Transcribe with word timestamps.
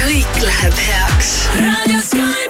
Kõik 0.00 0.40
läheb 0.44 0.86
heaks. 0.86 1.34
raadio 1.56 2.00
Sky 2.04 2.49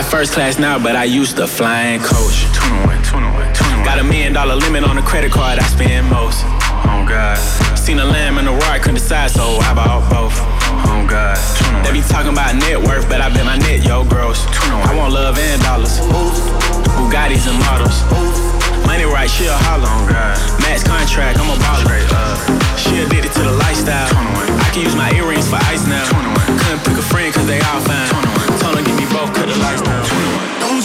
Fly 0.00 0.08
first 0.08 0.32
class 0.32 0.58
now, 0.58 0.78
but 0.78 0.96
I 0.96 1.04
used 1.04 1.36
to 1.36 1.46
flying 1.46 2.00
coach. 2.00 2.48
Got 3.84 3.98
a 3.98 4.04
million 4.04 4.32
dollar 4.32 4.56
limit 4.56 4.82
on 4.82 4.96
the 4.96 5.02
credit 5.02 5.30
card 5.30 5.58
I 5.58 5.62
spend 5.68 6.08
most. 6.08 6.40
Oh 6.88 7.04
God. 7.04 7.36
Seen 7.76 7.98
a 7.98 8.04
lamb 8.04 8.38
and 8.38 8.48
a 8.48 8.52
roar, 8.52 8.78
couldn't 8.80 8.94
decide, 8.94 9.30
so 9.30 9.60
I 9.60 9.74
bought 9.74 10.08
both. 10.08 10.32
Oh 10.88 11.04
God. 11.04 11.36
They 11.84 11.92
be 11.92 12.00
talking 12.00 12.32
about 12.32 12.56
net 12.56 12.80
worth, 12.80 13.10
but 13.12 13.20
I 13.20 13.28
bet 13.28 13.44
my 13.44 13.58
net 13.58 13.84
yo 13.84 14.04
gross. 14.04 14.40
I 14.88 14.96
want 14.96 15.12
love 15.12 15.36
and 15.36 15.60
dollars. 15.60 16.00
Bugattis 16.96 17.44
and 17.44 17.60
models. 17.68 18.00
Money 18.88 19.04
right, 19.04 19.28
she 19.28 19.52
a 19.52 19.56
holler. 19.68 19.84
Oh. 19.84 20.60
Max 20.64 20.82
contract, 20.82 21.36
I'm 21.36 21.50
a 21.52 21.56
baller. 21.60 22.00
She 22.80 23.04
addicted 23.04 23.32
to 23.36 23.42
the 23.42 23.52
lifestyle. 23.52 24.08
I 24.16 24.70
can 24.72 24.80
use 24.80 24.96
my 24.96 25.12
earrings 25.12 25.48
for 25.48 25.60
ice 25.68 25.84
now. 25.86 26.08
Couldn't 26.08 26.84
pick 26.88 26.96
a 26.96 27.04
friend 27.04 27.34
cause 27.34 27.46
they 27.46 27.60
all 27.60 27.80
fine. 27.84 28.08
Told 28.64 28.78
her 28.78 28.84
give 28.84 28.96
me 28.96 29.04
both, 29.12 29.34
cut 29.34 29.48
the 29.48 29.56
lights. 29.60 29.82
Don't 29.82 29.89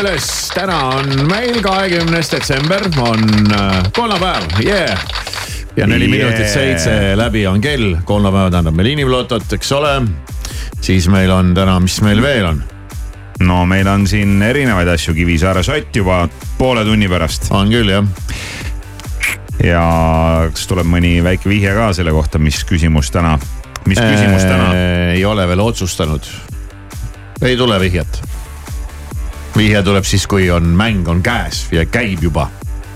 üles, 0.00 0.26
täna 0.54 0.76
on 0.96 1.10
meil 1.28 1.58
kahekümnes 1.60 2.30
detsember, 2.32 2.86
on 3.04 3.20
äh, 3.52 3.74
kolmapäev, 3.92 4.46
yeah. 4.64 5.02
ja 5.76 5.86
neli 5.86 6.08
Yeah. 6.08 6.30
minutit 6.30 6.48
seitse 6.48 7.16
läbi 7.16 7.46
on 7.46 7.60
kell, 7.60 7.96
kolmapäev 8.04 8.48
tähendab 8.50 8.76
meil 8.76 8.88
inimlotot, 8.94 9.52
eks 9.52 9.72
ole. 9.76 9.92
siis 10.80 11.08
meil 11.08 11.30
on 11.30 11.52
täna, 11.54 11.76
mis 11.80 12.00
meil 12.00 12.22
veel 12.22 12.48
on? 12.48 12.62
no 13.44 13.66
meil 13.66 13.88
on 13.92 14.06
siin 14.08 14.40
erinevaid 14.42 14.88
asju, 14.88 15.14
Kivisaare 15.14 15.62
sott 15.62 15.96
juba 15.96 16.22
poole 16.58 16.84
tunni 16.84 17.08
pärast 17.08 17.50
on 17.52 17.68
küll 17.68 17.92
jah. 17.92 18.08
ja 19.64 19.84
kas 20.48 20.66
tuleb 20.70 20.88
mõni 20.88 21.18
väike 21.24 21.48
vihje 21.48 21.76
ka 21.76 21.92
selle 21.92 22.16
kohta, 22.16 22.40
mis 22.40 22.64
küsimus 22.64 23.12
täna, 23.12 23.36
mis 23.84 24.00
küsimus 24.00 24.48
täna? 24.48 24.72
Äh, 24.72 25.14
ei 25.18 25.24
ole 25.28 25.48
veel 25.48 25.60
otsustanud. 25.60 26.24
ei 27.42 27.56
tule 27.56 27.80
vihjet. 27.80 28.39
Vihje 29.56 29.82
tuleb 29.82 30.04
siis, 30.04 30.26
kui 30.26 30.50
on 30.50 30.72
mäng 30.76 31.08
on 31.08 31.22
käes 31.22 31.66
ja 31.72 31.86
käib 31.86 32.22
juba 32.22 32.48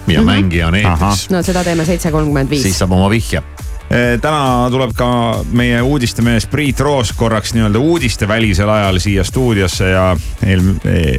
ja 0.07 0.21
mm 0.21 0.29
-hmm. 0.29 0.33
mängija 0.33 0.67
on 0.67 0.75
eetris, 0.75 1.31
no 1.31 1.43
seda 1.43 1.65
teeme 1.65 1.85
seitse 1.85 2.11
kolmkümmend 2.11 2.49
siis 2.49 2.65
viis. 2.65 2.79
saab 2.79 2.93
oma 2.93 3.11
vihje. 3.11 3.43
Eh, 3.91 4.21
täna 4.21 4.69
tuleb 4.71 4.95
ka 4.97 5.07
meie 5.53 5.83
uudistemees 5.83 6.47
Priit 6.47 6.81
Roos 6.81 7.13
korraks 7.13 7.53
nii-öelda 7.55 7.79
uudistevälisel 7.79 8.69
ajal 8.69 8.99
siia 8.99 9.25
stuudiosse 9.25 9.91
ja 9.91 10.17
eel, 10.47 10.63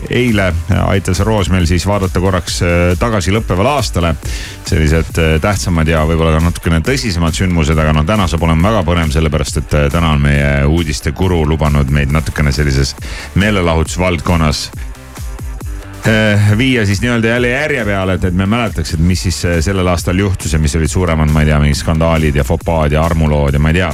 eile 0.09 0.53
aitas 0.85 1.19
Roos 1.19 1.49
meil 1.49 1.65
siis 1.65 1.85
vaadata 1.87 2.19
korraks 2.19 2.61
eh, 2.61 2.97
tagasi 2.99 3.31
lõppevale 3.31 3.69
aastale. 3.69 4.15
sellised 4.65 5.17
eh, 5.17 5.41
tähtsamad 5.41 5.87
ja 5.87 6.01
võib-olla 6.09 6.33
ka 6.39 6.39
natukene 6.39 6.79
tõsisemad 6.79 7.37
sündmused, 7.37 7.77
aga 7.77 7.93
no 7.93 8.03
täna 8.03 8.27
saab 8.27 8.43
olema 8.43 8.69
väga 8.69 8.83
põnev, 8.83 9.13
sellepärast 9.13 9.57
et 9.57 9.77
täna 9.91 10.09
on 10.17 10.21
meie 10.21 10.65
uudisteguru 10.65 11.45
lubanud 11.45 11.89
meid 11.89 12.11
natukene 12.11 12.51
sellises 12.51 12.95
meelelahutusvaldkonnas 13.35 14.71
viia 16.57 16.85
siis 16.85 17.01
nii-öelda 17.01 17.27
jälle 17.27 17.49
järje 17.49 17.85
peale, 17.85 18.13
et, 18.13 18.23
et 18.23 18.33
me 18.33 18.45
mäletaks, 18.45 18.93
et 18.93 18.99
mis 18.99 19.23
siis 19.25 19.39
äh, 19.45 19.55
sellel 19.65 19.87
aastal 19.87 20.19
juhtus 20.19 20.53
ja 20.53 20.59
mis 20.59 20.75
olid 20.75 20.91
suuremad, 20.91 21.31
ma 21.33 21.41
ei 21.41 21.49
tea, 21.49 21.59
mingid 21.63 21.79
skandaalid 21.79 22.35
ja 22.35 22.43
fopaad 22.43 22.93
ja 22.93 23.03
armulood 23.05 23.57
ja 23.57 23.59
ma 23.59 23.71
ei 23.73 23.79
tea, 23.79 23.89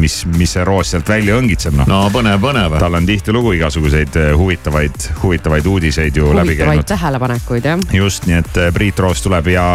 mis, 0.00 0.22
mis 0.36 0.54
see 0.56 0.64
Roos 0.64 0.94
sealt 0.94 1.08
välja 1.08 1.36
õngitseb, 1.36 1.76
noh. 1.76 1.88
no 1.90 2.00
põnev, 2.14 2.40
põnev. 2.40 2.78
tal 2.80 2.96
on 2.96 3.06
tihtilugu 3.08 3.52
igasuguseid 3.58 4.16
äh, 4.20 4.32
huvitavaid, 4.38 5.10
huvitavaid 5.22 5.66
uudiseid 5.66 6.16
ju 6.16 6.32
läbi 6.32 6.54
huvitavaid 6.54 6.80
käinud. 6.80 6.90
tähelepanekuid 6.94 7.70
jah. 7.72 7.86
just, 7.92 8.28
nii 8.30 8.40
et 8.40 8.60
Priit 8.74 8.98
Roos 9.04 9.22
tuleb 9.26 9.52
ja, 9.52 9.66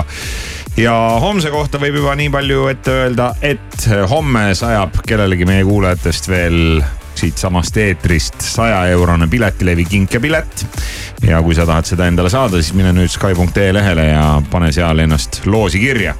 ja 0.77 0.93
homse 1.21 1.51
kohta 1.53 1.79
võib 1.81 1.99
juba 2.01 2.15
nii 2.19 2.29
palju 2.33 2.67
ette 2.71 2.93
öelda, 3.03 3.31
et 3.41 3.87
homme 4.11 4.49
sajab 4.57 5.01
kellelegi 5.07 5.47
meie 5.47 5.63
kuulajatest 5.67 6.29
veel 6.29 6.83
siitsamast 7.15 7.77
eetrist 7.79 8.41
saja 8.43 8.81
eurone 8.91 9.27
piletilevi 9.31 9.85
kinkepilet. 9.85 10.65
ja 11.27 11.41
kui 11.41 11.55
sa 11.55 11.65
tahad 11.65 11.87
seda 11.87 12.07
endale 12.07 12.29
saada, 12.29 12.59
siis 12.61 12.73
mine 12.75 12.91
nüüd 12.93 13.11
Sky.ee 13.11 13.71
lehele 13.73 14.09
ja 14.11 14.41
pane 14.51 14.71
seal 14.75 14.99
ennast 14.99 15.45
loosi 15.45 15.79
kirja. 15.79 16.15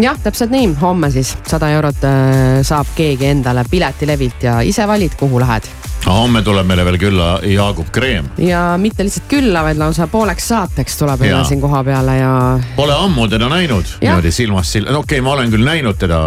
jah, 0.00 0.18
täpselt 0.22 0.50
nii, 0.50 0.72
homme 0.80 1.10
siis 1.10 1.36
sada 1.46 1.70
eurot 1.76 2.04
äh, 2.08 2.62
saab 2.62 2.96
keegi 2.96 3.28
endale 3.34 3.64
piletilevilt 3.70 4.42
ja 4.48 4.60
ise 4.64 4.88
valid, 4.88 5.16
kuhu 5.20 5.40
lähed. 5.40 5.68
Homme 6.06 6.42
tuleb 6.42 6.66
meile 6.66 6.84
veel 6.84 6.98
külla 6.98 7.28
Jaagup 7.46 7.90
Kreem. 7.92 8.28
ja 8.38 8.62
mitte 8.78 9.04
lihtsalt 9.04 9.28
külla, 9.28 9.62
vaid 9.66 9.78
lausa 9.78 10.06
pooleks 10.10 10.48
saateks 10.48 10.96
tuleb 10.98 11.20
meile 11.20 11.44
siin 11.44 11.60
koha 11.60 11.82
peale 11.84 12.16
ja 12.16 12.32
Pole 12.76 12.94
ammu 12.96 13.28
teda 13.28 13.48
näinud 13.52 13.84
niimoodi 14.00 14.32
silmast 14.32 14.72
silma, 14.76 14.90
no 14.94 14.98
okei 15.04 15.18
okay,, 15.20 15.24
ma 15.24 15.32
olen 15.36 15.50
küll 15.52 15.64
näinud 15.66 15.98
teda, 16.00 16.20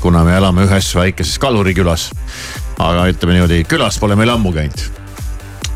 kuna 0.00 0.24
me 0.24 0.36
elame 0.36 0.64
ühes 0.68 0.94
väikeses 0.96 1.38
kalurikülas. 1.38 2.10
aga 2.78 3.06
ütleme 3.12 3.36
niimoodi, 3.36 3.64
külas 3.68 3.98
pole 4.00 4.16
meil 4.16 4.30
ammu 4.32 4.52
käinud. 4.52 4.86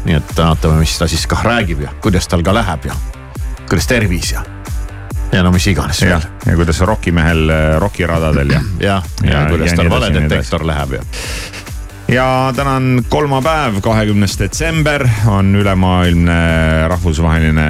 nii 0.05 0.17
et 0.21 0.37
vaatame, 0.39 0.79
mis 0.81 0.99
ta 0.99 1.09
siis 1.09 1.27
kah 1.27 1.45
räägib 1.45 1.81
ja 1.85 1.93
kuidas 2.01 2.29
tal 2.29 2.43
ka 2.43 2.55
läheb 2.55 2.85
ja 2.91 2.95
kuidas 3.69 3.87
tervis 3.89 4.33
ja, 4.33 4.43
ja 5.33 5.43
no 5.43 5.51
mis 5.53 5.67
iganes 5.67 6.01
veel 6.05 6.21
ja 6.47 6.57
kuidas 6.57 6.81
rokimehel 6.81 7.49
äh, 7.51 7.67
rokiradadel 7.81 8.51
ja. 8.51 8.61
jah, 8.81 9.05
ja, 9.23 9.31
Ja- 9.31 9.41
ja 9.41 9.47
kuidas 9.51 9.71
ja 9.71 9.77
tal 9.77 9.91
valedetektor 9.91 10.67
läheb 10.67 10.93
ja. 11.01 11.03
Ja 12.09 12.53
täna 12.57 12.77
on 12.77 13.03
kolmapäev, 13.09 13.81
kahekümnes 13.81 14.39
detsember 14.39 15.07
on 15.27 15.55
ülemaailmne 15.57 16.39
rahvusvaheline 16.89 17.67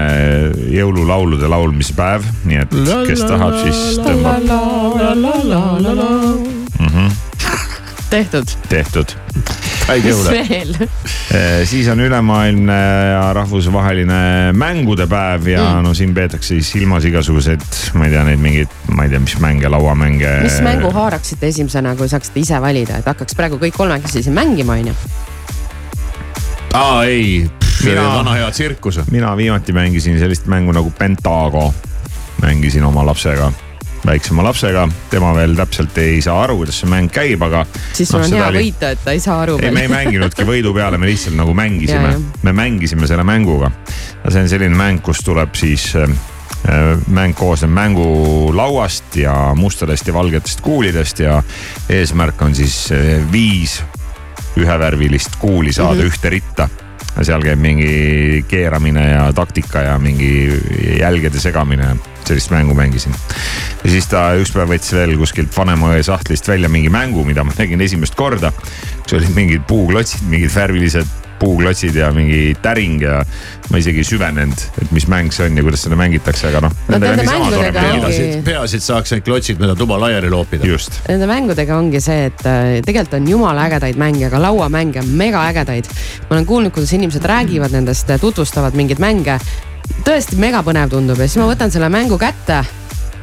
jõululaulude 0.74 1.48
laulmise 1.50 1.94
päev, 1.96 2.26
nii 2.44 2.62
et 2.64 2.74
kes 3.08 3.24
tahab, 3.28 3.58
siis 3.62 4.00
tõmbab 4.02 4.48
tehtud. 8.14 8.58
tehtud. 8.68 9.16
Mis 9.88 10.04
jõule. 10.08 10.30
veel? 10.48 10.74
siis 11.68 11.88
on 11.92 12.00
ülemaailmne 12.00 12.76
ja 13.12 13.24
rahvusvaheline 13.36 14.52
mängude 14.56 15.06
päev 15.10 15.46
ja 15.52 15.64
Mm. 15.74 15.82
no 15.84 15.94
siin 15.94 16.14
peetakse 16.14 16.54
siis 16.54 16.70
silmas 16.72 17.04
igasuguseid, 17.04 17.60
ma 17.94 18.04
ei 18.06 18.10
tea 18.14 18.24
neid 18.24 18.40
mingeid, 18.40 18.68
ma 18.96 19.04
ei 19.04 19.10
tea, 19.12 19.20
mis 19.20 19.36
mänge, 19.40 19.68
lauamänge. 19.68 20.30
mis 20.42 20.60
mängu 20.64 20.90
haaraksite 20.92 21.46
esimesena, 21.52 21.94
kui 21.96 22.08
saaksite 22.08 22.40
ise 22.40 22.60
valida, 22.60 22.98
et 22.98 23.06
hakkaks 23.06 23.34
praegu 23.36 23.58
kõik 23.60 23.76
kolmekesi 23.76 24.22
siin 24.22 24.34
mängima, 24.34 24.72
onju? 24.80 24.94
aa 26.74 27.04
ei, 27.04 27.50
Mina- 27.84 28.08
vana 28.16 28.32
hea 28.38 28.50
tsirkus. 28.50 29.00
mina 29.10 29.36
viimati 29.36 29.72
mängisin 29.72 30.18
sellist 30.18 30.46
mängu 30.46 30.72
nagu 30.72 30.90
Pentago. 30.98 31.74
mängisin 32.42 32.84
oma 32.84 33.06
lapsega, 33.06 33.52
väiksema 34.06 34.44
lapsega, 34.44 34.84
tema 35.10 35.32
veel 35.36 35.56
täpselt 35.56 35.98
ei 36.02 36.20
saa 36.24 36.42
aru, 36.44 36.58
kuidas 36.60 36.80
see 36.82 36.90
mäng 36.90 37.10
käib, 37.12 37.42
aga. 37.46 37.64
siis 37.92 38.10
sul 38.12 38.22
on 38.24 38.36
hea 38.36 38.50
võita, 38.54 38.92
et 38.94 39.02
ta 39.04 39.14
ei 39.16 39.22
saa 39.22 39.40
aru 39.44 39.56
ei, 39.62 39.72
me 39.74 39.86
ei 39.86 39.92
mänginudki 39.92 40.46
võidu 40.48 40.74
peale, 40.76 41.00
me 41.00 41.08
lihtsalt 41.08 41.38
nagu 41.38 41.54
mängisime 41.56 42.14
me 42.42 42.52
mängisime 42.52 43.08
selle 43.10 43.24
mänguga. 43.26 43.72
see 44.28 44.44
on 44.44 44.48
selline 44.48 44.76
mäng, 44.76 45.02
kus 45.04 45.24
tuleb 45.24 45.56
siis 45.58 45.90
äh, 45.96 46.08
mäng 47.08 47.36
koosneb 47.38 47.72
mängulauast 47.74 49.16
ja 49.20 49.34
mustadest 49.56 50.06
ja 50.08 50.14
valgetest 50.14 50.60
kuulidest 50.64 51.20
ja 51.24 51.42
eesmärk 51.88 52.42
on 52.42 52.54
siis 52.54 52.88
äh, 52.92 53.20
viis 53.32 53.82
ühevärvilist 54.56 55.36
kuuli 55.38 55.72
saada 55.72 55.94
mm 55.94 56.00
-hmm. 56.00 56.12
ühte 56.12 56.30
ritta. 56.30 56.68
Seal 57.22 57.44
käib 57.44 57.60
mingi 57.62 58.44
keeramine 58.50 59.04
ja 59.10 59.28
taktika 59.36 59.84
ja 59.86 59.98
mingi 60.02 60.30
jälgede 60.98 61.40
segamine, 61.40 61.94
sellist 62.24 62.50
mängu 62.50 62.74
mängisin. 62.74 63.14
ja 63.84 63.90
siis 63.90 64.08
ta 64.10 64.24
ükspäev 64.40 64.72
võttis 64.74 64.94
veel 64.96 65.16
kuskilt 65.20 65.56
vanema 65.56 65.92
õe 65.94 66.02
sahtlist 66.02 66.48
välja 66.48 66.68
mingi 66.68 66.90
mängu, 66.90 67.24
mida 67.24 67.44
ma 67.44 67.54
nägin 67.58 67.80
esimest 67.80 68.14
korda. 68.14 68.52
kus 69.02 69.18
olid 69.20 69.34
mingid 69.36 69.68
puuklotsid, 69.68 70.26
mingid 70.28 70.54
värvilised 70.54 71.23
puuklotsid 71.44 71.96
ja 72.00 72.10
mingi 72.14 72.54
täring 72.64 73.02
ja 73.04 73.20
ma 73.70 73.80
isegi 73.80 74.02
ei 74.02 74.08
süvenenud, 74.08 74.64
et 74.82 74.92
mis 74.96 75.06
mäng 75.10 75.32
see 75.34 75.46
on 75.48 75.58
ja 75.58 75.64
kuidas 75.66 75.84
seda 75.86 75.98
mängitakse, 76.00 76.48
aga 76.50 76.64
noh. 76.66 76.76
No 76.88 77.00
nende 77.02 77.26
mängudega 77.28 77.84
ongi- 77.90 78.00
peaasi, 78.00 78.28
peaasi, 78.46 78.80
et 78.80 78.86
saaks 78.86 79.14
need 79.14 79.26
klotsid 79.26 79.60
mööda 79.62 79.76
tuba 79.78 79.98
laiali 80.00 80.30
loopida. 80.32 80.66
just, 80.68 81.00
Nende 81.08 81.28
mängudega 81.30 81.76
ongi 81.78 82.00
see, 82.04 82.30
et 82.30 82.46
äh, 82.48 82.78
tegelikult 82.86 83.18
on 83.20 83.28
jumala 83.34 83.68
ägedaid 83.68 84.00
mänge, 84.00 84.26
aga 84.28 84.40
lauamänge 84.48 85.02
on 85.04 85.12
mega 85.20 85.44
ägedaid. 85.50 85.90
ma 86.28 86.36
olen 86.38 86.46
kuulnud, 86.46 86.72
kuidas 86.74 86.92
inimesed 86.96 87.24
räägivad 87.24 87.74
nendest, 87.76 88.10
tutvustavad 88.20 88.74
mingeid 88.74 89.02
mänge. 89.02 89.38
tõesti 90.04 90.38
megapõnev 90.40 90.88
tundub 90.90 91.18
ja 91.20 91.28
siis 91.28 91.40
ma 91.42 91.50
võtan 91.50 91.70
selle 91.72 91.88
mängu 91.92 92.18
kätte 92.18 92.62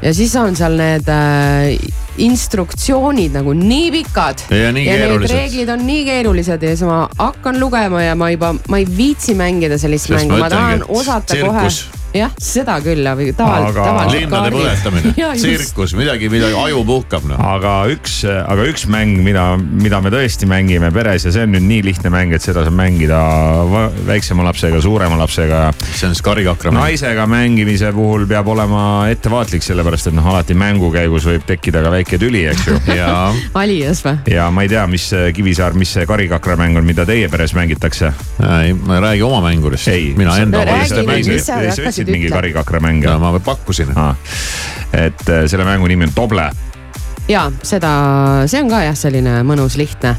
ja 0.01 0.13
siis 0.13 0.35
on 0.39 0.55
seal 0.57 0.77
need 0.79 1.09
äh, 1.11 1.75
instruktsioonid 2.21 3.37
nagu 3.37 3.53
nii 3.57 3.91
pikad. 3.95 4.45
Ja 4.49 4.71
nii 4.73 4.85
ja 4.87 4.97
need 5.05 5.27
reeglid 5.31 5.71
on 5.73 5.85
nii 5.87 6.03
keerulised 6.09 6.63
ja 6.63 6.75
siis 6.75 6.85
ma 6.87 7.05
hakkan 7.19 7.59
lugema 7.61 8.03
ja 8.03 8.17
ma 8.19 8.31
juba, 8.33 8.53
ma 8.69 8.81
ei 8.81 8.87
viitsi 8.97 9.37
mängida 9.37 9.79
sellist 9.81 10.09
Sest 10.09 10.17
mängu, 10.17 10.41
ma 10.41 10.49
tahan 10.51 10.85
osata 10.89 11.37
kohe. 11.37 11.67
jah, 12.15 12.31
seda 12.41 12.77
küll, 12.83 13.05
aga 13.07 13.27
tavaliselt, 13.37 13.77
Aga- 13.77 13.85
tavaliselt. 13.87 14.17
linnade 14.19 14.51
põletamine, 14.55 15.13
tsirkus, 15.39 15.93
midagi, 15.97 16.29
midagi 16.31 16.57
aju 16.59 16.83
puhkab 16.87 17.27
noh. 17.29 17.39
aga 17.53 17.75
üks, 17.93 18.21
aga 18.27 18.65
üks 18.71 18.85
mäng, 18.91 19.21
mida, 19.25 19.45
mida 19.57 20.01
me 20.03 20.11
tõesti 20.13 20.49
mängime 20.49 20.91
peres 20.95 21.25
ja 21.27 21.33
see 21.33 21.45
on 21.47 21.55
nüüd 21.55 21.67
nii 21.69 21.85
lihtne 21.91 22.11
mäng, 22.13 22.35
et 22.35 22.43
seda 22.43 22.65
saab 22.67 22.75
mängida 22.77 23.19
väiksema 24.07 24.45
lapsega, 24.47 24.81
suurema 24.83 25.19
lapsega. 25.21 25.63
see 25.93 26.09
on 26.09 26.15
siis 26.15 26.23
karikakra 26.25 26.73
mäng. 26.73 26.83
naisega 26.89 27.27
mängimise 27.31 27.93
puhul 27.95 28.27
peab 28.29 28.51
olema 28.51 28.83
ettevaatlik, 29.11 29.63
sellepärast 29.65 30.11
et 30.11 30.17
noh, 30.17 30.27
alati 30.33 30.57
mängu 30.57 30.91
käigus 30.93 31.27
võib 31.29 31.47
tekkida 31.47 31.83
ka 31.85 31.93
väike 31.95 32.19
tüli, 32.21 32.43
eks 32.51 32.67
ju. 32.67 32.79
ja 32.97 33.31
alias 33.63 34.03
või? 34.05 34.17
ja 34.35 34.49
ma 34.51 34.65
ei 34.67 34.71
tea, 34.71 34.85
mis 34.91 35.07
see 35.13 35.31
Kivisaar, 35.35 35.77
mis 35.79 35.93
see 35.95 36.05
karikakramäng 36.09 36.79
on, 36.81 36.87
mida 36.87 37.05
teie 37.07 37.29
peres 37.31 37.55
mängitakse? 37.57 38.11
ei, 38.41 38.75
ma 38.75 38.99
ei 38.99 39.05
räägi 39.07 39.25
oma 39.27 39.41
mängudest. 39.47 39.87
ei, 39.93 40.11
mina 40.17 40.35
enda 40.43 40.65
räägi 40.67 41.31
mis. 41.31 41.45
sa 41.47 41.61
hakkasid 41.61 42.00
ütlesid 42.01 42.15
mingi 42.17 42.29
ütlema? 42.29 42.41
karikakramäng 42.41 43.03
ja 43.03 43.11
ja 43.15 43.19
ma 43.19 43.39
pakkusin. 43.39 43.93
et 44.93 45.29
äh, 45.29 45.45
selle 45.47 45.65
mängu 45.65 45.87
nimi 45.87 46.07
on 46.09 46.15
Doble. 46.15 46.51
ja 47.27 47.51
seda, 47.63 47.91
see 48.47 48.61
on 48.61 48.69
ka 48.69 48.83
jah, 48.87 48.97
selline 48.97 49.41
mõnus 49.47 49.77
lihtne. 49.79 50.15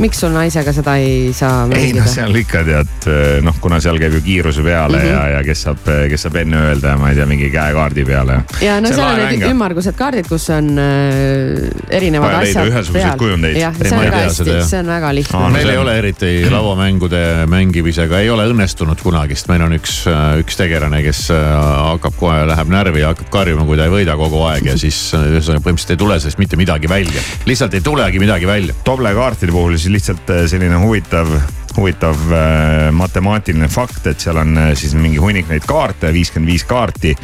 Miks 0.00 0.20
sul 0.22 0.32
naisega 0.34 0.72
seda 0.72 0.94
ei 1.00 1.32
saa 1.36 1.64
ei 1.66 1.70
mängida 1.74 2.04
noh, 2.04 2.10
seal 2.12 2.36
ikka 2.40 2.62
tead 2.66 3.08
noh, 3.44 3.56
kuna 3.60 3.80
seal 3.84 3.98
käib 4.00 4.14
ju 4.18 4.22
kiiruse 4.24 4.62
peale 4.66 4.96
mm 4.96 5.00
Mhm. 5.00 5.08
-hmm. 5.10 5.28
ja, 5.30 5.38
ja 5.38 5.42
kes 5.44 5.62
saab, 5.66 5.78
kes 6.10 6.22
saab 6.26 6.36
enne 6.40 6.56
öelda 6.68 6.88
ja 6.94 6.98
ma 7.00 7.08
ei 7.10 7.14
tea, 7.16 7.26
mingi 7.26 7.50
käekaardi 7.50 8.04
peale. 8.04 8.40
ja 8.60 8.80
no 8.80 8.88
see 8.88 8.96
on 8.96 9.00
seal 9.00 9.20
on 9.24 9.28
need 9.38 9.50
ümmargused 9.50 9.96
kaardid, 9.98 10.28
kus 10.28 10.48
on 10.50 10.68
äh, 10.78 11.70
erinevad 11.90 12.32
Vaja 12.32 12.38
asjad 12.44 12.68
ühesuguseid 12.70 13.18
kujundeid. 13.20 13.56
jah, 13.60 13.74
Ei, 13.74 13.88
see 13.88 13.96
ma 13.96 14.00
on 14.00 14.04
ei 14.06 14.10
tea 14.10 14.24
hästi 14.28 14.56
see 14.70 14.80
on 14.80 14.86
väga 14.92 15.12
lihtne 15.14 15.38
no 15.40 15.48
meil 15.54 15.66
see 15.66 15.72
ei 15.74 15.80
ole 15.82 15.96
eriti 15.98 16.30
lauamängude 16.50 17.22
mängimisega, 17.50 18.18
ei 18.20 18.30
ole 18.30 18.46
õnnestunud 18.50 19.02
kunagi, 19.02 19.36
sest 19.38 19.50
meil 19.52 19.64
on 19.66 19.74
üks, 19.76 19.96
üks 20.42 20.58
tegelane, 20.60 21.02
kes 21.06 21.22
hakkab 21.30 22.16
kohe, 22.20 22.40
läheb 22.50 22.72
närvi 22.72 23.04
ja 23.04 23.12
hakkab 23.14 23.30
karjuma, 23.32 23.64
kui 23.68 23.78
ta 23.80 23.88
ei 23.88 23.94
võida 23.94 24.16
kogu 24.20 24.42
aeg 24.50 24.70
ja 24.70 24.76
siis 24.80 24.98
ühesõnaga 25.16 25.64
põhimõtteliselt 25.66 25.94
ei 25.96 26.00
tule 26.04 26.20
sellest 26.20 26.38
mitte 26.42 26.56
midagi 26.60 26.88
välja. 26.90 27.22
lihtsalt 27.48 27.74
ei 27.74 27.80
tulegi 27.84 28.18
midagi 28.22 28.46
välja. 28.48 28.74
Doble 28.86 29.14
kaartide 29.16 29.52
puhul 29.54 29.76
siis 29.76 29.89
lihtsalt 29.92 30.30
äh, 30.30 30.44
selline 30.50 30.78
huvitav, 30.82 31.28
huvitav 31.76 32.16
äh, 32.32 32.88
matemaatiline 32.92 33.68
fakt, 33.68 34.06
et 34.06 34.20
seal 34.20 34.40
on 34.40 34.56
äh, 34.58 34.72
siis 34.78 34.94
mingi 34.94 35.20
hunnik 35.22 35.48
neid 35.50 35.66
kaarte, 35.68 36.12
viiskümmend 36.14 36.52
viis 36.52 36.66
kaarti 36.68 37.16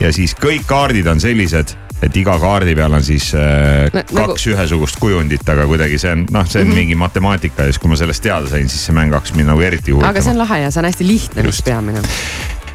ja 0.00 0.12
siis 0.12 0.36
kõik 0.38 0.66
kaardid 0.66 1.06
on 1.06 1.20
sellised 1.22 1.76
et 2.02 2.16
iga 2.18 2.34
kaardi 2.42 2.74
peal 2.74 2.96
on 2.98 3.04
siis 3.06 3.30
äh, 3.38 3.88
No, 3.92 4.02
kaks 4.02 4.12
nagu- 4.12 4.34
nagu... 4.34 4.48
ühesugust 4.54 4.98
kujundit, 5.00 5.44
aga 5.48 5.66
kuidagi 5.70 6.00
see 6.02 6.14
on 6.16 6.24
noh, 6.30 6.46
see 6.46 6.62
on 6.62 6.66
mm 6.66 6.72
-hmm. 6.72 6.80
mingi 6.82 6.94
matemaatika 6.98 7.62
ja 7.62 7.72
siis, 7.72 7.78
kui 7.78 7.90
ma 7.90 7.96
sellest 7.96 8.22
teada 8.22 8.48
sain, 8.48 8.68
siis 8.68 8.86
see 8.86 8.94
mäng 8.94 9.14
hakkas 9.14 9.34
mind 9.34 9.52
nagu 9.52 9.60
eriti 9.60 9.92
aga 9.92 9.96
see 9.96 10.08
huvitama 10.08 10.30
on. 10.30 10.38
lahe 10.38 10.60
ja 10.62 10.70
see 10.70 10.80
on 10.80 10.90
hästi 10.90 11.06
lihtne, 11.06 11.42
mis 11.42 11.56
Just. 11.56 11.64
peamine. 11.64 12.02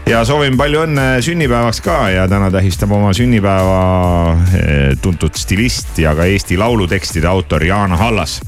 ja 0.08 0.26
soovin 0.26 0.58
palju 0.58 0.84
õnne 0.88 1.22
sünnipäevaks 1.22 1.82
ka 1.82 2.10
ja 2.10 2.28
täna 2.28 2.52
tähistab 2.52 2.92
oma 2.92 3.14
sünnipäeva 3.14 4.38
eh, 4.54 4.98
tuntud 5.02 5.36
stilist 5.36 6.00
ja 6.00 6.16
ka 6.16 6.26
Eesti 6.26 6.58
laulutekstide 6.58 7.28
autor 7.28 7.64
Jaan 7.64 7.92
Hallas 7.98 8.42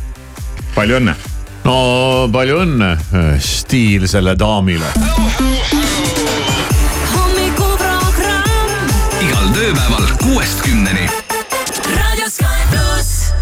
palju 0.76 1.00
õnne. 1.00 1.16
no 1.66 2.28
palju 2.34 2.60
õnne, 2.64 2.92
eh, 3.14 3.40
stiil 3.40 4.08
selle 4.08 4.36
daamile. 4.40 4.90
igal 9.22 9.48
tööpäeval 9.56 10.06
kuuest 10.24 10.62
kümneni. 10.66 11.06
Radio 11.96 12.30
Sky 12.30 12.60
pluss. 12.72 13.34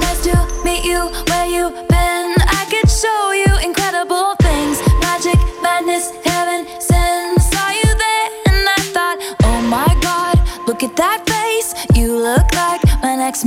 Nice 0.00 0.22
to 0.24 0.36
meet 0.64 0.84
you 0.84 1.10
where 1.28 1.46
you 1.46 1.70
been, 1.88 2.34
I 2.60 2.64
could 2.70 2.88
show 2.90 3.32
you 3.32 3.52
incredible 3.66 4.34
things, 4.42 4.78
magic, 5.00 5.38
madness, 5.62 6.12
heaven 6.24 6.66
sent. 6.78 7.42
Saw 7.50 7.68
you 7.70 7.90
there 8.04 8.28
and 8.48 8.68
I 8.78 8.80
thought, 8.94 9.18
oh 9.44 9.60
my 9.68 9.90
god, 10.00 10.38
look 10.66 10.82
at 10.82 10.96
that 10.96 11.26
face, 11.28 11.74
you 11.94 12.16
look 12.16 12.46
like 12.54 12.82
my 13.02 13.16
next. 13.16 13.44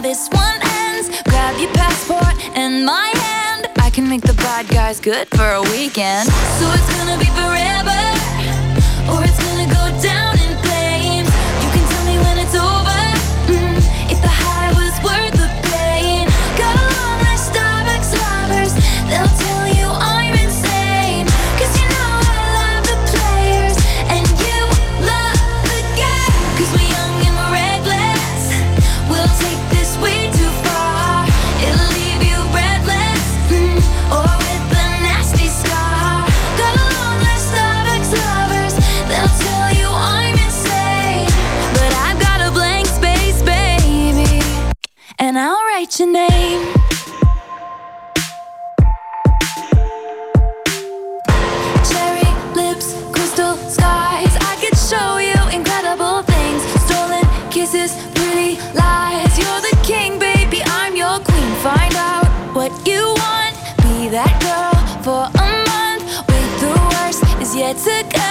How 0.00 0.08
this 0.08 0.28
one 0.30 0.60
ends. 0.62 1.08
Grab 1.24 1.58
your 1.60 1.72
passport 1.72 2.34
and 2.56 2.86
my 2.86 3.08
hand. 3.14 3.68
I 3.78 3.90
can 3.90 4.08
make 4.08 4.22
the 4.22 4.34
bad 4.34 4.68
guys 4.68 5.00
good 5.00 5.28
for 5.28 5.48
a 5.52 5.62
weekend. 5.62 6.28
So 6.58 6.66
it's 6.72 6.90
gonna 6.96 7.18
be 7.18 7.30
forever, 7.36 8.00
I'll 45.92 46.06
your 46.06 46.12
name. 46.12 46.72
Cherry 51.90 52.30
lips, 52.54 52.94
crystal 53.10 53.56
skies. 53.56 54.36
I 54.40 54.56
could 54.60 54.78
show 54.78 55.18
you 55.18 55.34
incredible 55.56 56.22
things. 56.22 56.62
Stolen 56.84 57.24
kisses, 57.50 57.96
pretty 58.14 58.60
lies. 58.74 59.36
You're 59.36 59.62
the 59.62 59.76
king, 59.82 60.18
baby. 60.20 60.62
I'm 60.66 60.94
your 60.94 61.18
queen. 61.18 61.54
Find 61.56 61.94
out 61.96 62.26
what 62.54 62.70
you 62.86 63.02
want. 63.02 63.56
Be 63.82 64.08
that 64.10 64.34
girl 64.46 65.02
for 65.02 65.26
a 65.26 65.50
month. 65.70 66.04
Wait, 66.28 66.50
the 66.60 66.70
worst 66.94 67.42
is 67.42 67.56
yet 67.56 67.76
to 67.78 68.16
come. 68.16 68.29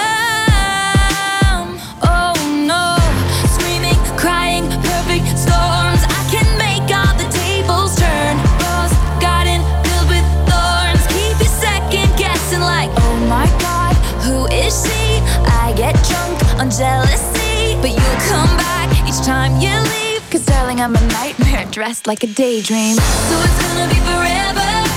I'm 20.80 20.96
a 20.96 21.08
nightmare 21.08 21.66
dressed 21.72 22.08
like 22.08 22.24
a 22.24 22.28
daydream. 22.28 22.96
So 22.96 23.02
it's 23.04 23.62
gonna 23.62 23.88
be 23.90 24.00
forever, 24.00 24.89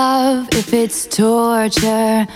love 0.00 0.48
if 0.52 0.72
it's 0.72 1.00
torture. 1.06 2.26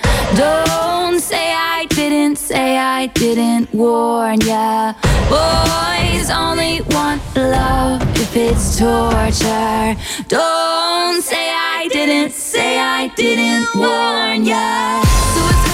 Don't 0.43 1.19
say 1.31 1.47
I 1.77 1.87
didn't, 1.99 2.37
say 2.37 2.77
I 2.77 3.07
didn't 3.23 3.67
warn 3.73 4.39
ya. 4.51 4.93
Boys 5.35 6.27
only 6.45 6.75
want 6.95 7.21
love 7.35 8.03
if 8.25 8.33
it's 8.47 8.67
torture. 8.79 9.87
Don't 10.29 11.19
say 11.31 11.47
I 11.77 11.89
didn't, 11.97 12.33
say 12.33 12.73
I 12.99 13.03
didn't 13.23 13.67
warn 13.83 14.41
ya. 14.53 14.67
So 15.35 15.74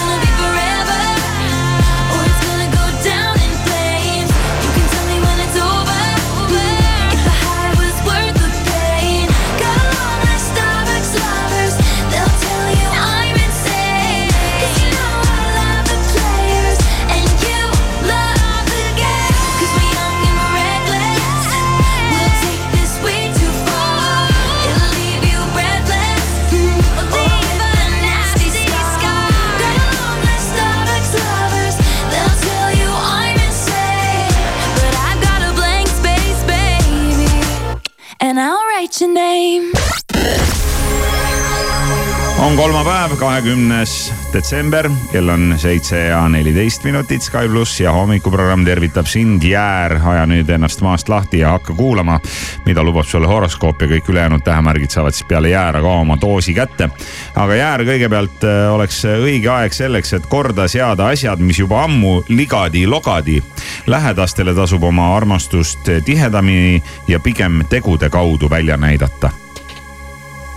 kolmapäev, 42.80 43.16
kahekümnes 43.16 44.12
detsember, 44.32 44.90
kell 45.12 45.28
on 45.28 45.54
seitse 45.60 45.98
ja 45.98 46.22
neliteist 46.28 46.84
minutit 46.84 47.22
Sky 47.22 47.48
pluss 47.48 47.80
ja 47.80 47.92
hommikuprogramm 47.92 48.64
tervitab 48.64 49.06
sind, 49.06 49.42
Jäär. 49.44 49.98
aja 50.08 50.22
nüüd 50.26 50.48
ennast 50.48 50.80
maast 50.80 51.08
lahti 51.12 51.42
ja 51.42 51.50
hakka 51.52 51.74
kuulama, 51.76 52.16
mida 52.64 52.84
lubab 52.84 53.04
sulle 53.04 53.28
horoskoop 53.28 53.82
ja 53.82 53.88
kõik 53.90 54.08
ülejäänud 54.08 54.40
tähemärgid 54.44 54.96
saavad 54.96 55.12
siis 55.12 55.28
peale 55.28 55.50
Jäära 55.52 55.82
ka 55.84 55.92
oma 55.92 56.16
doosi 56.20 56.54
kätte. 56.56 56.88
aga 57.36 57.54
Jäär 57.54 57.84
kõigepealt 57.84 58.48
äh, 58.48 58.72
oleks 58.72 59.04
õige 59.04 59.52
aeg 59.52 59.76
selleks, 59.76 60.14
et 60.16 60.26
korda 60.26 60.68
seada 60.68 61.10
asjad, 61.12 61.44
mis 61.44 61.60
juba 61.60 61.84
ammu 61.84 62.22
ligadi-logadi. 62.28 63.42
lähedastele 63.86 64.54
tasub 64.54 64.88
oma 64.88 65.16
armastust 65.16 65.92
tihedamini 66.04 66.82
ja 67.08 67.20
pigem 67.20 67.60
tegude 67.68 68.08
kaudu 68.08 68.50
välja 68.50 68.76
näidata 68.76 69.30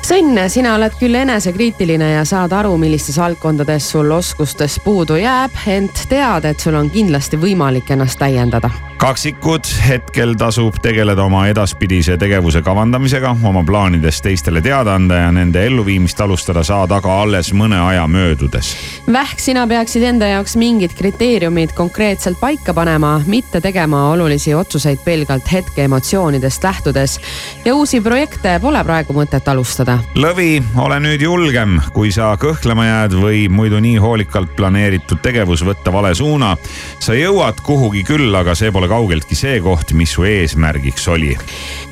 Sõnn, 0.04 0.36
sina 0.52 0.74
oled 0.76 0.98
küll 1.00 1.16
enesekriitiline 1.16 2.10
ja 2.18 2.26
saad 2.28 2.52
aru, 2.52 2.74
millistes 2.78 3.16
valdkondades 3.22 3.86
sul 3.94 4.12
oskustest 4.12 4.82
puudu 4.84 5.16
jääb, 5.16 5.56
ent 5.72 6.04
tead, 6.12 6.44
et 6.44 6.60
sul 6.60 6.76
on 6.76 6.92
kindlasti 6.92 7.40
võimalik 7.40 7.94
ennast 7.96 8.20
täiendada. 8.20 8.68
Kaksikud, 9.04 9.68
hetkel 9.88 10.32
tasub 10.40 10.78
tegeleda 10.82 11.26
oma 11.26 11.42
edaspidise 11.52 12.16
tegevuse 12.18 12.62
kavandamisega, 12.64 13.34
oma 13.44 13.60
plaanidest 13.68 14.24
teistele 14.24 14.62
teada 14.64 14.94
anda 14.96 15.18
ja 15.26 15.32
nende 15.36 15.60
elluviimist 15.68 16.22
alustada 16.24 16.62
saad 16.64 16.92
aga 16.96 17.18
alles 17.26 17.50
mõne 17.52 17.82
aja 17.84 18.06
möödudes. 18.08 18.70
Vähk, 19.12 19.42
sina 19.44 19.66
peaksid 19.68 20.06
enda 20.08 20.30
jaoks 20.32 20.56
mingid 20.56 20.96
kriteeriumid 20.96 21.74
konkreetselt 21.76 22.40
paika 22.40 22.72
panema, 22.74 23.18
mitte 23.28 23.60
tegema 23.62 24.06
olulisi 24.14 24.54
otsuseid 24.56 25.04
pelgalt 25.04 25.52
hetke 25.52 25.84
emotsioonidest 25.84 26.64
lähtudes. 26.64 27.20
ja 27.66 27.76
uusi 27.76 28.02
projekte 28.02 28.56
pole 28.62 28.84
praegu 28.84 29.14
mõtet 29.20 29.52
alustada. 29.52 29.98
lõvi, 30.16 30.64
ole 30.78 31.02
nüüd 31.04 31.28
julgem, 31.28 31.82
kui 31.94 32.12
sa 32.12 32.38
kõhklema 32.40 32.88
jääd 32.88 33.20
või 33.20 33.50
muidu 33.50 33.84
nii 33.84 33.98
hoolikalt 33.98 34.56
planeeritud 34.56 35.20
tegevus 35.20 35.66
võtta 35.66 35.92
vale 35.92 36.16
suuna. 36.16 36.56
sa 37.00 37.20
jõuad 37.20 37.60
kuhugi 37.64 38.04
küll, 38.08 38.32
aga 38.36 38.56
see 38.56 38.72
pole 38.72 38.93
kaugeltki 38.94 39.38
see 39.38 39.58
koht, 39.64 39.96
mis 39.98 40.14
su 40.14 40.26
eesmärgiks 40.28 41.08
oli. 41.14 41.34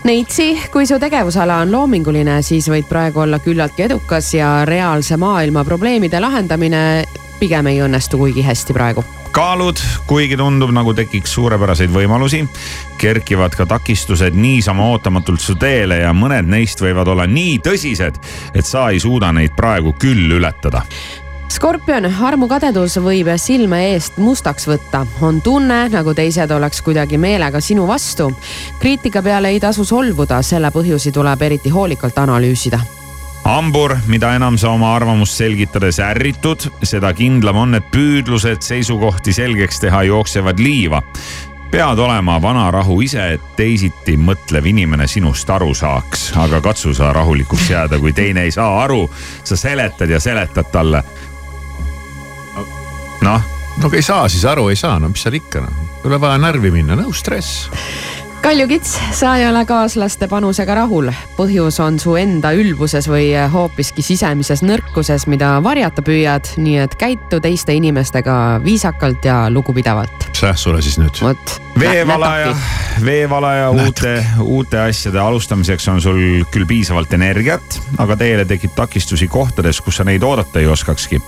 Neitsi, 0.05 0.51
kui 0.73 0.85
su 0.89 0.99
tegevusala 1.01 1.61
on 1.63 1.73
loominguline, 1.73 2.41
siis 2.45 2.69
võid 2.69 2.85
praegu 2.89 3.23
olla 3.25 3.41
küllaltki 3.41 3.87
edukas 3.87 4.33
ja 4.37 4.61
reaalse 4.69 5.17
maailma 5.21 5.65
probleemide 5.65 6.21
lahendamine 6.21 6.83
pigem 7.41 7.71
ei 7.71 7.81
õnnestu 7.81 8.21
kuigi 8.21 8.45
hästi 8.45 8.77
praegu. 8.77 9.03
kaalud, 9.31 9.79
kuigi 10.07 10.35
tundub 10.37 10.73
nagu 10.75 10.91
tekiks 10.93 11.31
suurepäraseid 11.37 11.89
võimalusi, 11.93 12.41
kerkivad 12.99 13.55
ka 13.55 13.65
takistused 13.65 14.35
niisama 14.35 14.89
ootamatult 14.91 15.39
su 15.41 15.55
teele 15.55 16.01
ja 16.03 16.11
mõned 16.13 16.51
neist 16.51 16.83
võivad 16.83 17.07
olla 17.07 17.25
nii 17.25 17.57
tõsised, 17.63 18.19
et 18.53 18.67
sa 18.67 18.89
ei 18.91 18.99
suuda 18.99 19.31
neid 19.31 19.55
praegu 19.55 19.95
küll 19.97 20.35
ületada 20.35 20.83
skorpion, 21.51 22.05
armukadedus 22.23 22.95
võib 23.03 23.27
silme 23.41 23.81
eest 23.91 24.17
mustaks 24.21 24.67
võtta, 24.69 25.03
on 25.21 25.41
tunne, 25.43 25.83
nagu 25.91 26.13
teised 26.15 26.51
oleks 26.51 26.81
kuidagi 26.85 27.19
meelega 27.19 27.59
sinu 27.61 27.87
vastu. 27.87 28.31
kriitika 28.79 29.21
peale 29.21 29.49
ei 29.49 29.59
tasu 29.59 29.85
solvuda, 29.85 30.41
selle 30.41 30.71
põhjusi 30.71 31.11
tuleb 31.11 31.41
eriti 31.41 31.69
hoolikalt 31.69 32.17
analüüsida 32.17 32.79
hambur, 33.43 33.95
mida 34.07 34.35
enam 34.35 34.57
sa 34.57 34.69
oma 34.69 34.95
arvamust 34.95 35.33
selgitades 35.33 35.99
ärritud, 35.99 36.67
seda 36.83 37.09
kindlam 37.17 37.57
on, 37.57 37.75
et 37.75 37.87
püüdlused 37.91 38.61
seisukohti 38.61 39.33
selgeks 39.33 39.81
teha 39.81 40.03
jooksevad 40.03 40.59
liiva. 40.59 41.01
pead 41.71 41.99
olema 41.99 42.41
vanarahu 42.41 43.01
ise, 43.01 43.33
et 43.33 43.41
teisiti 43.55 44.17
mõtlev 44.17 44.65
inimene 44.67 45.07
sinust 45.07 45.49
aru 45.49 45.73
saaks, 45.73 46.33
aga 46.37 46.61
katsu 46.61 46.93
sa 46.93 47.13
rahulikuks 47.13 47.69
jääda, 47.69 47.99
kui 47.99 48.13
teine 48.13 48.43
ei 48.43 48.51
saa 48.51 48.83
aru. 48.83 49.09
sa 49.43 49.55
seletad 49.55 50.09
ja 50.09 50.19
seletad 50.19 50.71
talle. 50.71 51.03
Noh. 53.25 53.41
no 53.81 53.91
ei 53.93 54.03
saa, 54.05 54.27
siis 54.29 54.45
aru 54.45 54.69
ei 54.71 54.79
saa, 54.79 54.99
no 54.99 55.11
mis 55.11 55.23
seal 55.23 55.37
ikka 55.39 55.63
noh, 55.63 55.81
ei 56.01 56.09
ole 56.09 56.21
vaja 56.21 56.41
närvi 56.41 56.73
minna, 56.73 56.97
no 56.99 57.11
stress 57.15 57.69
kaljukits, 58.41 58.99
sa 59.11 59.35
ei 59.37 59.45
ole 59.47 59.65
kaaslaste 59.65 60.27
panusega 60.27 60.75
rahul. 60.75 61.11
põhjus 61.37 61.77
on 61.83 61.99
su 61.99 62.15
enda 62.17 62.51
ülbuses 62.57 63.07
või 63.09 63.29
hoopiski 63.53 64.01
sisemises 64.01 64.63
nõrkuses, 64.65 65.27
mida 65.29 65.53
varjata 65.63 66.01
püüad, 66.05 66.49
nii 66.57 66.77
et 66.83 66.95
käitu 66.95 67.39
teiste 67.41 67.73
inimestega 67.77 68.61
viisakalt 68.63 69.25
ja 69.25 69.49
lugupidavalt. 69.49 70.29
ajast 70.41 70.63
sulle 70.63 70.81
siis 70.81 70.97
nüüd? 70.97 71.21
vot. 71.21 71.61
veevalaja, 71.79 72.55
veevalaja 73.05 73.69
uute, 73.69 74.15
uute 74.39 74.79
asjade 74.79 75.19
alustamiseks 75.19 75.87
on 75.87 76.01
sul 76.01 76.21
küll 76.51 76.65
piisavalt 76.65 77.13
energiat, 77.13 77.79
aga 77.97 78.17
teele 78.17 78.45
tekib 78.45 78.73
takistusi 78.75 79.27
kohtades, 79.27 79.81
kus 79.81 80.01
sa 80.01 80.03
neid 80.03 80.23
oodata 80.23 80.59
ei 80.59 80.67
oskakski. 80.67 81.21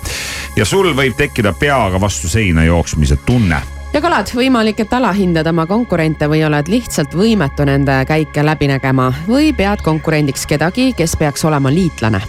ja 0.56 0.64
sul 0.64 0.90
võib 0.94 1.14
tekkida 1.16 1.52
peaga 1.52 2.00
vastu 2.00 2.28
seina 2.28 2.64
jooksmise 2.64 3.16
tunne 3.26 3.62
ja 3.94 4.00
kalad, 4.02 4.26
võimalik, 4.34 4.80
et 4.82 4.92
alahindad 4.96 5.46
oma 5.46 5.68
konkurente 5.70 6.26
või 6.30 6.42
oled 6.46 6.68
lihtsalt 6.70 7.14
võimetu 7.14 7.66
nende 7.68 8.00
käike 8.08 8.42
läbi 8.42 8.66
nägema 8.72 9.12
või 9.28 9.52
pead 9.54 9.84
konkurendiks 9.86 10.48
kedagi, 10.50 10.92
kes 10.98 11.14
peaks 11.16 11.44
olema 11.46 11.70
liitlane. 11.70 12.22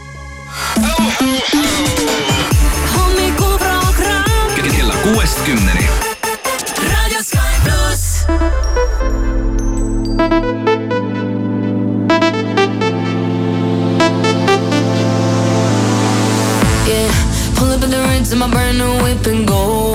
kella 4.76 4.94
kuuest 5.04 5.42
kümneni. 5.46 5.86
Yeah, 16.88 17.12
pull 17.58 17.72
up 17.72 17.84
in 17.84 17.90
the 17.90 18.06
rinse 18.10 18.34
in 18.34 18.40
my 18.40 18.48
brand 18.48 18.78
new 18.78 19.04
whip 19.04 19.26
and 19.26 19.48
go. 19.48 19.95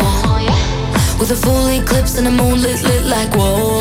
A 1.31 1.37
full 1.37 1.69
eclipse 1.69 2.19
and 2.19 2.27
the 2.27 2.31
moon 2.33 2.61
lit, 2.61 2.83
lit 2.83 3.05
like 3.05 3.33
whoa. 3.37 3.79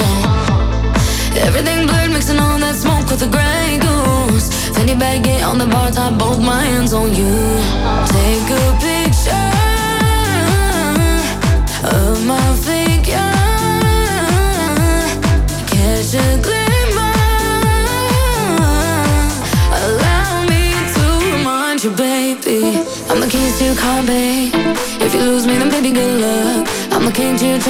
Everything 1.35 1.87
blurred, 1.87 2.11
mixing 2.11 2.37
all 2.37 2.59
that 2.59 2.75
smoke 2.75 3.09
with 3.09 3.21
the 3.21 3.27
gray 3.27 3.79
goose. 3.81 4.53
Fanny 4.75 4.93
baguette 4.93 5.43
on 5.49 5.57
the 5.57 5.65
bar 5.65 5.89
top, 5.89 6.19
both 6.19 6.39
my 6.39 6.63
hands 6.63 6.93
on 6.93 7.09
you. 7.15 7.33
Take 8.05 8.49
a 8.53 8.88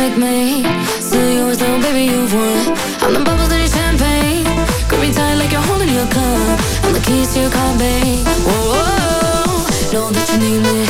your 0.10 0.20
checkmate. 0.20 0.66
Still 1.02 1.34
yours, 1.34 1.58
though, 1.58 1.82
baby, 1.82 2.12
you've 2.12 2.34
won. 2.34 2.78
I'm 3.02 3.14
the 3.14 3.22
bubbles 3.24 3.52
in 3.52 3.60
your 3.60 3.68
champagne. 3.68 4.46
Grip 4.88 5.02
me 5.02 5.14
tight 5.14 5.36
like 5.36 5.52
you're 5.52 5.62
holding 5.62 5.90
your 5.90 6.08
cup. 6.08 6.60
I'm 6.84 6.94
the 6.94 7.00
keys 7.00 7.34
to 7.34 7.42
your 7.42 7.52
car, 7.52 7.78
babe. 7.78 8.26
Whoa, 8.46 8.74
whoa, 8.74 8.90
whoa. 9.48 9.94
know 9.94 10.12
that 10.12 10.30
you 10.32 10.40
need 10.40 10.62
me. 10.62 10.89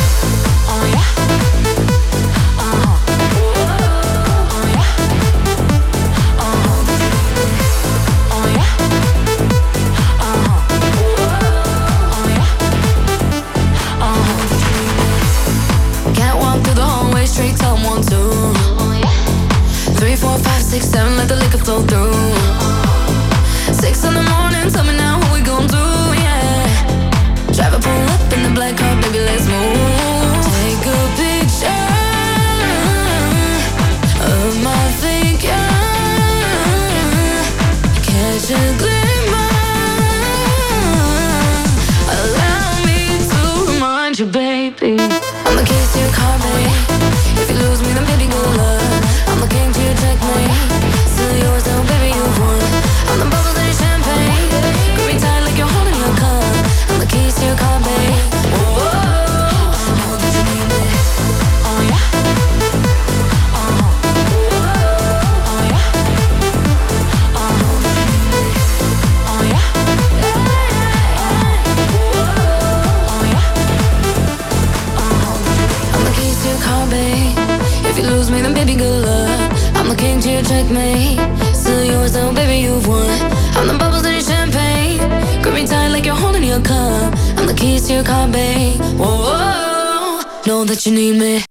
To 87.87 87.93
your 87.93 88.03
car, 88.03 88.27
babe. 88.27 88.77
Whoa, 88.97 90.19
know 90.45 90.65
that 90.65 90.85
you 90.85 90.93
need 90.93 91.15
me. 91.17 91.41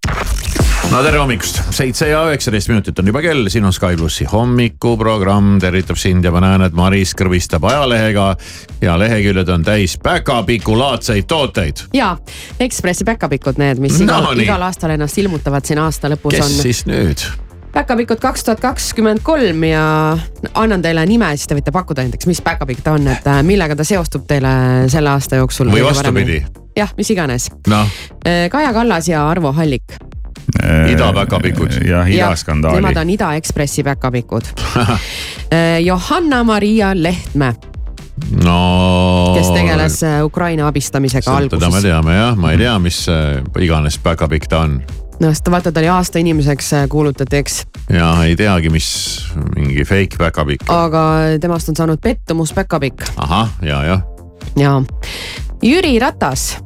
no 0.91 1.01
tere 1.03 1.19
hommikust, 1.19 1.59
seitse 1.75 2.09
ja 2.09 2.21
üheksateist 2.29 2.69
minutit 2.71 2.99
on 3.01 3.09
juba 3.11 3.23
kell, 3.25 3.49
siin 3.51 3.65
on 3.67 3.73
Sky 3.75 3.97
plussi 3.99 4.25
hommikuprogramm 4.29 5.59
tervitab 5.61 5.99
sind 6.01 6.25
ja 6.25 6.31
ma 6.33 6.41
näen, 6.45 6.63
et 6.69 6.77
Maris 6.79 7.13
kõrvistab 7.19 7.65
ajalehega 7.69 8.29
ja 8.85 8.95
leheküljed 9.01 9.51
on 9.57 9.67
täis 9.67 9.99
päkapikulaadseid 10.05 11.27
tooteid. 11.29 11.89
ja 11.97 12.15
Ekspressi 12.61 13.05
päkapikud, 13.09 13.59
need, 13.59 13.83
mis 13.83 13.99
igal, 14.01 14.31
No 14.31 14.37
igal 14.39 14.63
aastal 14.69 14.95
ennast 14.95 15.19
ilmutavad 15.19 15.65
siin 15.67 15.83
aasta 15.83 16.13
lõpus 16.13 16.39
kes 16.39 16.47
on. 16.47 16.57
siis 16.63 16.85
nüüd? 16.89 17.27
Päkapikud 17.73 18.21
kaks 18.23 18.45
tuhat 18.45 18.61
kakskümmend 18.61 19.23
kolm 19.23 19.65
ja 19.65 19.85
annan 20.55 20.83
teile 20.83 21.05
nime, 21.07 21.31
siis 21.37 21.49
te 21.51 21.59
võite 21.59 21.73
pakkuda 21.75 22.07
näiteks, 22.07 22.29
mis 22.31 22.43
päkapikk 22.45 22.83
ta 22.85 22.97
on, 22.99 23.09
et 23.13 23.27
äh, 23.29 23.43
millega 23.47 23.77
ta 23.79 23.87
seostub 23.87 24.27
teile 24.29 24.51
selle 24.93 25.13
aasta 25.15 25.41
jooksul. 25.43 25.71
või 25.73 25.85
vastupidi? 25.87 26.43
jah, 26.77 26.93
mis 26.97 27.11
iganes. 27.15 27.51
noh, 27.69 27.97
Kaja 28.51 28.73
Kallas 28.73 29.09
ja 29.09 29.29
Arvo 29.29 29.53
Hallik. 29.53 29.97
idapäkapikud. 30.93 31.81
jah, 31.85 32.07
Nemad 32.07 32.15
idaskandaali. 32.15 33.01
on 33.01 33.11
Ida 33.11 33.35
Ekspressi 33.35 33.85
päkapikud 33.85 34.53
Johanna-Maria 35.89 36.91
Lehtme, 36.95 37.55
no. 38.45 39.35
kes 39.37 39.51
tegeles 39.51 40.03
äh, 40.03 40.25
Ukraina 40.25 40.69
abistamisega 40.69 41.25
seda 41.25 41.37
me 41.37 41.43
alguses. 41.43 41.83
teame 41.83 42.17
jah, 42.17 42.37
ma 42.37 42.53
ei 42.53 42.59
tea, 42.59 42.79
mis 42.83 43.05
äh, 43.13 43.43
iganes 43.65 43.99
päkapikk 44.03 44.49
ta 44.49 44.65
on 44.67 44.81
no 45.21 45.33
sest 45.33 45.51
vaata, 45.51 45.73
ta 45.73 45.81
oli 45.81 45.91
aasta 45.93 46.19
inimeseks 46.23 46.73
äh, 46.73 46.87
kuulutati, 46.89 47.37
eks. 47.43 47.63
ja 47.93 48.13
ei 48.25 48.37
teagi, 48.37 48.71
mis 48.71 48.89
mingi 49.57 49.85
fake 49.85 50.19
päkapikk. 50.19 50.71
aga 50.73 51.03
temast 51.41 51.69
on 51.69 51.77
saanud 51.77 52.01
pettumus 52.03 52.55
päkapikk 52.57 53.05
ahah, 53.17 53.51
ja, 53.63 53.83
jah. 53.85 54.03
ja 54.57 54.79
Jüri 55.63 55.99
Ratas 55.99 56.57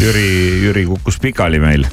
Jüri, 0.00 0.26
Jüri 0.64 0.86
kukkus 0.86 1.20
pikali 1.20 1.60
meil 1.60 1.86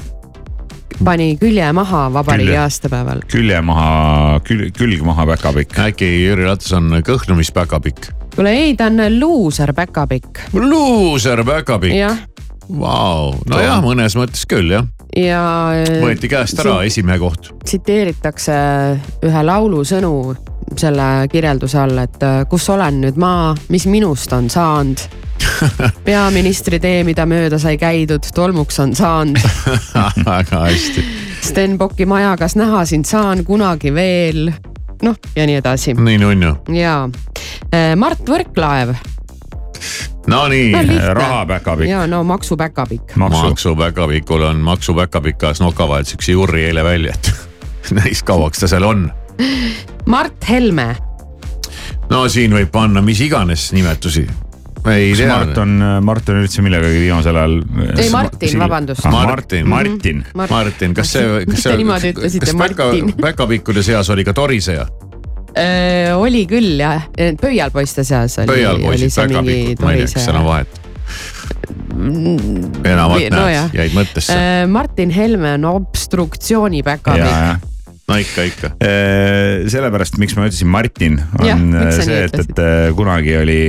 pani 1.04 1.34
külje 1.36 1.72
maha 1.72 2.06
vabariigi 2.12 2.52
Külje. 2.52 2.60
aastapäeval. 2.60 3.22
külje 3.30 3.60
maha, 3.60 4.40
külg, 4.46 4.70
külg 4.76 5.02
maha 5.02 5.26
päkapikk. 5.34 5.78
äkki 5.88 6.10
Jüri 6.24 6.46
Ratas 6.46 6.72
on 6.72 7.02
kõhnumispäkapikk? 7.04 8.12
kuule 8.34 8.52
ei, 8.54 8.76
ta 8.76 8.86
on 8.86 9.02
luuser 9.18 9.74
päkapikk. 9.74 10.46
luuser 10.54 11.44
päkapikk, 11.44 11.96
jah, 11.98 12.18
vau, 12.68 13.34
nojah, 13.50 13.80
mõnes 13.84 14.16
mõttes 14.18 14.44
küll 14.48 14.72
jah, 14.72 14.86
ja. 15.16 15.44
võeti 16.02 16.30
käest 16.30 16.58
ära 16.62 16.80
esimehe 16.86 17.20
koht. 17.22 17.52
tsiteeritakse 17.64 18.56
ühe 19.26 19.44
laulu 19.46 19.84
sõnu 19.86 20.14
selle 20.78 21.28
kirjelduse 21.30 21.78
all, 21.78 21.98
et 22.02 22.22
äh, 22.24 22.40
kus 22.50 22.66
olen 22.72 23.02
nüüd 23.04 23.20
ma, 23.20 23.52
mis 23.72 23.86
minust 23.90 24.32
on 24.32 24.48
saanud. 24.50 25.02
peaministri 26.08 26.80
tee, 26.80 27.02
mida 27.06 27.26
mööda 27.28 27.58
sai 27.60 27.76
käidud, 27.78 28.24
tolmuks 28.34 28.80
on 28.82 28.94
saanud. 28.96 29.40
väga 30.28 30.64
hästi, 30.64 31.04
Stenbocki 31.44 32.06
maja, 32.08 32.32
kas 32.40 32.56
näha 32.56 32.84
sind 32.88 33.08
saan 33.08 33.44
kunagi 33.44 33.92
veel? 33.94 34.48
noh, 35.04 35.16
ja 35.36 35.44
nii 35.44 35.58
edasi 35.60 35.92
nii 35.98 36.20
nunnu. 36.22 36.54
ja 36.72 37.02
Mart 37.98 38.22
Võrklaev, 38.30 38.94
Nonii 40.26 40.72
No 40.72 40.78
lihtne. 40.82 41.14
rahapäkapikk. 41.14 41.88
ja 41.90 42.06
no 42.06 42.24
maksupäkapikk. 42.24 43.16
maksu. 43.16 43.42
maksupäkapikul 43.42 44.42
on 44.42 44.56
maksupäkapikas 44.56 45.60
nokavahel 45.60 46.04
üks 46.16 46.28
juuri 46.32 46.64
eile 46.64 46.84
välja, 46.84 47.14
et 47.14 47.32
näis 48.00 48.22
kauaks 48.22 48.58
ta 48.64 48.68
seal 48.68 48.82
on. 48.82 49.10
Mart 50.06 50.48
Helme, 50.48 50.96
no 52.10 52.28
siin 52.28 52.52
võib 52.56 52.70
panna 52.72 53.02
mis 53.02 53.20
iganes 53.20 53.72
nimetusi. 53.72 54.26
ei 54.86 55.10
kas 55.10 55.18
tea. 55.18 55.28
Mart 55.36 55.58
on, 55.58 55.76
Mart 56.04 56.28
on 56.28 56.42
üldse 56.44 56.62
millegagi 56.62 57.00
viimasel 57.04 57.36
ajal? 57.36 57.54
Ei, 57.98 58.10
Martin, 58.12 58.58
vabandust. 58.58 59.04
Martin. 59.10 59.68
Martin. 59.68 60.24
Martin, 60.50 60.94
kas 60.94 61.12
see, 61.12 61.24
kas 61.24 61.46
Miks 61.48 61.62
te 61.62 61.68
see 61.70 61.76
niimoodi 61.80 62.12
ütlesite, 62.14 62.52
Martin?, 62.56 63.12
päkapikkude 63.20 63.82
seas 63.82 64.10
oli 64.10 64.24
ka 64.24 64.32
toriseja? 64.36 64.86
Oli 66.18 66.46
küll 66.50 66.80
jah, 66.80 67.04
pöialpoiste 67.40 68.04
seas 68.06 68.38
oli, 68.42 68.48
oli 68.48 68.56
pöialpoisid, 68.56 69.12
mingi 69.30 69.76
päkapikud, 69.76 69.84
ma 69.84 69.92
ei 69.92 70.00
tea, 70.02 70.08
kas 70.14 70.26
seal 70.26 70.40
on 70.40 70.48
vahet. 70.48 70.80
enamalt 72.94 73.30
no 73.30 73.44
näed 73.44 73.78
jäid 73.78 73.94
mõttesse. 73.96 74.34
Äh, 74.34 74.64
Martin 74.70 75.14
Helme 75.14 75.54
on 75.58 75.68
obstruktsiooni 75.70 76.82
ja, 76.82 76.88
päkapikk. 76.90 77.70
no 78.10 78.18
ikka, 78.20 78.46
ikka. 78.50 78.70
sellepärast, 79.72 80.18
miks 80.22 80.36
ma 80.38 80.48
ütlesin 80.48 80.70
Martin, 80.72 81.20
on 81.40 81.76
sa 81.94 82.06
see, 82.06 82.24
et, 82.26 82.38
et 82.44 82.62
äh, 82.62 82.88
kunagi 82.96 83.36
oli 83.40 83.60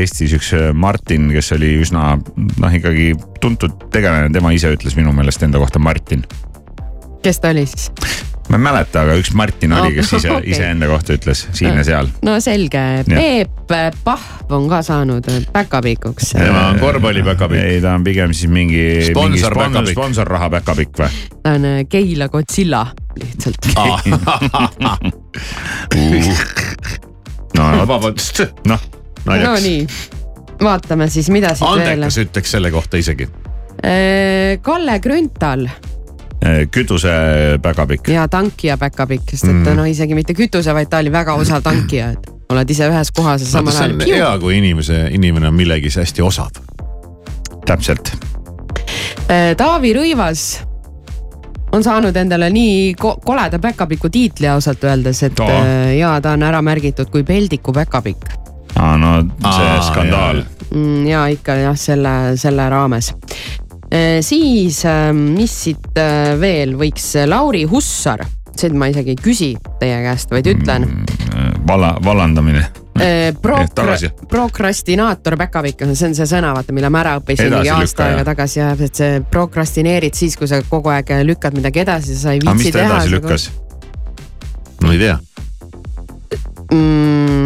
Eestis 0.00 0.36
üks 0.38 0.52
äh, 0.56 0.70
Martin, 0.74 1.28
kes 1.36 1.52
oli 1.58 1.76
üsna 1.84 2.14
noh, 2.16 2.78
ikkagi 2.80 3.12
tuntud 3.42 3.88
tegelane, 3.94 4.32
tema 4.34 4.54
ise 4.56 4.72
ütles 4.74 4.96
minu 4.98 5.14
meelest 5.16 5.44
enda 5.46 5.62
kohta 5.62 5.82
Martin. 5.82 6.24
kes 7.22 7.42
ta 7.42 7.52
oli 7.54 7.66
siis? 7.68 7.90
Ma 8.48 8.56
ei 8.58 8.62
mäleta, 8.62 9.00
aga 9.02 9.14
üks 9.18 9.32
Martin 9.36 9.72
oli, 9.76 9.94
kes 9.96 10.12
ise 10.18 10.30
Okei. 10.30 10.50
iseenda 10.54 10.86
kohta 10.90 11.14
ütles 11.16 11.40
siin 11.56 11.74
ja 11.80 11.84
seal. 11.86 12.06
no 12.26 12.32
selge, 12.42 12.82
Peep 13.08 13.50
Pahv 14.04 14.52
on 14.54 14.64
ka 14.70 14.78
saanud 14.86 15.24
päkapikuks. 15.52 16.24
tema 16.36 16.62
on 16.70 16.76
korvpallipäkapikk. 16.82 17.62
ei, 17.62 17.80
ta 17.82 17.88
on 17.98 18.04
pigem 18.06 18.30
siis 18.36 18.50
mingi. 18.52 18.84
Sponsor 19.10 19.38
sponsor, 19.38 19.52
päkapikk. 19.62 19.96
sponsorraha 19.98 20.46
päkapikk 20.58 20.94
või? 21.02 21.10
ta 21.42 21.48
on 21.56 21.62
äh, 21.70 21.74
Keila 21.90 22.26
Godzilla 22.30 22.82
lihtsalt. 23.18 23.62
no, 27.58 27.64
vabandust, 27.88 28.36
noh, 28.68 28.80
no 29.24 29.32
naljaks. 29.32 29.62
nii, 29.66 29.80
vaatame 30.62 31.04
siis, 31.10 31.28
mida 31.34 31.50
siit 31.56 31.66
veel. 31.66 31.96
andekas 31.96 32.16
ütleks 32.22 32.50
selle 32.58 32.70
kohta 32.74 32.94
isegi. 33.02 33.26
Kalle 34.66 34.94
Grünthal 35.04 35.62
kütuse 36.70 37.10
päkapikk. 37.62 38.08
ja 38.12 38.28
tankija 38.28 38.76
päkapikk, 38.78 39.30
sest 39.30 39.44
et 39.44 39.50
Mm. 39.50 39.76
no 39.76 39.84
isegi 39.84 40.14
mitte 40.14 40.34
kütuse, 40.34 40.74
vaid 40.74 40.88
ta 40.90 40.98
oli 40.98 41.12
väga 41.12 41.34
osav 41.34 41.62
tankija, 41.62 42.10
et 42.12 42.30
oled 42.52 42.70
ise 42.70 42.86
ühes 42.88 43.10
kohas 43.16 43.40
ja 43.42 43.46
samal 43.46 43.74
ajal 43.76 43.98
hea, 44.06 44.38
kui 44.38 44.58
inimese, 44.58 45.08
inimene 45.10 45.48
on 45.48 45.54
millegis 45.54 45.96
hästi 45.96 46.22
osav. 46.22 46.48
täpselt. 47.66 48.12
Äh, 49.30 49.56
Taavi 49.56 49.90
Rõivas 49.96 50.42
on 51.72 51.82
saanud 51.82 52.16
endale 52.16 52.46
nii 52.50 52.94
ko 52.94 53.16
koleda 53.24 53.58
päkapiku 53.58 54.08
tiitli 54.08 54.48
ausalt 54.48 54.84
öeldes, 54.84 55.22
et 55.22 55.40
Oo. 55.40 55.48
äh, 55.50 55.96
ja 55.98 56.20
ta 56.20 56.36
on 56.36 56.42
ära 56.42 56.62
märgitud 56.62 57.10
kui 57.10 57.24
peldiku 57.24 57.72
päkapikk. 57.72 58.28
aa, 58.76 58.96
no 58.96 59.22
see 59.22 59.70
Aa, 59.72 59.82
skandaal. 59.82 60.42
Mm, 60.74 61.06
ja 61.06 61.26
ikka 61.26 61.54
jah, 61.54 61.76
selle, 61.78 62.36
selle 62.36 62.68
raames. 62.70 63.14
siis, 64.20 64.80
mis 65.14 65.52
siit 65.66 66.00
äh, 66.00 66.32
veel 66.40 66.74
võiks, 66.78 67.12
Lauri 67.28 67.64
Hussar, 67.70 68.24
seda 68.56 68.78
ma 68.78 68.88
isegi 68.90 69.14
ei 69.14 69.20
küsi 69.20 69.52
teie 69.80 70.00
käest, 70.04 70.32
vaid 70.32 70.48
ütlen 70.50 70.88
mm.. 70.88 71.62
valla, 71.68 71.96
vallandamine. 72.04 72.64
Prok- 73.42 73.74
tagasi., 73.76 74.08
prokrastinaator 74.30 75.34
päkapikk, 75.36 75.82
see 75.92 76.08
on 76.08 76.14
see 76.16 76.28
sõna, 76.30 76.54
vaata, 76.56 76.72
mille 76.72 76.88
ma 76.88 77.02
ära 77.02 77.12
õppisin 77.20 77.52
mingi 77.52 77.68
aasta 77.74 78.06
aega 78.06 78.24
tagasi 78.30 78.62
ja 78.62 78.70
et 78.72 79.02
see 79.02 79.20
prokrastineerid 79.30 80.16
siis, 80.16 80.38
kui 80.40 80.48
sa 80.48 80.62
kogu 80.64 80.88
aeg 80.94 81.12
lükkad 81.28 81.58
midagi 81.58 81.84
edasi, 81.84 82.16
sa 82.16 82.32
ei 82.32 82.40
aga 82.40 82.56
viitsi 82.56 82.70
mis 82.70 82.72
ta 82.72 82.80
teha. 82.80 82.94
edasi 82.94 83.14
lükkas? 83.18 83.50
no 84.80 84.96
ei 84.96 85.02
tea. 85.04 85.18
mm,. 86.72 87.45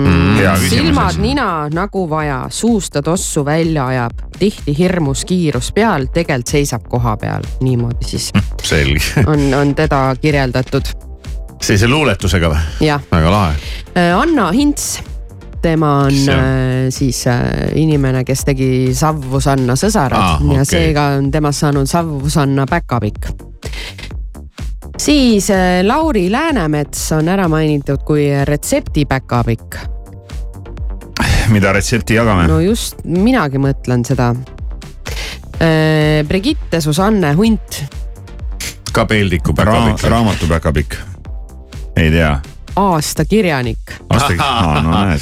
Silmad, 0.69 1.19
nina 1.21 1.69
nagu 1.73 2.07
vaja, 2.11 2.47
suust 2.51 2.93
ta 2.95 3.03
tossu 3.03 3.45
välja 3.45 3.87
ajab, 3.87 4.25
tihti 4.39 4.75
hirmus 4.79 5.25
kiirus 5.29 5.73
peal, 5.77 6.09
tegelikult 6.15 6.55
seisab 6.57 6.89
koha 6.89 7.17
peal, 7.21 7.45
niimoodi 7.61 8.09
siis 8.15 8.31
selge. 8.65 9.25
on, 9.27 9.47
on 9.55 9.75
teda 9.75 10.03
kirjeldatud, 10.21 10.89
sellise 11.61 11.89
luuletusega 11.89 12.51
või? 12.53 12.91
väga 13.11 13.31
lahe. 13.31 13.55
Anna 14.17 14.51
Hints, 14.57 15.01
tema 15.63 15.95
on 16.07 16.17
äh, 16.29 16.89
siis 16.91 17.27
äh, 17.27 17.43
inimene, 17.75 18.25
kes 18.25 18.45
tegi 18.49 18.71
Savvusanna 18.97 19.77
sõsarad 19.79 20.21
ah, 20.21 20.43
ja 20.55 20.65
okei. 20.65 20.73
seega 20.73 21.07
on 21.19 21.31
temast 21.33 21.65
saanud 21.65 21.89
Savvusanna 21.91 22.67
päkapikk. 22.71 23.31
siis 24.99 25.51
äh, 25.51 25.81
Lauri 25.85 26.31
Läänemets 26.33 27.13
on 27.13 27.29
ära 27.29 27.49
mainitud 27.49 28.05
kui 28.07 28.29
retseptipäkapikk 28.45 30.00
mida 31.55 31.73
retsepti 31.77 32.19
jagame? 32.19 32.49
no 32.51 32.61
just, 32.65 33.05
minagi 33.05 33.61
mõtlen 33.63 34.05
seda. 34.07 34.33
Brigitte 36.25 36.79
Susanne 36.81 37.35
Hunt, 37.37 37.83
ka 38.93 39.05
peldiku 39.07 39.53
Ra 39.57 39.65
päkapikk. 39.65 40.09
raamatu 40.09 40.47
päkapikk. 40.47 40.95
ei 41.97 42.11
tea. 42.11 42.41
aastakirjanik 42.77 43.97
aastaga, 44.11 44.83
no 44.83 44.91
näed. 44.91 45.21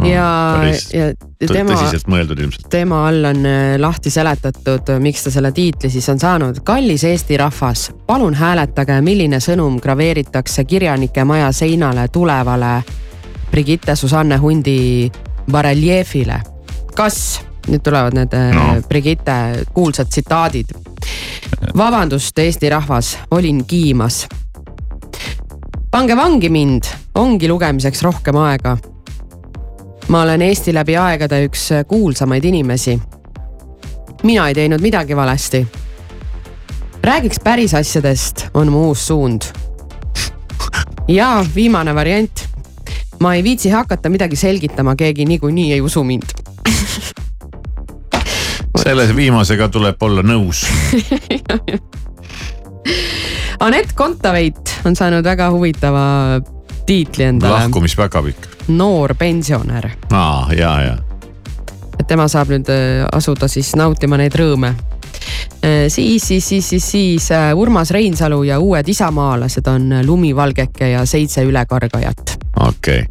ja, 0.14 0.26
ja 0.94 1.10
tema, 1.46 1.74
tõsiselt 1.74 2.08
mõeldud 2.08 2.40
ilmselt. 2.40 2.68
tema 2.70 3.02
all 3.08 3.24
on 3.24 3.46
äh, 3.46 3.74
lahti 3.78 4.10
seletatud, 4.10 4.94
miks 5.02 5.26
ta 5.26 5.34
selle 5.34 5.52
tiitli 5.52 5.90
siis 5.90 6.08
on 6.08 6.20
saanud. 6.20 6.62
kallis 6.64 7.04
Eesti 7.04 7.36
rahvas, 7.36 7.90
palun 8.06 8.34
hääletage, 8.34 9.00
milline 9.00 9.40
sõnum 9.40 9.80
graveeritakse 9.82 10.64
kirjanike 10.64 11.24
maja 11.24 11.52
seinale 11.52 12.08
tulevale 12.08 12.80
Brigitte 13.50 13.96
Susanne 13.96 14.36
Hundi 14.38 15.10
bareljeefile. 15.50 16.40
kas, 16.96 17.40
nüüd 17.68 17.82
tulevad 17.82 18.14
need 18.14 18.34
no. 18.34 18.52
No. 18.54 18.82
Brigitte 18.88 19.64
kuulsad 19.74 20.08
tsitaadid. 20.08 20.74
vabandust, 21.76 22.38
Eesti 22.38 22.68
rahvas, 22.70 23.18
olin 23.30 23.64
kiimas. 23.64 24.26
pange 25.90 26.16
vangi 26.16 26.48
mind, 26.48 26.84
ongi 27.14 27.48
lugemiseks 27.48 28.02
rohkem 28.02 28.36
aega 28.36 28.76
ma 30.10 30.22
olen 30.22 30.42
Eesti 30.42 30.74
läbi 30.74 30.96
aegade 30.98 31.44
üks 31.46 31.68
kuulsamaid 31.88 32.44
inimesi. 32.44 33.00
mina 34.22 34.48
ei 34.48 34.54
teinud 34.54 34.80
midagi 34.80 35.16
valesti. 35.16 35.66
räägiks 37.02 37.40
päris 37.44 37.74
asjadest, 37.74 38.46
on 38.54 38.72
mu 38.72 38.88
uus 38.88 39.06
suund. 39.06 39.42
ja 41.18 41.44
viimane 41.54 41.94
variant. 41.94 42.49
Ma 43.20 43.34
ei 43.34 43.44
viitsi 43.44 43.70
hakata 43.70 44.08
midagi 44.08 44.36
selgitama, 44.36 44.96
keegi 44.96 45.24
niikuinii 45.24 45.72
ei 45.72 45.80
usu 45.80 46.04
mind. 46.04 46.22
selle 48.80 49.16
viimasega 49.16 49.68
tuleb 49.68 50.02
olla 50.02 50.22
nõus. 50.22 50.64
Anett 53.60 53.92
Kontaveit 53.94 54.80
on 54.84 54.96
saanud 54.96 55.24
väga 55.24 55.50
huvitava 55.52 56.40
tiitli 56.86 57.24
endale, 57.24 57.52
lahkumispäkapikk. 57.52 58.46
noor 58.68 59.14
pensionär. 59.14 59.90
aa, 60.10 60.52
ja, 60.56 60.82
ja. 60.82 60.96
et 61.98 62.06
tema 62.08 62.28
saab 62.28 62.48
nüüd 62.54 62.72
äh, 62.72 63.04
asuda 63.12 63.48
siis 63.48 63.74
nautima 63.76 64.16
neid 64.16 64.34
rõõme. 64.34 64.74
siis, 65.88 66.26
siis, 66.26 66.48
siis, 66.48 66.68
siis, 66.68 66.90
siis 66.90 67.30
äh, 67.36 67.52
Urmas 67.54 67.90
Reinsalu 67.90 68.42
ja 68.48 68.58
uued 68.58 68.88
isamaalased 68.88 69.66
on 69.68 69.92
Lumivalgeke 70.06 70.88
ja 70.96 71.06
Seitse 71.06 71.44
ülekargajat 71.44 72.39
okei 72.56 72.98
okay., 72.98 73.04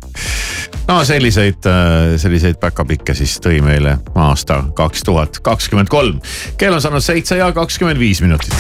no 0.88 1.06
selliseid, 1.06 1.66
äh, 1.66 2.18
selliseid 2.18 2.60
päkapikke 2.60 3.14
siis 3.14 3.38
tõi 3.44 3.62
meile 3.64 3.98
aasta 4.16 4.64
kaks 4.76 5.04
tuhat 5.04 5.40
kakskümmend 5.46 5.90
kolm. 5.90 6.22
kell 6.58 6.74
on 6.74 6.82
saanud 6.82 7.04
seitse 7.04 7.38
ja 7.38 7.52
kakskümmend 7.52 8.00
viis 8.00 8.22
minutit. 8.22 8.54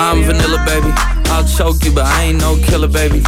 I'm 0.00 0.26
vanilla 0.26 0.58
baby, 0.66 0.92
I'll 1.30 1.44
choke 1.44 1.84
you 1.84 1.92
but 1.92 2.04
I 2.04 2.24
ain't 2.24 2.40
no 2.40 2.56
killer 2.56 2.88
baby 2.88 3.22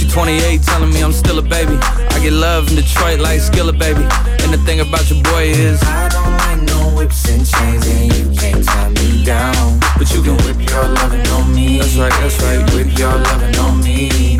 She 0.00 0.08
28, 0.08 0.62
telling 0.62 0.94
me 0.94 1.04
I'm 1.04 1.12
still 1.12 1.38
a 1.38 1.42
baby. 1.42 1.76
I 1.76 2.20
get 2.22 2.32
love 2.32 2.70
in 2.70 2.76
Detroit 2.76 3.20
like 3.20 3.38
Skilla, 3.38 3.78
baby. 3.78 4.00
And 4.42 4.50
the 4.50 4.56
thing 4.64 4.80
about 4.80 5.10
your 5.10 5.22
boy 5.24 5.52
is 5.52 5.78
I 5.82 6.08
don't 6.08 6.38
like 6.38 6.62
no 6.72 6.96
whips 6.96 7.28
and 7.28 7.44
chains, 7.46 7.86
and 7.86 8.10
you 8.16 8.34
can't 8.34 8.64
tie 8.64 8.88
me 8.88 9.22
down. 9.24 9.78
But 9.98 10.10
you 10.14 10.22
can 10.22 10.38
whip 10.38 10.70
your 10.70 10.88
lovin' 10.88 11.26
on 11.26 11.54
me. 11.54 11.80
That's 11.80 11.96
right, 11.96 12.12
that's 12.12 12.42
right. 12.42 12.64
Whip 12.72 12.98
your 12.98 13.12
lovin' 13.12 13.56
on 13.56 13.84
me. 13.84 14.39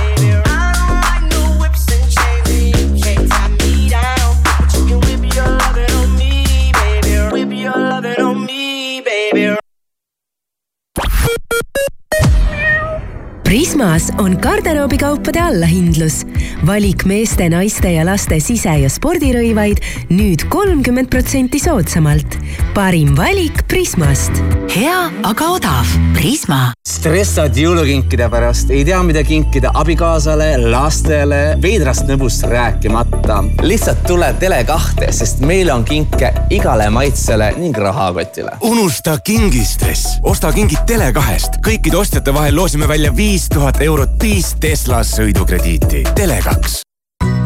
Prismas 13.51 14.03
on 14.17 14.37
garderoobikaupade 14.41 15.41
allahindlus. 15.41 16.25
valik 16.65 17.03
meeste, 17.03 17.49
naiste 17.49 17.91
ja 17.91 18.05
laste 18.05 18.37
sise- 18.39 18.77
ja 18.79 18.89
spordirõivaid 18.89 19.81
nüüd 20.09 20.45
kolmkümmend 20.49 21.09
protsenti 21.09 21.59
soodsamalt. 21.59 22.37
parim 22.73 23.17
valik 23.17 23.67
Prismast. 23.67 24.31
hea, 24.75 25.11
aga 25.23 25.45
odav. 25.45 25.85
Prisma. 26.13 26.71
stressad 26.87 27.55
jõulukinkide 27.55 28.29
pärast, 28.29 28.69
ei 28.69 28.85
tea, 28.85 29.03
mida 29.03 29.23
kinkida 29.23 29.71
abikaasale, 29.73 30.57
lastele, 30.71 31.57
veidrast 31.61 32.07
nõbust 32.07 32.43
rääkimata. 32.43 33.43
lihtsalt 33.61 34.03
tule 34.07 34.35
Tele2-te, 34.39 35.11
sest 35.11 35.39
meil 35.39 35.69
on 35.69 35.83
kinke 35.83 36.33
igale 36.49 36.89
maitsele 36.89 37.53
ning 37.57 37.77
rahakotile. 37.77 38.51
unusta 38.61 39.17
kingistress, 39.17 40.19
osta 40.23 40.51
kingid 40.51 40.79
Tele2-st. 40.87 41.59
kõikide 41.67 41.95
ostjate 41.95 42.33
vahel 42.33 42.55
loosime 42.55 42.87
välja 42.87 43.15
viis 43.15 43.40
tuhat 43.49 43.81
eurot 43.81 44.19
viis 44.21 44.55
Tesla 44.59 45.03
sõidukrediiti. 45.03 46.03
Tele2. 46.19 46.81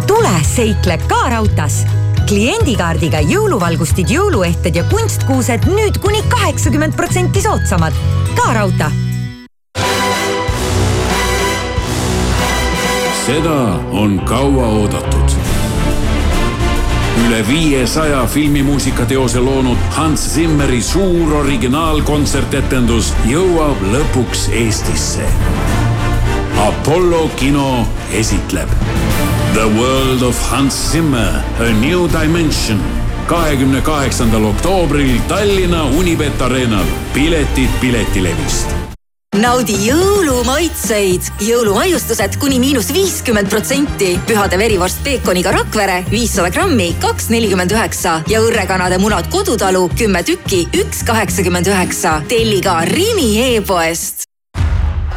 tule 0.08 0.36
seikle 0.56 0.98
ka 1.08 1.30
raudtees 1.30 1.86
kliendikaardiga 2.26 3.20
jõuluvalgustid, 3.22 4.10
jõuluehted 4.10 4.80
ja 4.80 4.84
kunstkuused 4.90 5.68
nüüd 5.70 6.00
kuni 6.02 6.24
kaheksakümmend 6.30 6.98
protsenti 6.98 7.42
soodsamad. 7.42 7.94
ka 8.36 8.54
raudtee. 8.54 8.90
seda 13.26 13.80
on 13.92 14.20
kaua 14.26 14.68
oodatud. 14.68 15.38
üle 17.26 17.48
viiesaja 17.48 18.26
filmimuusikateose 18.28 19.40
loonud 19.40 19.78
Hans 19.90 20.34
Zimmeri 20.34 20.82
suur 20.82 21.34
originaalkontsertetendus 21.34 23.14
jõuab 23.26 23.82
lõpuks 23.94 24.50
Eestisse. 24.52 25.30
Apollo 26.60 27.30
kino 27.36 27.88
esitleb 28.14 28.70
The 29.54 29.66
World 29.78 30.22
of 30.22 30.52
Hans 30.52 30.92
Zimmer, 30.92 31.44
A 31.60 31.70
New 31.82 32.08
Dimension 32.22 32.80
kahekümne 33.28 33.84
kaheksandal 33.84 34.44
oktoobril 34.44 35.20
Tallinna 35.28 35.86
Unibet 35.86 36.42
Arenal. 36.42 36.86
piletid 37.14 37.70
Piletilevist 37.82 38.86
naudi 39.36 39.76
jõulumaitseid, 39.84 41.28
jõulumaiustused 41.44 42.38
kuni 42.40 42.60
miinus 42.60 42.88
viiskümmend 42.96 43.50
protsenti. 43.52 44.16
pühade 44.28 44.58
verivorst 44.58 45.04
peekoniga 45.04 45.52
Rakvere 45.52 46.04
viissada 46.10 46.50
grammi, 46.50 46.94
kaks 47.02 47.30
nelikümmend 47.30 47.72
üheksa 47.76 48.22
ja 48.32 48.42
õrrekanade 48.42 48.98
munad 48.98 49.28
Kodutalu 49.32 49.90
kümme 49.98 50.24
tükki, 50.24 50.68
üks 50.74 51.04
kaheksakümmend 51.06 51.68
üheksa. 51.68 52.22
telli 52.28 52.62
ka 52.62 52.80
Rimi 52.86 53.56
e-poest. 53.56 54.25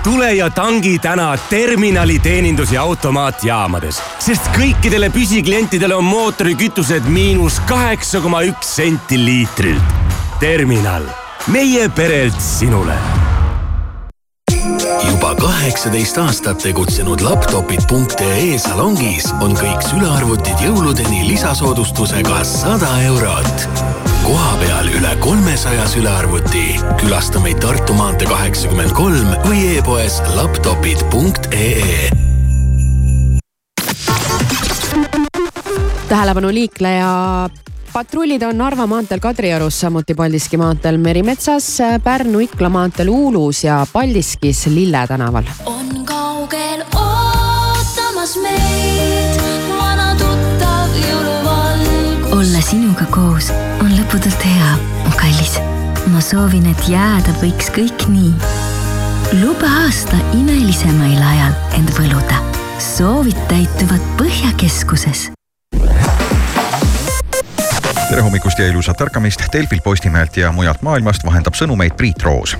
Tule 0.08 0.34
ja 0.34 0.50
tangi 0.50 0.98
täna 0.98 1.36
terminali 1.50 2.18
teenindus- 2.18 2.72
ja 2.72 2.82
automaatjaamades, 2.82 4.00
sest 4.18 4.46
kõikidele 4.56 5.10
püsiklientidele 5.12 5.94
on 5.94 6.04
mootorikütused 6.04 7.04
miinus 7.12 7.58
kaheksa 7.68 8.20
koma 8.24 8.40
üks 8.48 8.70
senti 8.78 9.18
liitrilt. 9.20 9.96
terminal, 10.40 11.04
meie 11.52 11.88
perelt 11.88 12.40
sinule 12.40 12.94
juba 15.10 15.34
kaheksateist 15.34 16.18
aastat 16.18 16.62
tegutsenud 16.62 17.20
laptopid.ee 17.20 18.58
salongis 18.58 19.32
on 19.40 19.52
kõik 19.56 19.82
sülearvutid 19.90 20.62
jõuludeni 20.64 21.26
lisasoodustusega 21.28 22.44
sada 22.44 23.00
eurot. 23.10 23.68
Kohapeal 24.28 24.92
üle 24.92 25.16
kolmesaja 25.24 25.88
sülearvuti. 25.88 26.76
külasta 27.00 27.40
meid 27.40 27.58
Tartu 27.64 27.96
maantee 27.96 28.28
kaheksakümmend 28.28 28.92
kolm 28.92 29.32
või 29.48 29.78
e-poes 29.78 30.20
laptopid.ee 30.36 32.10
tähelepanu 36.08 36.48
liikleja 36.52 37.08
patrullid 37.92 38.42
on 38.42 38.56
Narva 38.58 38.86
maanteel 38.86 39.20
Kadriorus, 39.20 39.80
samuti 39.80 40.14
Paldiski 40.14 40.56
maanteel 40.60 40.96
Merimetsas, 41.00 41.66
Pärnu-Ikla 42.04 42.68
maanteel 42.72 43.08
Uulus 43.12 43.64
ja 43.64 43.86
Paldiskis 43.92 44.66
Lille 44.66 45.06
tänaval. 45.08 45.44
on 45.66 46.04
kaugel 46.04 46.84
ootamas 46.96 48.36
meid 48.42 49.40
vana 49.78 50.14
tuttav 50.20 50.96
jõuluvalgus. 51.04 52.32
olla 52.32 52.60
sinuga 52.70 53.04
koos 53.10 53.52
on 53.80 53.87
lõputult 54.08 54.40
hea, 54.40 54.68
mu 55.04 55.10
kallis. 55.20 55.58
ma 56.08 56.20
soovin, 56.24 56.64
et 56.70 56.86
jääda 56.88 57.34
võiks 57.42 57.68
kõik 57.76 58.06
nii. 58.08 58.32
luba 59.42 59.68
aasta 59.84 60.16
imelisemail 60.32 61.20
ajal 61.20 61.52
end 61.76 61.92
võluda. 62.00 62.40
soovid 62.80 63.36
täituvad 63.52 64.00
Põhjakeskuses 64.16 65.28
tere 68.08 68.22
hommikust 68.22 68.58
ja 68.58 68.66
ilusat 68.68 69.00
ärkamist. 69.00 69.40
Delfilt, 69.52 69.82
Postimehelt 69.84 70.36
ja 70.36 70.52
mujalt 70.52 70.82
maailmast 70.82 71.24
vahendab 71.24 71.54
sõnumeid 71.54 71.96
Priit 71.96 72.22
Roos. 72.22 72.56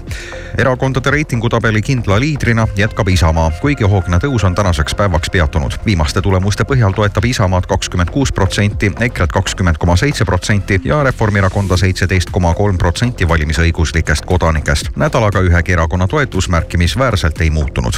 erakondade 0.58 1.10
reitingutabeli 1.10 1.82
kindla 1.82 2.20
liidrina 2.20 2.66
jätkab 2.76 3.08
Isamaa, 3.08 3.50
kuigi 3.60 3.84
hoogne 3.84 4.18
tõus 4.18 4.44
on 4.44 4.54
tänaseks 4.54 4.94
päevaks 4.94 5.30
peatunud. 5.30 5.72
viimaste 5.86 6.22
tulemuste 6.22 6.64
põhjal 6.64 6.92
toetab 6.92 7.24
Isamaad 7.24 7.66
kakskümmend 7.66 8.10
kuus 8.10 8.32
protsenti, 8.32 8.92
EKRE-t 9.00 9.32
kakskümmend 9.32 9.78
koma 9.78 9.96
seitse 9.96 10.24
protsenti 10.24 10.80
ja 10.84 11.02
Reformierakonda 11.02 11.76
seitseteist 11.76 12.30
koma 12.30 12.54
kolm 12.54 12.78
protsenti 12.78 13.28
valimisõiguslikest 13.28 14.24
kodanikest. 14.24 14.96
nädalaga 14.96 15.40
ühegi 15.40 15.72
erakonna 15.72 16.08
toetus 16.08 16.48
märkimisväärselt 16.48 17.40
ei 17.40 17.50
muutunud 17.50 17.94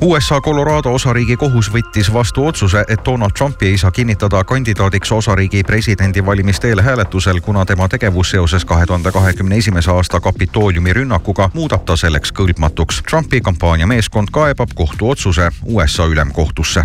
USA 0.00 0.40
Colorado 0.40 0.92
osariigi 0.94 1.36
kohus 1.36 1.72
võttis 1.74 2.06
vastu 2.14 2.44
otsuse, 2.46 2.84
et 2.88 3.00
Donald 3.04 3.34
Trumpi 3.34 3.66
ei 3.66 3.78
saa 3.78 3.90
kinnitada 3.90 4.44
kandidaadiks 4.44 5.12
osariigi 5.12 5.64
presidendivalimiste 5.64 6.68
eelhääletusel, 6.68 7.40
kuna 7.40 7.64
tema 7.66 7.88
tegevus 7.88 8.30
seoses 8.30 8.64
kahe 8.64 8.86
tuhande 8.86 9.12
kahekümne 9.12 9.56
esimese 9.56 9.90
aasta 9.90 10.20
Kapitooliumi 10.20 10.92
rünnakuga 10.92 11.50
muudab 11.54 11.82
ta 11.84 11.96
selleks 11.96 12.30
kõlbmatuks. 12.32 13.02
Trumpi 13.10 13.40
kampaaniameeskond 13.40 14.30
kaebab 14.30 14.70
kohtuotsuse 14.74 15.50
USA 15.64 16.06
ülemkohtusse. 16.06 16.84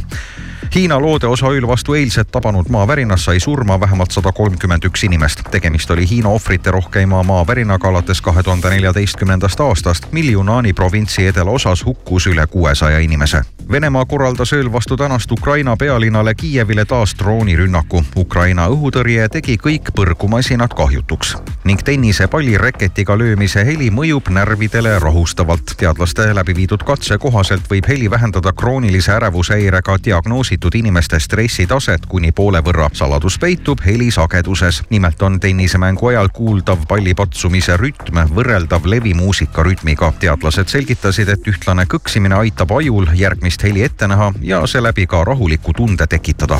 Hiina 0.75 0.97
loodeosa 1.01 1.51
ööl 1.53 1.67
vastu 1.69 1.93
eilset 1.93 2.31
tabanud 2.33 2.69
maavärinas 2.73 3.27
sai 3.27 3.39
surma 3.39 3.75
vähemalt 3.79 4.11
sada 4.11 4.31
kolmkümmend 4.31 4.87
üks 4.89 5.03
inimest. 5.05 5.43
tegemist 5.51 5.91
oli 5.91 6.09
Hiina 6.09 6.29
ohvrite 6.29 6.71
rohkeima 6.71 7.23
maavärinaga 7.23 7.87
alates 7.87 8.21
kahe 8.21 8.43
tuhande 8.43 8.69
neljateistkümnendast 8.69 9.59
aastast, 9.59 10.07
mil 10.11 10.31
Yunani 10.33 10.73
provintsi 10.73 11.27
edelaosas 11.27 11.85
hukkus 11.85 12.27
üle 12.27 12.47
kuuesaja 12.47 12.99
inimese. 13.03 13.43
Venemaa 13.71 14.05
korraldas 14.05 14.53
ööl 14.53 14.71
vastu 14.71 14.97
tänast 14.97 15.31
Ukraina 15.31 15.77
pealinnale 15.77 16.35
Kiievile 16.35 16.85
taas 16.85 17.15
droonirünnaku. 17.19 18.03
Ukraina 18.17 18.67
õhutõrje 18.67 19.29
tegi 19.29 19.57
kõik 19.57 19.93
põrgumasinad 19.95 20.73
kahjutuks 20.75 21.37
ning 21.63 21.79
tennisepalli 21.83 22.57
reketiga 22.57 23.15
löömise 23.17 23.63
heli 23.65 23.89
mõjub 23.91 24.29
närvidele 24.29 24.99
rahustavalt. 24.99 25.73
teadlaste 25.77 26.35
läbi 26.35 26.55
viidud 26.55 26.83
katse 26.83 27.17
kohaselt 27.17 27.69
võib 27.71 27.87
heli 27.87 28.09
vähendada 28.11 28.51
kroonilise 28.51 29.11
ärevushäirega 29.11 29.97
diagnoositud 30.05 30.75
inimeste 30.75 31.19
stressitaset 31.19 32.05
kuni 32.05 32.31
poole 32.31 32.59
võrra. 32.59 32.89
saladus 32.93 33.39
peitub 33.39 33.79
heli 33.85 34.11
sageduses. 34.11 34.83
nimelt 34.89 35.21
on 35.21 35.39
tennisemängu 35.39 36.07
ajal 36.07 36.29
kuuldav 36.33 36.85
palli 36.87 37.13
patsumise 37.13 37.77
rütm 37.77 38.19
võrreldav 38.35 38.85
levimuusika 38.85 39.63
rütmiga. 39.63 40.13
teadlased 40.19 40.67
selgitasid, 40.67 41.29
et 41.29 41.47
ühtlane 41.47 41.85
kõksimine 41.85 42.35
aitab 42.35 42.71
ajul 42.93 43.07
järgmist 43.13 43.63
heli 43.63 43.83
ette 43.83 44.07
näha 44.07 44.33
ja 44.41 44.67
seeläbi 44.67 45.07
ka 45.07 45.23
rahuliku 45.23 45.73
tunde 45.73 46.07
tekitada. 46.07 46.59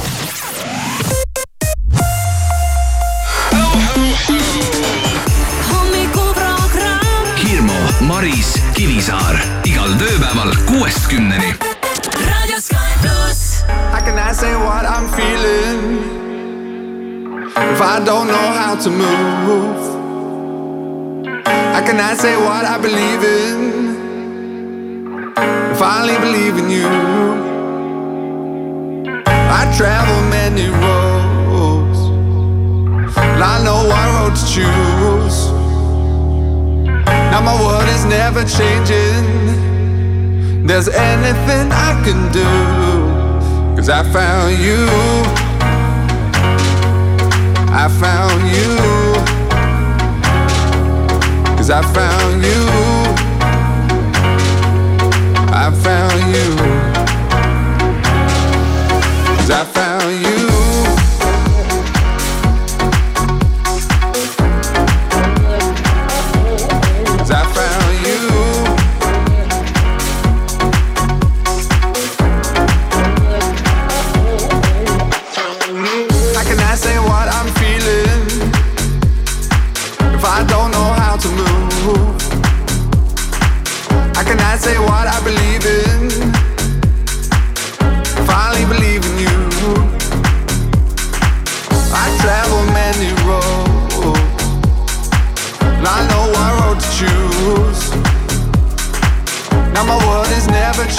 Hirmu, 7.44 7.74
Maris, 8.00 8.56
Kivisaar 8.74 9.38
igal 9.66 9.94
tööpäeval 10.02 10.56
kuuest 10.66 11.08
kümneni. 11.08 11.54
I 14.14 14.36
say 14.36 14.56
what 14.56 14.86
I'm 14.86 15.08
feeling 15.14 16.00
if 17.74 17.82
I 17.82 18.00
don't 18.06 18.28
know 18.28 18.54
how 18.58 18.76
to 18.76 18.90
move? 18.90 19.94
I 21.76 22.16
say 22.16 22.36
what 22.36 22.66
I 22.66 22.80
believe 22.82 23.24
in 23.24 23.83
I 25.36 26.02
only 26.02 26.18
believe 26.20 26.58
in 26.58 26.70
you? 26.70 26.88
I 29.26 29.74
travel 29.78 30.22
many 30.30 30.68
roads, 30.70 32.00
and 33.18 33.44
I 33.44 33.64
know 33.64 33.88
what 33.88 34.08
road 34.16 34.36
to 34.36 34.46
choose. 34.46 35.52
Now 37.32 37.42
my 37.42 37.56
world 37.62 37.90
is 37.90 38.06
never 38.06 38.44
changing. 38.44 39.24
There's 40.68 40.88
anything 40.88 41.72
I 41.72 42.02
can 42.06 42.32
do. 42.32 42.46
Cause 43.76 43.90
I 43.90 44.04
found 44.04 44.58
you. 44.60 44.88
I 47.74 47.88
found 48.00 48.48
you. 48.56 48.78
Cause 51.58 51.70
I 51.70 51.82
found 51.82 52.44
you. 52.44 53.03
I 55.56 55.70
found 55.70 56.20
you. 56.34 56.56
Cause 59.38 59.52
I 59.52 59.64
found 59.66 60.26
you. 60.26 60.53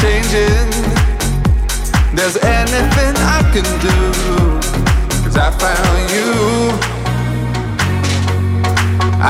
Changing. 0.04 0.70
There's 2.16 2.36
anything 2.36 3.14
I 3.36 3.40
can 3.54 3.68
do. 3.86 3.98
Cause 5.24 5.36
I 5.46 5.50
found 5.64 6.02
you. 6.16 6.30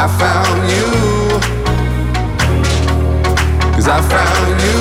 I 0.02 0.04
found 0.20 0.60
you. 0.74 0.88
Cause 3.74 3.88
I 3.96 4.00
found 4.14 4.54
you. 4.66 4.80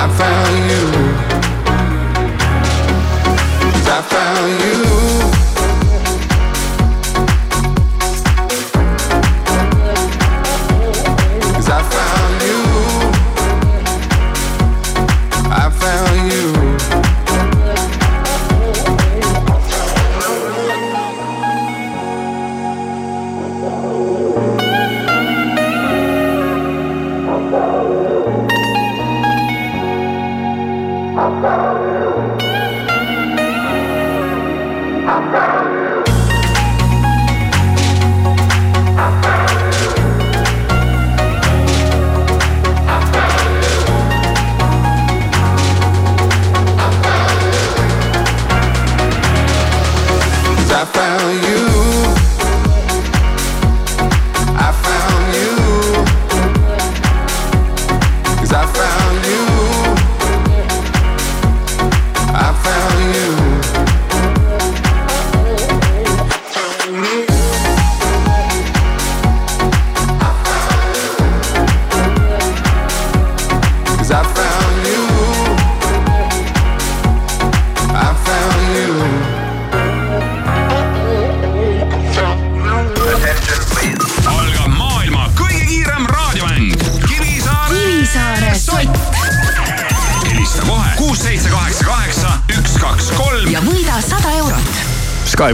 I 0.00 0.02
found 0.20 0.56
you. 0.72 0.84
Cause 3.74 3.88
I 3.88 4.00
found 4.14 4.52
you. 4.64 5.43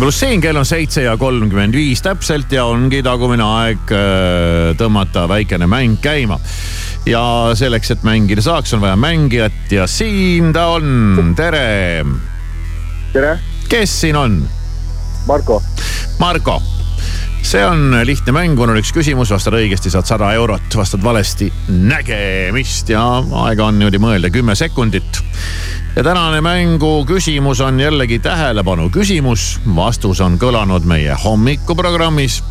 Pluss 0.00 0.22
siin, 0.22 0.40
kell 0.40 0.56
on 0.56 0.64
seitse 0.64 1.02
ja 1.04 1.12
kolmkümmend 1.20 1.76
viis 1.76 2.00
täpselt 2.00 2.52
ja 2.54 2.64
ongi 2.70 3.02
tagumine 3.04 3.44
aeg 3.44 3.92
äh, 3.92 4.70
tõmmata 4.80 5.26
väikene 5.28 5.68
mäng 5.68 5.98
käima. 6.00 6.38
ja 7.04 7.22
selleks, 7.54 7.90
et 7.92 8.06
mängida 8.06 8.40
saaks, 8.44 8.72
on 8.76 8.80
vaja 8.80 8.96
mängijat 8.96 9.72
ja 9.72 9.86
siin 9.90 10.54
ta 10.56 10.70
on, 10.76 11.34
tere. 11.36 12.04
tere. 13.12 13.36
kes 13.68 14.00
siin 14.00 14.16
on? 14.16 14.40
Marko. 15.28 15.60
Marko 16.18 16.60
see 17.50 17.64
on 17.66 17.96
lihtne 18.06 18.32
mäng, 18.32 18.60
on 18.62 18.76
üks 18.78 18.92
küsimus, 18.94 19.32
vastad 19.34 19.56
õigesti, 19.58 19.90
saad 19.90 20.06
sada 20.06 20.28
eurot, 20.38 20.68
vastad 20.76 21.02
valesti, 21.02 21.48
nägemist 21.68 22.92
ja 22.92 23.02
aega 23.42 23.66
on 23.66 23.80
niimoodi 23.80 24.00
mõelda 24.00 24.30
kümme 24.30 24.54
sekundit. 24.56 25.09
Ja 25.96 26.02
tänane 26.04 26.40
mängu 26.40 27.04
küsimus 27.06 27.60
on 27.60 27.80
jällegi 27.80 28.18
tähelepanu 28.18 28.90
küsimus, 28.90 29.60
vastus 29.76 30.20
on 30.20 30.38
kõlanud 30.38 30.86
meie 30.86 31.16
hommikuprogrammis 31.24 32.42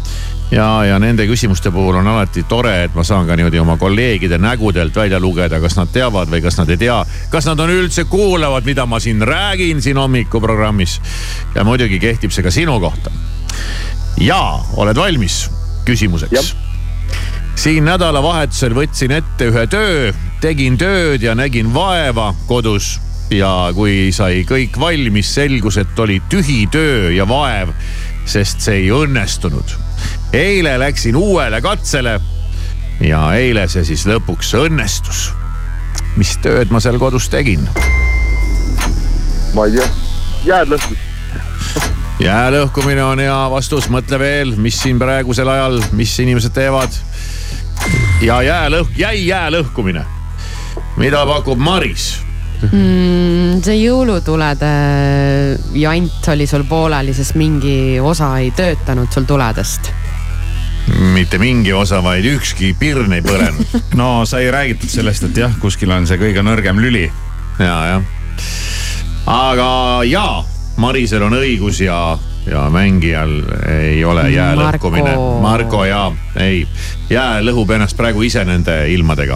ja, 0.52 0.68
ja 0.86 1.00
nende 1.00 1.28
küsimuste 1.28 1.72
puhul 1.72 2.02
on 2.02 2.08
alati 2.08 2.44
tore, 2.44 2.74
et 2.84 2.96
ma 2.96 3.04
saan 3.08 3.28
ka 3.28 3.38
niimoodi 3.40 3.62
oma 3.62 3.78
kolleegide 3.80 4.38
nägudelt 4.38 4.96
välja 4.96 5.20
lugeda, 5.20 5.62
kas 5.64 5.78
nad 5.80 5.92
teavad 5.94 6.32
või 6.32 6.44
kas 6.44 6.60
nad 6.60 6.70
ei 6.70 6.78
tea. 6.78 7.00
kas 7.32 7.48
nad 7.48 7.60
on 7.60 7.72
üldse 7.72 8.04
kuulavad, 8.12 8.68
mida 8.68 8.86
ma 8.86 9.00
siin 9.00 9.22
räägin 9.22 9.82
siin 9.82 9.98
hommikuprogrammis. 9.98 11.02
ja 11.56 11.64
muidugi 11.64 12.00
kehtib 12.00 12.36
see 12.36 12.44
ka 12.44 12.52
sinu 12.52 12.80
kohta 12.80 13.12
ja 14.20 14.60
oled 14.76 14.98
valmis 14.98 15.46
küsimuseks? 15.86 16.56
siin 17.56 17.86
nädalavahetusel 17.86 18.76
võtsin 18.76 19.12
ette 19.16 19.48
ühe 19.48 19.68
töö, 19.68 20.12
tegin 20.42 20.78
tööd 20.78 21.24
ja 21.24 21.36
nägin 21.36 21.74
vaeva 21.74 22.34
kodus 22.48 23.00
ja 23.32 23.70
kui 23.76 24.10
sai 24.16 24.44
kõik 24.48 24.78
valmis, 24.80 25.34
selgus, 25.36 25.78
et 25.78 26.00
oli 26.00 26.20
tühi 26.30 26.64
töö 26.72 27.12
ja 27.14 27.28
vaev, 27.30 27.74
sest 28.30 28.62
see 28.66 28.84
ei 28.84 28.92
õnnestunud. 28.94 29.76
eile 30.34 30.78
läksin 30.80 31.16
uuele 31.16 31.62
katsele 31.62 32.20
ja 33.02 33.22
eile 33.34 33.68
see 33.68 33.86
siis 33.86 34.06
lõpuks 34.10 34.54
õnnestus. 34.58 35.30
mis 36.18 36.38
tööd 36.42 36.72
ma 36.72 36.80
seal 36.80 37.00
kodus 37.00 37.30
tegin? 37.30 37.70
ma 39.54 39.66
ei 39.66 39.78
tea, 39.78 39.90
jääd 40.46 40.74
lõhkus 40.74 40.98
jää 42.20 42.52
lõhkumine 42.52 43.04
on 43.04 43.20
hea 43.20 43.42
vastus, 43.52 43.90
mõtle 43.90 44.20
veel, 44.20 44.56
mis 44.58 44.82
siin 44.82 45.00
praegusel 45.00 45.48
ajal, 45.48 45.80
mis 45.92 46.18
inimesed 46.20 46.54
teevad. 46.54 46.90
ja 48.22 48.42
jää 48.42 48.70
lõhk, 48.70 48.98
jäi 48.98 49.28
jää 49.28 49.52
lõhkumine. 49.52 50.06
mida 50.98 51.26
pakub 51.26 51.58
Maris? 51.58 52.29
Mm,? 52.68 53.62
see 53.66 53.80
jõulutulede 53.82 54.74
jant 55.80 56.30
oli 56.34 56.48
sul 56.50 56.66
pooleli, 56.70 57.16
sest 57.16 57.38
mingi 57.40 58.00
osa 58.00 58.36
ei 58.40 58.52
töötanud 58.56 59.12
sul 59.14 59.28
tuledest 59.30 59.94
mitte 61.14 61.38
mingi 61.38 61.74
osa, 61.76 62.00
vaid 62.04 62.26
ükski 62.26 62.72
pirn 62.80 63.14
ei 63.14 63.22
põlenud 63.26 63.76
no 64.00 64.26
sai 64.30 64.50
räägitud 64.52 64.90
sellest, 64.90 65.28
et 65.30 65.44
jah, 65.44 65.58
kuskil 65.62 65.92
on 65.94 66.08
see 66.10 66.20
kõige 66.22 66.44
nõrgem 66.46 66.80
lüli. 66.82 67.06
ja, 67.60 67.76
jah. 67.94 68.08
aga 69.30 69.70
jaa 70.10 70.40
Marisel 70.80 71.24
on 71.26 71.36
õigus 71.36 71.82
ja, 71.84 72.18
ja 72.48 72.68
mängijal 72.72 73.34
ei 73.68 74.04
ole 74.08 74.30
jää 74.32 74.54
lõhkumine. 74.56 75.12
Marko 75.44 75.84
ja 75.84 76.06
ei, 76.40 76.62
jää 77.12 77.42
lõhub 77.44 77.74
ennast 77.76 77.98
praegu 78.00 78.24
ise 78.24 78.46
nende 78.48 78.78
ilmadega. 78.94 79.36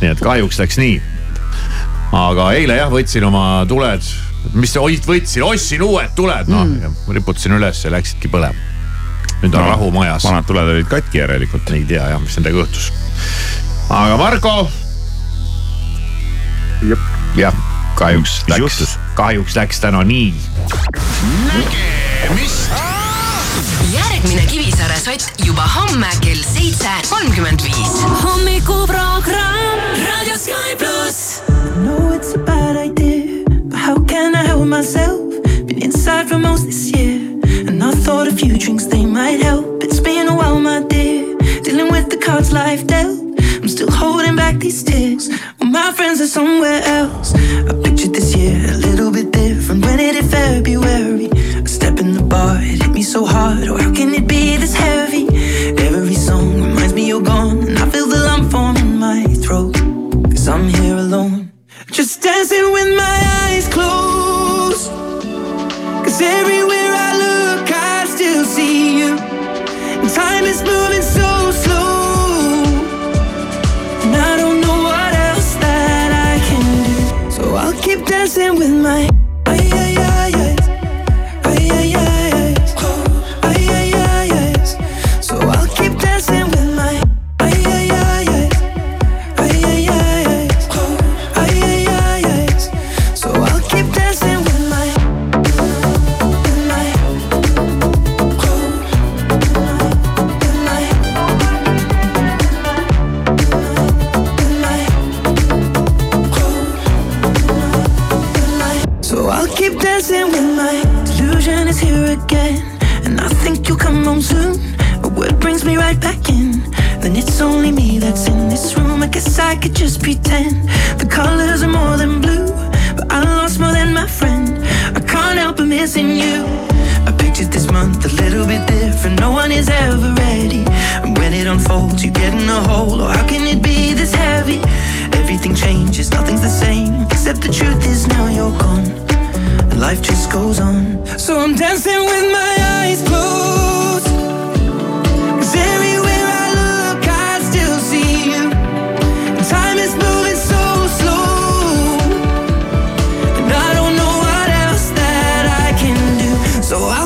nii 0.00 0.10
et 0.10 0.20
kahjuks 0.20 0.58
läks 0.58 0.80
nii. 0.82 0.96
Aga 2.14 2.50
eile 2.54 2.78
jah, 2.78 2.90
võtsin 2.92 3.26
oma 3.26 3.64
tuled, 3.68 4.08
mis 4.54 4.74
võtsin, 4.78 5.44
ostsin 5.46 5.82
uued 5.82 6.14
tuled, 6.16 6.50
noh 6.52 6.64
mm., 6.64 7.12
riputasin 7.16 7.56
üles 7.58 7.84
ja 7.84 7.92
läksidki 7.94 8.30
põlema. 8.32 8.74
nüüd 9.42 9.52
on 9.52 9.60
no, 9.60 9.68
rahu 9.68 9.90
majas. 9.92 10.24
vanad 10.24 10.46
tuled 10.48 10.74
olid 10.74 10.90
katki 10.90 11.18
järelikult. 11.18 11.70
ei 11.70 11.84
tea 11.84 12.10
jah, 12.14 12.20
mis 12.22 12.36
nendega 12.38 12.62
juhtus. 12.62 12.92
aga 13.90 14.16
Marko. 14.16 14.68
jah 17.36 17.64
kahjuks 17.96 18.44
läks, 18.48 18.98
kahjuks 19.14 19.56
läks 19.56 19.80
täna 19.80 20.04
nii. 20.04 20.34
nägemist. 21.48 22.70
järgmine 23.92 24.46
Kivisaare 24.46 24.98
sott 25.00 25.32
juba 25.44 25.64
homme 25.74 26.10
kell 26.20 26.42
seitse 26.44 26.92
kolmkümmend 27.08 27.64
viis. 27.64 28.02
hommikuprogramm 28.22 30.04
Raadio 30.04 30.36
Sky 30.36 30.76
pluss. 30.76 30.85
know 30.85 30.85
it's 32.16 32.34
a 32.34 32.38
bad 32.38 32.76
idea, 32.76 33.44
but 33.64 33.78
how 33.78 34.02
can 34.04 34.34
I 34.34 34.42
help 34.42 34.66
myself? 34.66 35.20
Been 35.66 35.82
inside 35.82 36.26
for 36.30 36.38
most 36.38 36.64
this 36.64 36.90
year, 36.90 37.18
and 37.68 37.82
I 37.84 37.92
thought 37.92 38.26
a 38.26 38.32
few 38.32 38.56
drinks 38.56 38.86
they 38.86 39.04
might 39.04 39.40
help. 39.48 39.84
It's 39.84 40.00
been 40.00 40.26
a 40.26 40.34
while, 40.34 40.58
my 40.58 40.80
dear, 40.82 41.36
dealing 41.62 41.90
with 41.92 42.08
the 42.08 42.16
cards 42.16 42.54
life 42.54 42.86
dealt. 42.86 43.18
I'm 43.60 43.68
still 43.68 43.90
holding 43.90 44.34
back 44.34 44.58
these 44.58 44.82
tears. 44.82 45.28
Well, 45.60 45.70
my 45.70 45.92
friends 45.92 46.22
are 46.22 46.32
somewhere 46.38 46.80
else. 47.00 47.34
I 47.34 47.72
pictured 47.84 48.14
this 48.14 48.34
year 48.34 48.56
a 48.74 48.78
little 48.88 49.10
bit 49.12 49.30
different. 49.30 49.84
When 49.84 50.00
it 50.00 50.14
hit 50.14 50.24
February, 50.24 51.28
a 51.64 51.68
step 51.68 51.98
in 52.00 52.14
the 52.14 52.22
bar, 52.22 52.56
it 52.60 52.82
hit 52.82 52.92
me 52.92 53.02
so 53.02 53.26
hard. 53.26 53.68
Oh, 53.68 53.76
how 53.76 53.92
can 53.92 54.14
it 54.14 54.26
be 54.26 54.35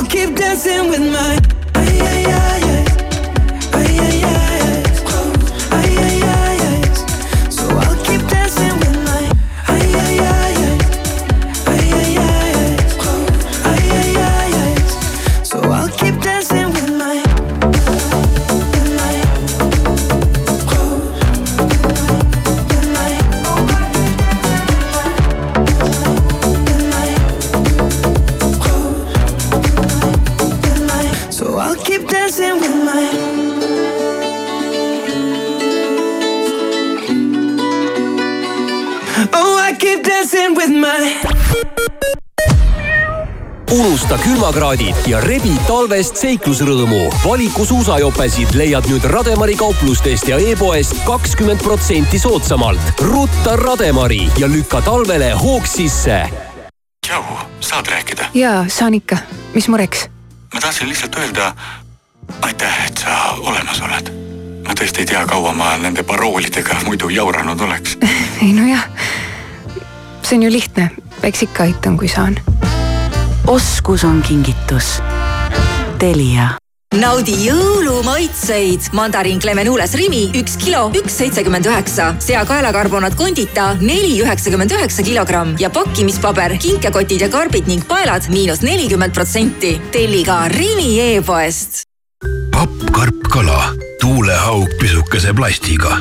I'll 0.01 0.07
keep 0.07 0.35
dancing 0.35 0.89
with 0.89 1.13
my. 1.13 1.60
Unusta 44.11 44.27
külmakraadid 44.27 44.97
ja 45.07 45.21
rebi 45.23 45.53
talvest 45.69 46.19
seiklusrõõmu. 46.19 47.13
valiku 47.23 47.63
suusajopesid 47.65 48.57
leiad 48.59 48.89
nüüd 48.91 49.05
Rademari 49.07 49.55
kauplustest 49.55 50.27
ja 50.29 50.39
e-poest 50.39 50.97
kakskümmend 51.07 51.63
protsenti 51.63 52.19
soodsamalt. 52.19 52.81
rutta 52.99 53.55
Rademari 53.57 54.27
ja 54.39 54.49
lükka 54.49 54.81
talvele 54.83 55.31
hoog 55.33 55.67
sisse. 55.67 56.27
tšau, 57.07 57.23
saad 57.61 57.87
rääkida? 57.87 58.27
jaa, 58.35 58.65
saan 58.69 58.95
ikka. 58.95 59.17
mis 59.55 59.69
mureks? 59.69 60.09
ma 60.55 60.61
tahtsin 60.61 60.89
lihtsalt 60.89 61.15
öelda 61.17 61.53
aitäh, 62.43 62.87
et 62.87 62.99
sa 62.99 63.39
olemas 63.39 63.81
oled. 63.81 64.11
ma 64.67 64.75
tõesti 64.75 65.01
ei 65.01 65.07
tea, 65.07 65.27
kaua 65.27 65.53
ma 65.53 65.77
nende 65.77 66.03
paroolidega 66.03 66.83
muidu 66.85 67.09
jauranud 67.09 67.61
oleks. 67.61 67.99
ei 68.43 68.53
nojah, 68.53 68.89
see 70.23 70.35
on 70.35 70.43
ju 70.43 70.53
lihtne, 70.53 70.91
eks 71.23 71.43
ikka 71.47 71.63
aitan, 71.63 71.97
kui 71.97 72.09
saan 72.09 72.41
oskus 73.47 74.05
on 74.05 74.23
kingitus. 74.23 74.99
Telia 75.99 76.61
naudi 76.99 77.37
jõulumaitseid. 77.47 78.91
mandariin 78.93 79.39
Clemenules 79.41 79.95
Rimi 79.95 80.25
üks 80.35 80.57
kilo, 80.59 80.89
üks 80.91 81.19
seitsekümmend 81.23 81.67
üheksa. 81.67 82.15
seakaelakarbonaat 82.19 83.15
Condita 83.17 83.77
neli 83.81 84.19
üheksakümmend 84.23 84.71
üheksa 84.71 85.03
kilogramm 85.03 85.55
ja 85.59 85.71
pakkimispaber, 85.71 86.59
kinkekotid 86.59 87.21
ja 87.21 87.29
karbid 87.29 87.67
ning 87.67 87.87
paelad 87.87 88.27
miinus 88.29 88.63
nelikümmend 88.63 89.15
protsenti. 89.15 89.81
telli 89.93 90.25
ka 90.25 90.49
Rimi 90.49 91.01
e-poest. 91.01 91.83
papp, 92.51 92.91
karp, 92.93 93.23
kala, 93.31 93.73
tuulehaug 94.01 94.69
pisukese 94.81 95.33
plastiga, 95.33 95.99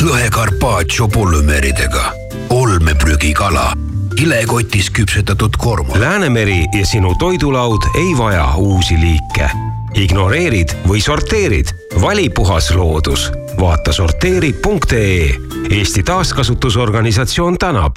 lõhe 0.00 0.30
carpaccio 0.30 1.08
polümeeridega, 1.08 2.12
olmeprügikala 2.48 3.89
kilekotis 4.20 4.90
küpsetatud 4.90 5.56
korma. 5.58 6.00
Läänemeri 6.00 6.64
ja 6.78 6.86
sinu 6.86 7.14
toidulaud 7.18 7.82
ei 7.94 8.18
vaja 8.18 8.48
uusi 8.56 8.94
liike. 9.00 9.50
ignoreerid 9.94 10.74
või 10.88 11.00
sorteerid, 11.00 11.72
vali 12.00 12.28
puhas 12.30 12.70
loodus. 12.74 13.32
vaata 13.60 13.92
sorteeri.ee. 13.92 15.34
Eesti 15.70 16.02
Taaskasutusorganisatsioon 16.02 17.58
tänab. 17.58 17.96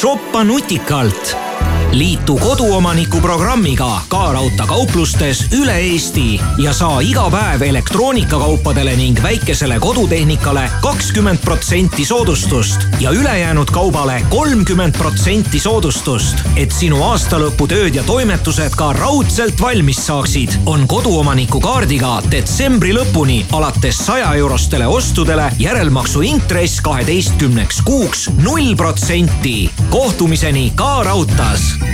shoppa 0.00 0.44
nutikalt 0.44 1.45
liitu 1.92 2.36
koduomaniku 2.36 3.20
programmiga 3.20 4.00
ka 4.08 4.32
raudteekauplustes 4.32 5.46
üle 5.52 5.76
Eesti 5.78 6.40
ja 6.58 6.72
saa 6.72 7.00
iga 7.00 7.28
päev 7.30 7.62
elektroonikakaupadele 7.62 8.96
ning 8.96 9.22
väikesele 9.22 9.78
kodutehnikale 9.80 10.70
kakskümmend 10.82 11.38
protsenti 11.44 12.04
soodustust 12.04 12.86
ja 13.00 13.10
ülejäänud 13.10 13.70
kaubale 13.72 14.22
kolmkümmend 14.28 14.98
protsenti 14.98 15.60
soodustust. 15.60 16.36
et 16.56 16.72
sinu 16.72 17.02
aastalõputööd 17.02 17.94
ja 17.94 18.02
toimetused 18.02 18.76
ka 18.76 18.92
raudselt 18.92 19.60
valmis 19.60 20.06
saaksid, 20.06 20.50
on 20.66 20.88
koduomaniku 20.88 21.60
kaardiga 21.60 22.22
detsembri 22.30 22.94
lõpuni 22.94 23.44
alates 23.52 23.98
saja 24.06 24.34
eurostele 24.34 24.86
ostudele 24.86 25.52
järelmaksu 25.58 26.20
intress 26.22 26.80
kaheteistkümneks 26.80 27.82
kuuks 27.84 28.30
null 28.42 28.74
protsenti. 28.76 29.70
kohtumiseni 29.90 30.72
ka 30.76 31.02
raudtees 31.02 31.85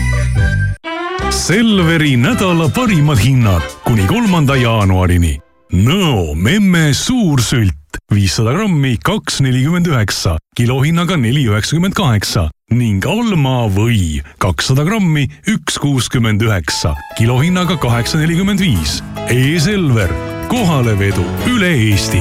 Selveri 1.33 2.13
nädala 2.21 2.69
parimad 2.69 3.17
hinnad 3.17 3.65
kuni 3.87 4.05
kolmanda 4.05 4.53
jaanuarini. 4.61 5.39
Nõo 5.73 6.35
memme 6.37 6.91
suursült 6.93 7.97
viissada 8.13 8.53
grammi, 8.53 8.99
kaks 9.01 9.41
nelikümmend 9.41 9.89
üheksa, 9.89 10.37
kilohinnaga 10.57 11.17
neli 11.17 11.47
üheksakümmend 11.49 11.97
kaheksa 11.97 12.51
ning 12.77 13.05
Alma 13.09 13.65
või 13.73 14.21
kakssada 14.45 14.85
grammi, 14.85 15.25
üks 15.49 15.81
kuuskümmend 15.81 16.45
üheksa, 16.45 16.93
kilohinnaga 17.17 17.81
kaheksa 17.81 18.21
nelikümmend 18.21 18.61
viis. 18.61 19.01
E-Selver, 19.33 20.13
kohalevedu 20.53 21.25
üle 21.49 21.73
Eesti 21.89 22.21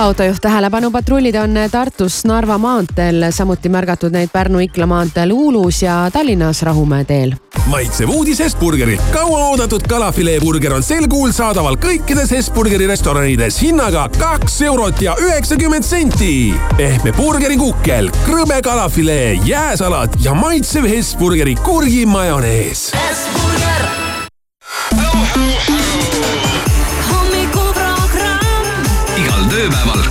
autojuht 0.00 0.40
tähelepanu, 0.40 0.90
patrullid 0.90 1.34
on 1.34 1.54
Tartus 1.70 2.24
Narva 2.24 2.58
maanteel, 2.58 3.26
samuti 3.30 3.68
märgatud 3.68 4.14
neid 4.14 4.30
Pärnu-Ikla 4.32 4.86
maanteel 4.88 5.32
Uulus 5.32 5.82
ja 5.82 6.08
Tallinnas 6.12 6.62
Rahumäe 6.62 7.04
teel. 7.04 7.34
maitsev 7.66 8.08
uudis 8.08 8.38
Hesburgerilt. 8.38 9.02
kauaoodatud 9.12 9.82
kalafileeburger 9.88 10.72
on 10.74 10.82
sel 10.82 11.08
kuul 11.08 11.32
saadaval 11.32 11.76
kõikides 11.76 12.32
Hesburgeri 12.32 12.86
restoranides 12.86 13.60
hinnaga 13.62 14.08
kaks 14.18 14.62
eurot 14.62 15.02
ja 15.02 15.16
üheksakümmend 15.20 15.84
senti. 15.84 16.54
pehme 16.76 17.12
burgerikukkel, 17.12 18.10
krõbe 18.24 18.62
kalafilee, 18.62 19.38
jääsalat 19.44 20.16
ja 20.24 20.34
maitsev 20.34 20.88
Hesburgeri 20.88 21.54
kurgimajonees. 21.54 22.92
Hesburger 22.96 24.00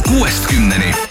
kuuest 0.10 0.47
kümneni. 0.47 1.09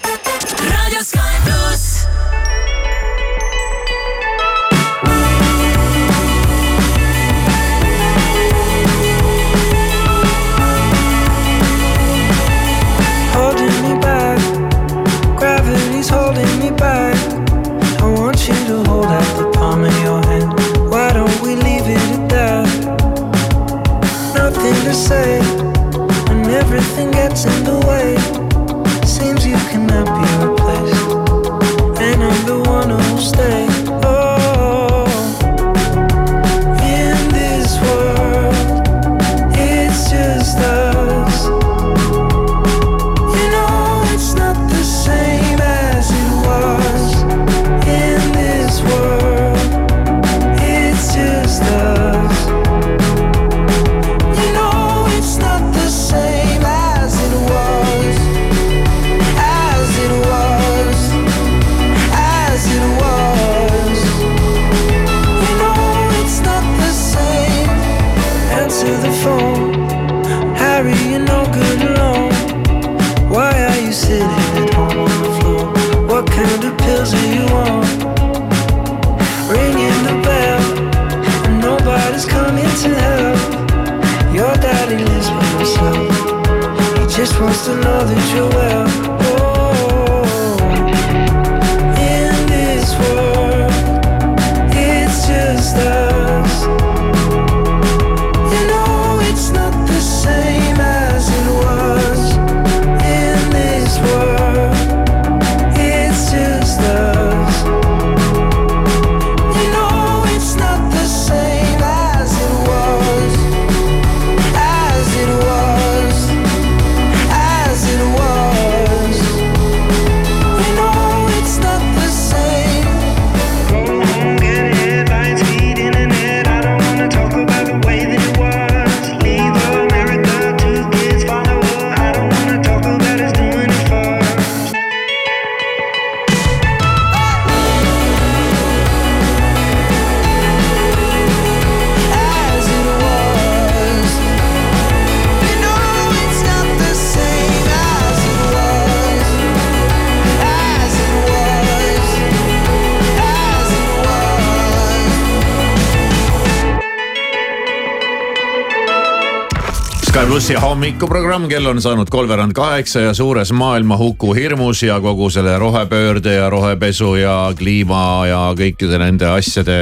Plussi 160.49 160.67
hommikuprogramm, 160.67 161.45
kell 161.49 161.67
on 161.69 161.81
saanud 161.83 162.09
kolmveerand 162.09 162.55
kaheksa 162.57 163.01
ja 163.01 163.15
suures 163.15 163.51
maailmahuku 163.53 164.33
hirmus 164.35 164.81
ja 164.83 165.01
kogu 165.01 165.29
selle 165.31 165.59
rohepöörde 165.59 166.35
ja 166.35 166.51
rohepesu 166.51 167.15
ja 167.21 167.53
kliima 167.59 168.27
ja 168.27 168.39
kõikide 168.57 168.97
nende 168.97 169.27
asjade 169.29 169.77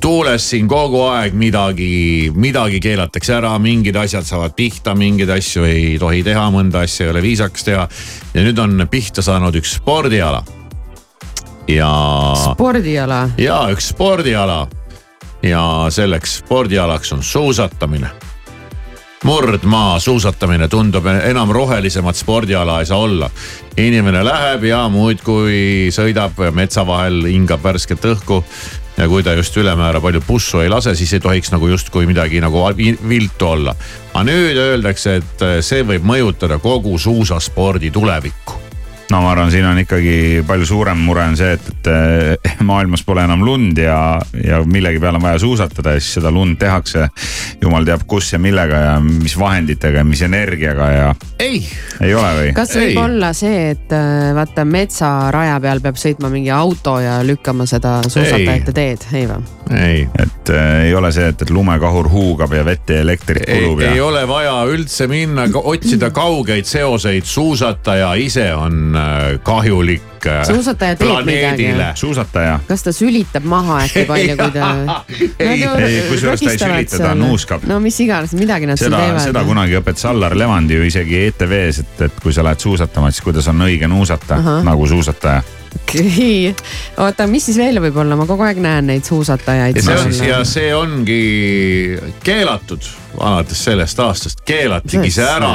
tuules 0.00 0.50
siin 0.50 0.68
kogu 0.68 1.00
aeg 1.06 1.32
midagi, 1.32 2.28
midagi 2.36 2.80
keelatakse 2.84 3.32
ära, 3.38 3.54
mingid 3.58 3.96
asjad 3.96 4.28
saavad 4.28 4.52
pihta, 4.56 4.92
mingeid 4.94 5.32
asju 5.32 5.64
ei 5.64 5.94
tohi 6.02 6.20
teha, 6.26 6.44
mõnda 6.52 6.82
asja 6.84 7.06
ei 7.06 7.12
ole 7.14 7.22
viisakas 7.24 7.64
teha. 7.64 7.86
ja 8.34 8.44
nüüd 8.44 8.60
on 8.60 8.84
pihta 8.90 9.24
saanud 9.24 9.56
üks 9.62 9.78
spordiala. 9.78 10.42
ja. 11.72 11.94
spordiala. 12.42 13.22
ja 13.38 13.62
üks 13.72 13.88
spordiala 13.94 14.66
ja 15.42 15.64
selleks 15.88 16.36
spordialaks 16.42 17.16
on 17.16 17.24
suusatamine 17.24 18.12
murdmaa 19.22 19.98
suusatamine 20.00 20.68
tundub 20.68 21.06
enam 21.06 21.50
rohelisemat 21.50 22.16
spordiala 22.16 22.80
ei 22.80 22.86
saa 22.86 22.98
olla. 22.98 23.30
inimene 23.76 24.24
läheb 24.24 24.64
ja 24.64 24.88
muudkui 24.88 25.88
sõidab 25.94 26.38
metsa 26.52 26.86
vahel, 26.86 27.24
hingab 27.24 27.62
värsket 27.62 28.04
õhku. 28.04 28.42
ja 28.96 29.08
kui 29.08 29.22
ta 29.22 29.32
just 29.32 29.56
ülemäära 29.56 30.00
palju 30.00 30.20
pussu 30.26 30.60
ei 30.60 30.68
lase, 30.68 30.94
siis 30.94 31.12
ei 31.12 31.20
tohiks 31.20 31.52
nagu 31.52 31.68
justkui 31.68 32.06
midagi 32.06 32.40
nagu 32.40 32.64
viltu 33.08 33.46
olla. 33.46 33.74
aga 34.14 34.24
nüüd 34.24 34.58
öeldakse, 34.58 35.16
et 35.16 35.46
see 35.60 35.82
võib 35.82 36.04
mõjutada 36.04 36.58
kogu 36.58 36.98
suusaspordi 36.98 37.90
tulevikku 37.90 38.71
no 39.10 39.20
ma 39.22 39.32
arvan, 39.32 39.50
siin 39.52 39.66
on 39.66 39.78
ikkagi 39.82 40.42
palju 40.46 40.66
suurem 40.66 41.00
mure 41.06 41.24
on 41.26 41.36
see, 41.38 41.52
et, 41.56 41.68
et 41.72 42.60
maailmas 42.68 43.04
pole 43.06 43.24
enam 43.24 43.44
lund 43.46 43.78
ja, 43.80 43.96
ja 44.38 44.62
millegi 44.64 45.00
peale 45.02 45.20
on 45.20 45.26
vaja 45.26 45.40
suusatada 45.42 45.96
ja 45.96 46.02
siis 46.02 46.18
seda 46.18 46.30
lund 46.32 46.58
tehakse. 46.60 47.08
jumal 47.62 47.86
teab, 47.86 48.04
kus 48.08 48.32
ja 48.32 48.38
millega 48.42 48.82
ja 48.86 48.94
mis 49.02 49.36
vahenditega 49.38 50.02
ja 50.02 50.04
mis 50.04 50.22
energiaga 50.22 50.90
ja. 50.92 51.08
ei. 51.38 51.62
ei 52.00 52.14
ole 52.14 52.32
või? 52.38 52.52
kas 52.56 52.76
võib 52.78 53.02
olla 53.04 53.32
see, 53.36 53.70
et 53.74 53.96
äh, 53.96 54.30
vaata 54.36 54.64
metsaraja 54.68 55.58
peal 55.62 55.82
peab 55.84 56.00
sõitma 56.00 56.30
mingi 56.32 56.50
auto 56.54 56.98
ja 57.02 57.20
lükkama 57.26 57.66
seda 57.70 58.00
suusatajate 58.08 58.76
teed, 58.76 59.10
ei 59.12 59.28
või? 59.30 59.61
Ei. 59.76 60.08
et 60.22 60.50
äh, 60.50 60.86
ei 60.86 60.94
ole 60.94 61.12
see, 61.12 61.28
et, 61.28 61.42
et 61.42 61.50
lumekahur 61.50 62.08
huugab 62.12 62.52
ja 62.52 62.64
vett 62.64 62.90
ja 62.90 63.00
elektrit 63.00 63.46
kulub 63.46 63.80
ja. 63.80 63.92
ei 63.92 64.00
ole 64.00 64.24
vaja 64.28 64.56
üldse 64.70 65.06
minna 65.10 65.46
otsida 65.62 66.10
kaugeid 66.10 66.68
seoseid, 66.68 67.24
suusataja 67.28 68.14
ise 68.14 68.50
on 68.54 68.92
Äh, 69.02 69.38
kahjulik 69.42 70.26
äh, 70.26 70.46
suusataja 70.46 70.96
teeb 70.96 71.26
midagi. 71.26 71.68
suusataja. 71.94 72.60
kas 72.68 72.82
ta 72.82 72.92
sülitab 72.92 73.44
maha 73.48 73.80
äkki 73.86 74.04
palju, 74.06 74.36
kui 74.36 74.50
ta 74.54 74.68
ei, 75.38 75.64
ei, 75.64 76.02
kusjuures 76.08 76.42
ta 76.44 76.52
ei 76.52 76.60
sülita, 76.60 77.00
ta 77.02 77.14
nuuskab. 77.18 77.66
no 77.66 77.80
mis 77.82 77.98
iganes, 78.04 78.34
midagi 78.38 78.68
nad 78.70 78.80
seda, 78.80 78.96
seal 78.96 79.08
teevad. 79.08 79.24
seda 79.24 79.44
kunagi 79.48 79.78
õpetas 79.80 80.06
Allar 80.10 80.36
Levandi 80.38 80.78
ju 80.78 80.86
isegi 80.86 81.24
ETV-s, 81.28 81.82
et, 81.82 82.04
et 82.08 82.20
kui 82.22 82.34
sa 82.34 82.44
lähed 82.46 82.62
suusatama, 82.62 83.10
siis 83.10 83.24
kuidas 83.24 83.48
on 83.50 83.66
õige 83.66 83.90
nuusata 83.90 84.38
uh 84.38 84.46
-huh. 84.46 84.62
nagu 84.70 84.86
suusataja 84.86 85.42
okei 85.76 86.50
okay., 86.50 86.64
oota, 87.04 87.26
mis 87.30 87.46
siis 87.48 87.58
veel 87.60 87.80
võib 87.82 87.96
olla, 88.02 88.16
ma 88.18 88.26
kogu 88.28 88.46
aeg 88.46 88.60
näen 88.62 88.90
neid 88.92 89.06
suusatajaid. 89.08 89.78
ja 89.78 89.84
see 89.84 90.00
on, 90.00 90.26
ja 90.28 90.42
see 90.48 90.74
ongi 90.76 91.22
keelatud 92.24 92.90
alates 93.18 93.64
sellest 93.68 94.00
aastast, 94.00 94.44
keelatigi 94.48 95.10
see 95.12 95.28
ära 95.28 95.54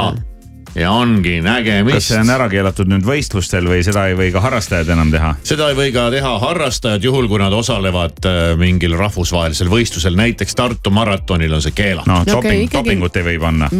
ja 0.78 0.90
ongi 0.94 1.38
nägemist. 1.44 1.98
kas 1.98 2.08
see 2.12 2.20
on 2.20 2.30
ära 2.32 2.48
keelatud 2.50 2.88
nüüd 2.90 3.04
võistlustel 3.06 3.68
või 3.68 3.80
seda 3.86 4.06
ei 4.08 4.16
või 4.18 4.30
ka 4.34 4.42
harrastajad 4.44 4.92
enam 4.94 5.10
teha? 5.12 5.34
seda 5.46 5.70
ei 5.72 5.78
või 5.78 5.92
ka 5.94 6.08
teha 6.14 6.32
harrastajad, 6.42 7.04
juhul 7.04 7.28
kui 7.30 7.40
nad 7.42 7.54
osalevad 7.54 8.28
äh, 8.28 8.38
mingil 8.60 8.96
rahvusvahelisel 8.98 9.70
võistlusel, 9.72 10.16
näiteks 10.18 10.56
Tartu 10.58 10.92
maratonil 10.94 11.54
on 11.54 11.62
see 11.64 11.74
keelatud. 11.76 12.10
noh, 12.12 12.24
doping 12.26 12.66
okay,, 12.66 12.72
dopingut 12.78 13.18
ei 13.18 13.26
või 13.30 13.38
panna. 13.42 13.70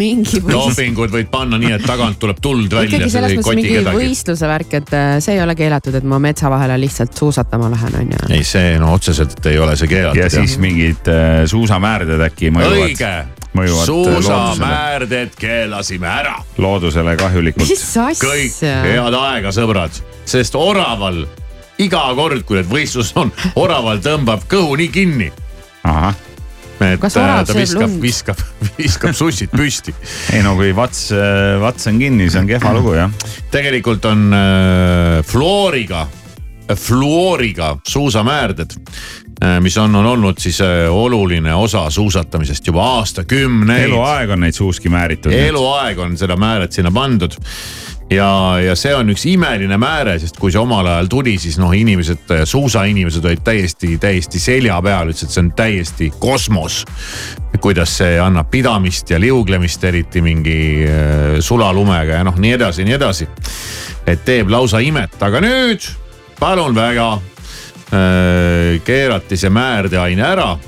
dopingut 0.53 1.15
võid 1.15 1.31
panna 1.33 1.61
nii, 1.61 1.75
et 1.79 1.87
tagant 1.87 2.21
tuleb 2.23 2.43
tuld 2.43 2.73
välja. 2.73 2.91
ikkagi 2.91 3.11
selles 3.15 3.39
mõttes 3.39 3.61
mingi 3.63 3.75
kedagi. 3.79 4.03
võistluse 4.03 4.53
värk, 4.53 4.79
et 4.83 4.95
äh, 4.99 5.09
see 5.25 5.39
ei 5.39 5.43
ole 5.45 5.57
keelatud, 5.59 5.99
et 5.99 6.09
ma 6.09 6.21
metsa 6.23 6.53
vahele 6.53 6.79
lihtsalt 6.83 7.17
suusatama 7.19 7.73
lähen, 7.75 7.99
on 8.03 8.15
ju. 8.15 8.23
ei, 8.37 8.47
see 8.47 8.77
no 8.83 8.93
otseselt 8.99 9.39
ei 9.51 9.59
ole 9.59 9.77
see 9.79 9.91
keelatud. 9.91 10.23
ja 10.23 10.31
siis 10.33 10.59
mingid 10.63 11.11
äh, 11.13 11.43
suusamäärded 11.51 12.29
äkki 12.31 12.53
mõjuvad. 12.55 12.89
õige 12.89 13.38
suusamäärded 13.85 15.35
keelasime 15.39 16.07
ära. 16.07 16.37
loodusele 16.59 17.17
kahjulikult. 17.17 17.69
kõik 18.21 18.61
head 18.63 19.15
aega, 19.15 19.53
sõbrad, 19.55 20.01
sest 20.25 20.55
oraval 20.59 21.27
iga 21.79 22.05
kord, 22.15 22.45
kui 22.47 22.59
need 22.61 22.71
võistlused 22.71 23.19
on, 23.19 23.33
oraval 23.57 24.01
tõmbab 24.05 24.47
kõhu 24.51 24.79
nii 24.79 24.89
kinni. 24.95 25.31
ahah 25.85 26.15
et 26.79 27.01
Kas 27.03 27.17
äh, 27.19 27.33
ta 27.43 27.55
viskab, 27.57 27.95
viskab, 28.03 28.43
viskab 28.79 29.17
sussid 29.17 29.51
püsti. 29.51 29.95
ei 30.33 30.45
no 30.47 30.55
kui 30.59 30.71
vats, 30.77 31.09
äh, 31.11 31.57
vats 31.63 31.91
on 31.91 31.99
kinni, 31.99 32.29
see 32.31 32.43
on 32.43 32.47
kehva 32.47 32.73
lugu 32.77 32.95
jah. 32.95 33.11
tegelikult 33.51 34.07
on 34.07 34.29
äh, 34.31 35.19
fluooriga, 35.27 36.07
fluooriga 36.79 37.77
suusamäärded 37.83 38.77
Äh, 38.79 39.28
mis 39.61 39.77
on, 39.79 39.95
on 39.95 40.07
olnud 40.07 40.39
siis 40.39 40.61
äh, 40.61 40.89
oluline 40.91 41.55
osa 41.55 41.91
suusatamisest 41.91 42.67
juba 42.67 42.85
aastakümneid. 42.99 43.85
eluaeg 43.85 44.31
on 44.31 44.41
neid 44.41 44.53
suuski 44.53 44.89
määritud. 44.89 45.33
eluaeg 45.33 45.99
on 45.99 46.17
seda 46.19 46.37
määret 46.37 46.73
sinna 46.73 46.91
pandud 46.91 47.37
ja, 48.11 48.59
ja 48.65 48.75
see 48.79 48.95
on 48.97 49.13
üks 49.13 49.27
imeline 49.31 49.79
määre, 49.79 50.17
sest 50.19 50.41
kui 50.41 50.51
see 50.51 50.61
omal 50.61 50.87
ajal 50.87 51.11
tuli, 51.13 51.37
siis 51.39 51.59
noh, 51.61 51.71
inimesed, 51.77 52.35
suusainimesed 52.49 53.25
olid 53.25 53.45
täiesti, 53.45 53.95
täiesti 54.03 54.43
selja 54.43 54.81
peal, 54.83 55.13
ütlesid, 55.13 55.29
et 55.29 55.37
see 55.37 55.45
on 55.45 55.53
täiesti 55.57 56.11
kosmos. 56.19 56.85
kuidas 57.61 57.97
see 57.99 58.19
annab 58.23 58.51
pidamist 58.51 59.11
ja 59.11 59.19
liuglemist, 59.21 59.85
eriti 59.85 60.23
mingi 60.23 60.59
äh, 60.83 61.39
sulalumega 61.41 62.21
ja 62.21 62.27
noh, 62.27 62.37
nii 62.39 62.53
edasi 62.59 62.83
ja 62.83 62.91
nii 62.91 62.99
edasi. 62.99 63.29
et 64.07 64.25
teeb 64.25 64.51
lausa 64.51 64.83
imet, 64.83 65.19
aga 65.23 65.41
nüüd 65.47 65.91
palun 66.41 66.75
väga 66.75 67.19
Äh, 67.19 67.38
keerati 68.85 69.37
see 69.37 69.51
määrdeaine 69.51 70.23
ära. 70.23 70.59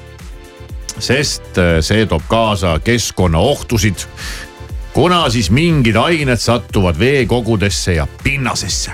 sest 0.98 1.58
äh, 1.58 1.80
see 1.80 2.06
toob 2.06 2.22
kaasa 2.28 2.78
keskkonnaohtusid. 2.84 4.06
kuna 4.92 5.30
siis 5.30 5.50
mingid 5.50 5.96
ained 5.96 6.36
satuvad 6.36 6.98
veekogudesse 6.98 7.94
ja 7.94 8.06
pinnasesse. 8.22 8.92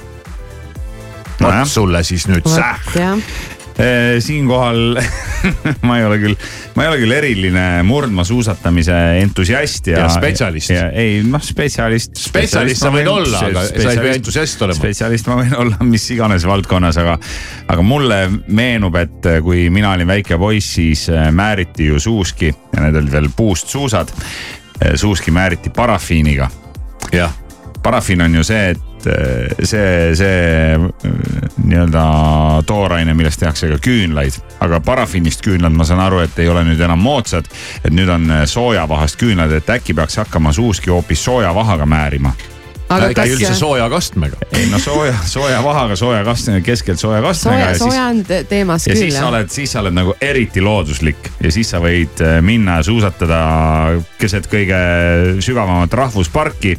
vot 1.43 1.69
sulle 1.69 2.03
siis 2.05 2.29
nüüd 2.29 2.49
sähk 2.49 2.97
Eh, 2.97 3.56
siinkohal 4.25 4.97
ma 5.87 5.99
ei 5.99 6.07
ole 6.07 6.17
küll, 6.23 6.37
ma 6.77 6.87
ei 6.87 6.91
ole 6.91 7.01
küll 7.03 7.13
eriline 7.13 7.65
murdmaasuusatamise 7.85 8.97
entusiast 9.21 9.91
ja. 9.93 10.05
ja 10.05 10.09
spetsialist. 10.13 10.73
ei 10.73 11.21
noh, 11.27 11.43
spetsialist. 11.45 12.17
spetsialist 12.17 12.81
sa 12.81 12.93
võid 12.95 13.11
olla, 13.13 13.43
aga 13.51 13.67
sa 13.69 13.93
ei 13.93 14.01
pea 14.01 14.17
entusiast 14.17 14.65
olema. 14.65 14.81
spetsialist 14.81 15.29
ma 15.29 15.39
võin 15.43 15.57
olla 15.61 15.89
mis 15.89 16.09
iganes 16.17 16.49
valdkonnas, 16.49 17.01
aga, 17.05 17.19
aga 17.69 17.87
mulle 17.87 18.21
meenub, 18.49 18.97
et 19.01 19.33
kui 19.45 19.69
mina 19.75 19.93
olin 19.93 20.09
väike 20.09 20.41
poiss, 20.41 20.77
siis 20.81 21.09
eh, 21.13 21.29
määriti 21.35 21.91
ju 21.91 22.01
suuski 22.01 22.53
ja 22.53 22.87
need 22.87 23.03
olid 23.03 23.13
veel 23.13 23.33
puust 23.37 23.69
suusad. 23.73 24.13
Eh, 24.77 24.95
suuski 24.97 25.33
määriti 25.33 25.73
parafiiniga. 25.73 26.49
jah 27.13 27.43
parafiin 27.87 28.23
on 28.23 28.35
ju 28.35 28.45
see, 28.45 28.71
et 28.71 28.96
eh, 29.11 29.53
see, 29.63 30.15
see 30.19 30.41
eh, 30.75 31.13
nii-öelda 31.65 32.05
tooraine, 32.67 33.15
millest 33.15 33.41
tehakse 33.43 33.71
ka 33.71 33.79
küünlaid. 33.83 34.41
aga 34.61 34.81
parafiinist 34.81 35.45
küünlad, 35.45 35.75
ma 35.77 35.85
saan 35.85 36.01
aru, 36.01 36.23
et 36.25 36.39
ei 36.43 36.49
ole 36.49 36.65
nüüd 36.67 36.81
enam 36.81 37.01
moodsad. 37.03 37.49
et 37.85 37.93
nüüd 37.93 38.11
on 38.13 38.31
eh, 38.31 38.45
soojavahast 38.51 39.21
küünlad, 39.21 39.53
et 39.53 39.71
äkki 39.79 39.95
peaks 39.95 40.17
hakkama 40.23 40.53
suuski 40.53 40.91
hoopis 40.91 41.25
soojavahaga 41.25 41.87
määrima 41.87 42.35
aga 42.89 43.09
äkki 43.11 43.35
üldse 43.35 43.55
sooja 43.59 43.89
kastmega? 43.91 44.39
ei 44.55 44.69
no 44.71 44.79
sooja, 44.83 45.15
sooja 45.35 45.59
vahaga, 45.65 45.97
sooja 45.99 46.23
kastmega, 46.27 46.63
keskelt 46.67 47.01
sooja 47.03 47.23
kastmega. 47.25 47.73
sooja, 47.75 47.79
sooja 47.79 48.05
on 48.13 48.47
teemas 48.49 48.87
ja 48.87 48.95
küll. 48.95 49.03
ja 49.03 49.11
siis 49.11 49.19
sa 49.19 49.27
oled, 49.31 49.51
siis 49.53 49.75
sa 49.75 49.83
oled 49.83 49.97
nagu 49.97 50.15
eriti 50.21 50.63
looduslik 50.63 51.31
ja 51.43 51.53
siis 51.55 51.71
sa 51.75 51.83
võid 51.83 52.23
minna 52.47 52.81
ja 52.81 52.87
suusatada 52.87 53.41
keset 54.21 54.47
kõige 54.53 54.81
sügavamat 55.45 55.99
rahvusparki 56.03 56.77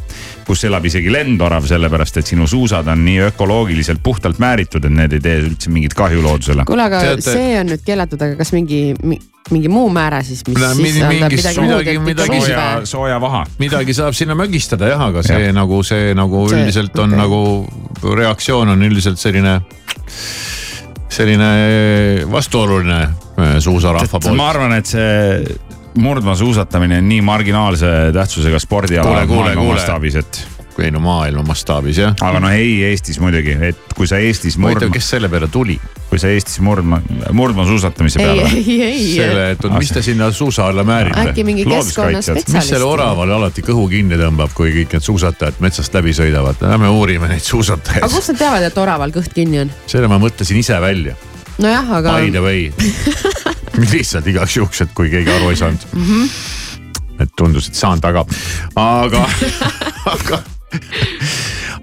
kus 0.47 0.63
elab 0.67 0.85
isegi 0.87 1.11
lendorav, 1.11 1.65
sellepärast 1.67 2.21
et 2.21 2.29
sinu 2.31 2.47
suusad 2.47 2.87
on 2.87 3.01
nii 3.05 3.25
ökoloogiliselt 3.31 3.99
puhtalt 4.03 4.39
määritud, 4.39 4.85
et 4.87 4.95
need 4.95 5.17
ei 5.17 5.23
tee 5.23 5.41
üldse 5.43 5.71
mingit 5.73 5.95
kahju 5.97 6.23
loodusele. 6.23 6.63
kuule, 6.67 6.85
aga 6.87 7.01
Teate... 7.03 7.33
see 7.33 7.57
on 7.59 7.73
nüüd 7.73 7.83
keelatud, 7.87 8.23
aga 8.23 8.39
kas 8.39 8.53
mingi 8.55 8.95
mingi 9.51 9.69
muu 9.71 9.87
määre 9.93 10.21
siis, 10.27 10.41
mis 10.47 10.59
no, 10.59 10.73
siis 10.75 10.97
tähendab 10.99 11.31
midagi 11.31 11.63
muud, 11.63 11.87
et 11.87 12.01
midagi 12.03 12.39
sooja, 12.41 12.65
sooja 12.89 13.19
vaha. 13.23 13.45
midagi 13.59 13.95
saab 13.95 14.15
sinna 14.17 14.35
mögistada 14.39 14.91
jah, 14.91 15.03
aga 15.09 15.23
see 15.23 15.47
ja. 15.47 15.53
nagu, 15.55 15.81
see 15.87 16.11
nagu 16.17 16.43
see, 16.49 16.61
üldiselt 16.61 16.99
on 17.03 17.15
okay. 17.15 17.21
nagu 17.23 18.15
reaktsioon 18.21 18.75
on 18.75 18.87
üldiselt 18.87 19.19
selline 19.21 19.59
selline 21.17 21.51
vastuoluline 22.31 22.99
äh, 23.03 23.55
suusarahva 23.63 24.19
poolt. 24.19 24.35
ma 24.37 24.51
arvan, 24.51 24.75
et 24.79 24.91
see 24.95 25.57
murdmaasuusatamine 25.97 27.01
on 27.01 27.09
nii 27.09 27.21
marginaalse 27.25 27.95
tähtsusega 28.13 28.59
spordiala 28.59 29.25
maailma 29.25 29.63
mastaabis, 29.73 30.15
et 30.21 30.45
ei 30.83 30.91
no 30.91 30.99
maailma 31.01 31.43
mastaabis 31.47 31.97
jah. 31.97 32.15
aga 32.21 32.39
no 32.39 32.49
ei 32.53 32.83
Eestis 32.89 33.19
muidugi, 33.21 33.55
et 33.69 33.95
kui 33.97 34.07
sa 34.09 34.19
Eestis 34.21 34.57
ei 34.57 34.61
murdma, 34.61 34.89
kes 34.93 35.09
selle 35.15 35.29
peale 35.29 35.49
tuli. 35.51 35.77
kui 36.09 36.19
sa 36.21 36.29
Eestis 36.31 36.59
murdma, 36.63 36.99
murdmaasuusatamise 37.33 38.21
ei, 38.21 38.25
peale. 38.25 38.49
ei, 38.53 38.81
ei. 38.85 39.07
selle, 39.15 39.47
et 39.55 39.65
mis 39.77 39.91
ta 39.93 40.03
sinna 40.05 40.29
suusa 40.31 40.67
alla 40.67 40.85
määrib. 40.87 41.17
äkki 41.17 41.45
mingi 41.47 41.65
mis 41.65 41.73
selle 41.93 42.19
keskkonnaspetsialist. 42.21 42.85
oravale 42.85 43.33
alati 43.33 43.65
kõhu 43.65 43.87
kinni 43.91 44.19
tõmbab, 44.21 44.53
kui 44.57 44.73
kõik 44.75 44.97
need 44.97 45.07
suusatajad 45.07 45.63
metsast 45.65 45.97
läbi 45.97 46.13
sõidavad, 46.17 46.61
lähme 46.61 46.91
uurime 46.93 47.31
neid 47.31 47.41
aga 47.41 47.49
suusatajaid. 47.49 48.05
kust 48.13 48.35
nad 48.35 48.43
teavad, 48.45 48.69
et 48.69 48.77
oraval 48.77 49.15
kõht 49.15 49.33
kinni 49.33 49.65
on? 49.65 49.73
selle 49.87 50.11
ma 50.11 50.21
mõtlesin 50.21 50.61
ise 50.61 50.77
välja, 50.83 51.17
nojah, 51.57 51.91
aga. 51.99 52.11
by 52.19 52.31
the 52.31 52.41
way. 52.41 52.71
lihtsalt 53.93 54.27
igaks 54.27 54.55
juhuks, 54.57 54.81
et 54.81 54.93
kui 54.97 55.09
keegi 55.13 55.31
aru 55.35 55.49
ei 55.53 55.55
saanud, 55.59 55.83
Mhm. 55.93 56.29
et 57.21 57.29
tundus, 57.37 57.67
et 57.69 57.75
saan 57.75 58.01
taga, 58.01 58.25
aga, 58.75 59.23
aga 60.13 60.39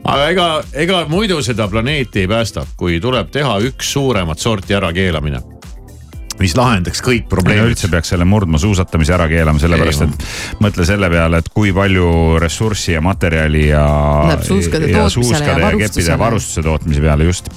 aga 0.05 0.29
ega, 0.29 0.47
ega 0.85 1.05
muidu 1.09 1.39
seda 1.43 1.69
planeeti 1.69 2.21
ei 2.25 2.29
päästa, 2.29 2.67
kui 2.77 2.99
tuleb 3.01 3.31
teha 3.33 3.57
üks 3.71 3.93
suuremat 3.97 4.39
sorti 4.39 4.75
ärakeelamine, 4.77 5.41
mis 6.41 6.55
lahendaks 6.59 7.03
kõik 7.05 7.29
probleemid. 7.31 7.73
üldse 7.73 7.89
peaks 7.93 8.11
selle 8.15 8.27
murdmaasuusatamise 8.29 9.15
ära 9.17 9.29
keelama, 9.31 9.61
sellepärast 9.63 10.03
et 10.07 10.25
mõtle 10.65 10.87
selle 10.89 11.11
peale, 11.13 11.41
et 11.43 11.51
kui 11.55 11.73
palju 11.77 12.09
ressurssi 12.43 12.95
ja 12.97 13.03
materjali 13.05 13.69
ja. 13.69 13.85
Läheb 14.31 14.43
suuskade 14.47 14.89
tootmisele 14.89 15.05
ja 15.05 15.09
suuskade 15.15 15.61
ja 15.61 15.71
keppide 15.85 16.11
ja 16.11 16.19
varustuse 16.19 16.65
tootmise 16.67 17.05
peale 17.05 17.29
just. 17.29 17.51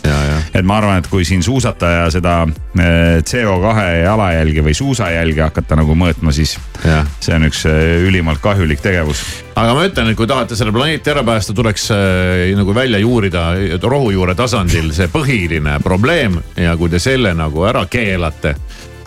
et 0.54 0.66
ma 0.66 0.78
arvan, 0.82 1.02
et 1.02 1.10
kui 1.12 1.26
siin 1.28 1.44
suusataja 1.44 2.08
seda 2.14 2.38
eh, 2.46 3.18
CO2 3.26 3.88
jalajälge 4.04 4.64
või 4.70 4.78
suusajälge 4.78 5.42
hakata 5.48 5.80
nagu 5.82 5.98
mõõtma, 5.98 6.34
siis 6.36 6.58
Ja. 6.86 7.04
see 7.20 7.36
on 7.36 7.48
üks 7.50 7.66
eh, 7.66 8.04
ülimalt 8.08 8.42
kahjulik 8.44 8.82
tegevus. 8.84 9.24
Aga 9.58 9.74
ma 9.74 9.86
ütlen, 9.88 10.12
et 10.12 10.18
kui 10.18 10.28
tahate 10.30 10.58
selle 10.58 10.74
planeeti 10.76 11.12
ära 11.12 11.24
päästa, 11.26 11.56
tuleks 11.58 11.90
äh, 11.96 12.56
nagu 12.58 12.76
välja 12.76 13.00
juurida 13.02 13.50
rohujuure 13.84 14.36
tasandil 14.38 14.92
see 14.96 15.10
põhiline 15.12 15.80
probleem 15.84 16.38
ja 16.56 16.76
kui 16.78 16.92
te 16.94 17.02
selle 17.02 17.34
nagu 17.38 17.66
ära 17.68 17.86
keelate, 17.90 18.56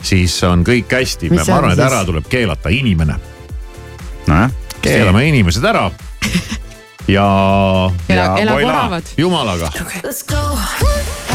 siis 0.03 0.35
on 0.49 0.65
kõik 0.67 0.91
hästi. 0.99 1.31
Ma 1.35 1.45
arvan, 1.47 1.75
et 1.77 1.85
ära 1.87 2.03
tuleb 2.09 2.27
keelata 2.31 2.73
inimene. 2.75 3.19
nojah. 4.27 4.51
keelame 4.83 5.27
inimesed 5.29 5.65
ära. 5.65 5.91
ja. 7.17 7.29
Ela- 8.09 8.39
elab 8.41 8.65
oravad. 8.65 9.15
jumalaga. 9.17 9.71
Let's 10.03 10.23
go. 10.27 10.59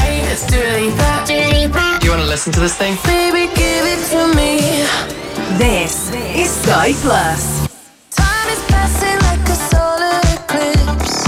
Hey, 0.02 0.22
let's 0.28 0.46
do 0.52 0.60
it 0.60 0.94
deeper. 1.28 1.82
You 2.04 2.12
wanna 2.12 2.26
listen 2.26 2.54
to 2.54 2.60
this 2.60 2.76
thing? 2.76 2.98
Baby, 3.04 3.48
give 3.56 3.86
it 3.86 4.02
to 4.12 4.28
me. 4.36 4.84
This 5.58 6.12
is 6.36 6.52
Sky 6.62 6.94
Plus. 7.02 7.75
Passing 8.76 9.20
like 9.28 9.48
a 9.48 9.56
solar 9.56 10.20
eclipse. 10.36 11.25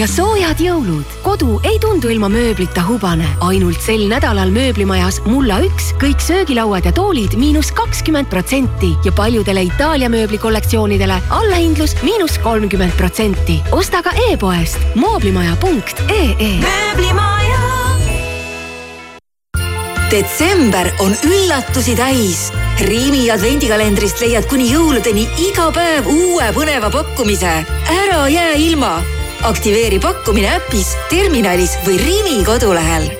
Ja 0.00 0.06
soojad 0.08 0.56
jõulud. 0.56 1.04
kodu 1.20 1.58
ei 1.68 1.76
tundu 1.80 2.08
ilma 2.08 2.28
mööblita 2.32 2.80
hubane. 2.86 3.26
ainult 3.44 3.82
sel 3.84 4.06
nädalal 4.08 4.48
mööblimajas 4.48 5.20
Mulla 5.26 5.58
üks 5.66 5.90
kõik 6.00 6.22
söögilauad 6.24 6.88
ja 6.88 6.92
toolid 6.92 7.36
miinus 7.36 7.68
kakskümmend 7.76 8.30
protsenti 8.32 8.94
ja 9.04 9.12
paljudele 9.12 9.66
Itaalia 9.68 10.08
mööblikollektsioonidele 10.08 11.20
allahindlus 11.28 11.96
miinus 12.02 12.38
kolmkümmend 12.38 12.96
protsenti. 12.96 13.60
osta 13.72 14.02
ka 14.02 14.14
e-poest 14.30 14.78
mooblimaja.ee. 14.94 16.50
mööblimaja. 16.64 17.60
detsember 20.10 20.90
on 21.00 21.12
üllatusi 21.28 21.96
täis. 21.96 22.52
Riimi 22.80 23.28
advendikalendrist 23.30 24.20
leiad 24.20 24.48
kuni 24.48 24.72
jõuludeni 24.72 25.28
iga 25.50 25.70
päev 25.70 26.08
uue 26.08 26.52
põneva 26.56 26.90
pakkumise. 26.90 27.64
ära 28.00 28.28
jää 28.28 28.52
ilma. 28.56 29.19
Aktiveeri 29.42 29.98
pakkumine 30.00 30.54
äpis, 30.58 30.94
terminalis 31.10 31.78
või 31.86 31.98
Riimi 32.04 32.44
kodulehel 32.44 33.10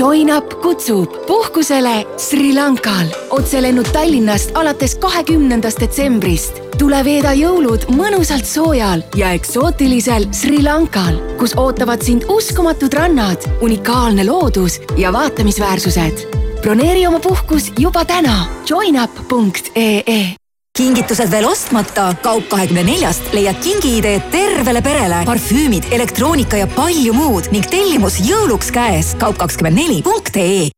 Join 0.00 0.30
up 0.36 0.54
kutsub 0.62 1.26
puhkusele 1.26 2.06
Sri 2.16 2.54
Lankal. 2.54 3.06
otselennud 3.30 3.88
Tallinnast 3.92 4.50
alates 4.54 4.94
kahekümnendast 4.94 5.80
detsembrist. 5.80 6.60
tule 6.78 7.04
veeda 7.04 7.34
jõulud 7.36 7.84
mõnusalt 7.92 8.48
soojal 8.48 9.02
ja 9.16 9.32
eksootilisel 9.36 10.24
Sri 10.32 10.62
Lankal, 10.62 11.20
kus 11.38 11.52
ootavad 11.56 12.02
sind 12.02 12.24
uskumatud 12.28 12.92
rannad, 12.92 13.44
unikaalne 13.60 14.24
loodus 14.24 14.80
ja 14.96 15.12
vaatamisväärsused. 15.12 16.26
broneeri 16.62 17.06
oma 17.06 17.20
puhkus 17.20 17.72
juba 17.78 18.04
täna 18.04 18.46
joinup.ee 18.68 20.39
kingitused 20.80 21.28
veel 21.28 21.44
ostmata? 21.44 22.14
kaup 22.24 22.48
kahekümne 22.48 22.84
neljast 22.86 23.34
leiad 23.36 23.58
kingiideed 23.60 24.30
tervele 24.32 24.80
perele, 24.84 25.22
parfüümid, 25.28 25.90
elektroonika 25.92 26.56
ja 26.56 26.68
palju 26.72 27.12
muud 27.16 27.50
ning 27.52 27.66
tellimus 27.68 28.16
jõuluks 28.24 28.72
käes. 28.72 29.12
kaup 29.20 29.36
kakskümmend 29.40 29.76
neli 29.76 30.00
punkt 30.06 30.36
ee 30.40 30.70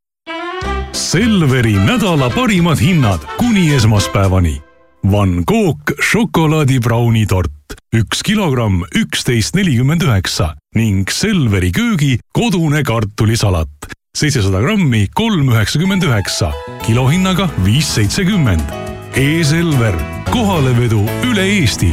Selveri 0.92 1.76
nädala 1.76 2.30
parimad 2.32 2.80
hinnad 2.80 3.22
kuni 3.38 3.70
esmaspäevani. 3.76 4.58
Van 5.12 5.42
Gogh 5.46 5.94
šokolaadibrauni 6.00 7.24
tort, 7.26 7.76
üks 7.94 8.22
kilogramm, 8.26 8.82
üksteist 8.96 9.56
nelikümmend 9.58 10.02
üheksa 10.02 10.52
ning 10.76 11.10
Selveri 11.10 11.72
köögi 11.72 12.18
kodune 12.32 12.82
kartulisalat, 12.82 13.90
seitsesada 14.16 14.60
grammi, 14.64 15.06
kolm 15.14 15.50
üheksakümmend 15.52 16.06
üheksa, 16.08 16.52
kilohinnaga 16.86 17.50
viis 17.66 17.92
seitsekümmend. 17.94 18.81
E-Selver, 19.16 19.94
kohalevedu 20.32 21.00
üle 21.28 21.42
Eesti 21.44 21.92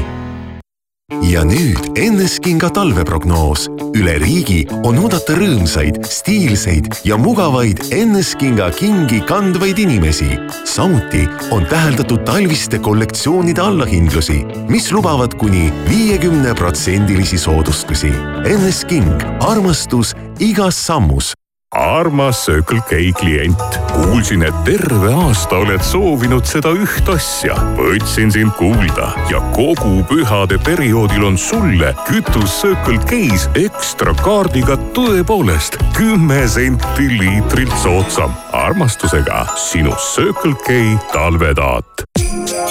ja 1.27 1.41
nüüd 1.43 1.97
Enneskinga 1.99 2.69
talveprognoos. 2.73 3.67
üle 3.95 4.13
riigi 4.21 4.61
on 4.87 5.01
oodata 5.03 5.35
rõõmsaid, 5.35 5.99
stiilseid 6.07 6.87
ja 7.03 7.17
mugavaid 7.17 7.81
Enneskinga 7.91 8.69
kingi 8.71 9.19
kandvaid 9.27 9.77
inimesi. 9.77 10.29
samuti 10.65 11.27
on 11.51 11.65
täheldatud 11.65 12.23
talviste 12.25 12.79
kollektsioonide 12.79 13.61
allahindlusi, 13.61 14.45
mis 14.69 14.91
lubavad 14.91 15.35
kuni 15.35 15.73
viiekümne 15.89 16.55
protsendilisi 16.55 17.37
soodustusi. 17.37 18.13
Ennesking, 18.45 19.11
armastus 19.43 20.15
igas 20.39 20.85
sammus 20.85 21.38
armas 21.71 22.45
Circle 22.45 22.81
K 22.89 23.11
klient, 23.13 23.79
kuulsin, 23.93 24.41
et 24.41 24.55
terve 24.65 25.11
aasta 25.13 25.59
oled 25.61 25.83
soovinud 25.85 26.47
seda 26.49 26.71
üht 26.73 27.09
asja. 27.13 27.53
võtsin 27.77 28.33
sind 28.33 28.55
kuulda 28.57 29.11
ja 29.29 29.41
kogu 29.53 30.01
pühade 30.09 30.57
perioodil 30.65 31.27
on 31.29 31.37
sulle 31.37 31.93
kütus 32.07 32.57
Circle 32.63 32.97
K-s 33.05 33.49
ekstra 33.53 34.15
kaardiga 34.23 34.79
tõepoolest 34.97 35.77
kümme 35.97 36.41
senti 36.49 37.11
liitrilt 37.19 37.77
soodsam. 37.83 38.33
Armastusega 38.65 39.45
sinu 39.55 39.95
Circle 40.13 40.55
K 40.65 40.97
talvetaat 41.13 42.03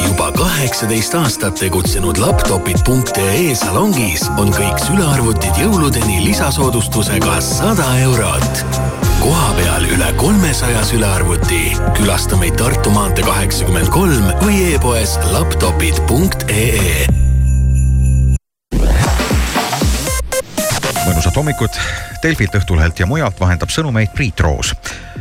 juba 0.05 0.31
kaheksateist 0.33 1.15
aastat 1.19 1.59
tegutsenud 1.61 2.19
laptopid.ee 2.23 3.55
salongis 3.59 4.27
on 4.39 4.53
kõik 4.55 4.79
sülearvutid 4.85 5.61
jõuludeni 5.63 6.21
lisasoodustusega 6.25 7.41
sada 7.45 7.87
eurot. 8.05 8.65
kohapeal 9.21 9.89
üle 9.95 10.13
kolmesaja 10.17 10.85
sülearvuti. 10.85 11.77
külasta 11.97 12.37
meid 12.37 12.57
Tartu 12.61 12.91
maantee 12.91 13.25
kaheksakümmend 13.25 13.89
kolm 13.95 14.31
või 14.43 14.75
e-poes 14.75 15.19
laptopid.ee 15.33 17.07
mõnusat 21.09 21.37
hommikut. 21.37 21.81
Delfilt, 22.23 22.55
Õhtulehelt 22.55 22.99
ja 22.99 23.07
mujalt 23.07 23.41
vahendab 23.41 23.71
sõnumeid 23.71 24.11
Priit 24.15 24.41
Roos. 24.41 24.75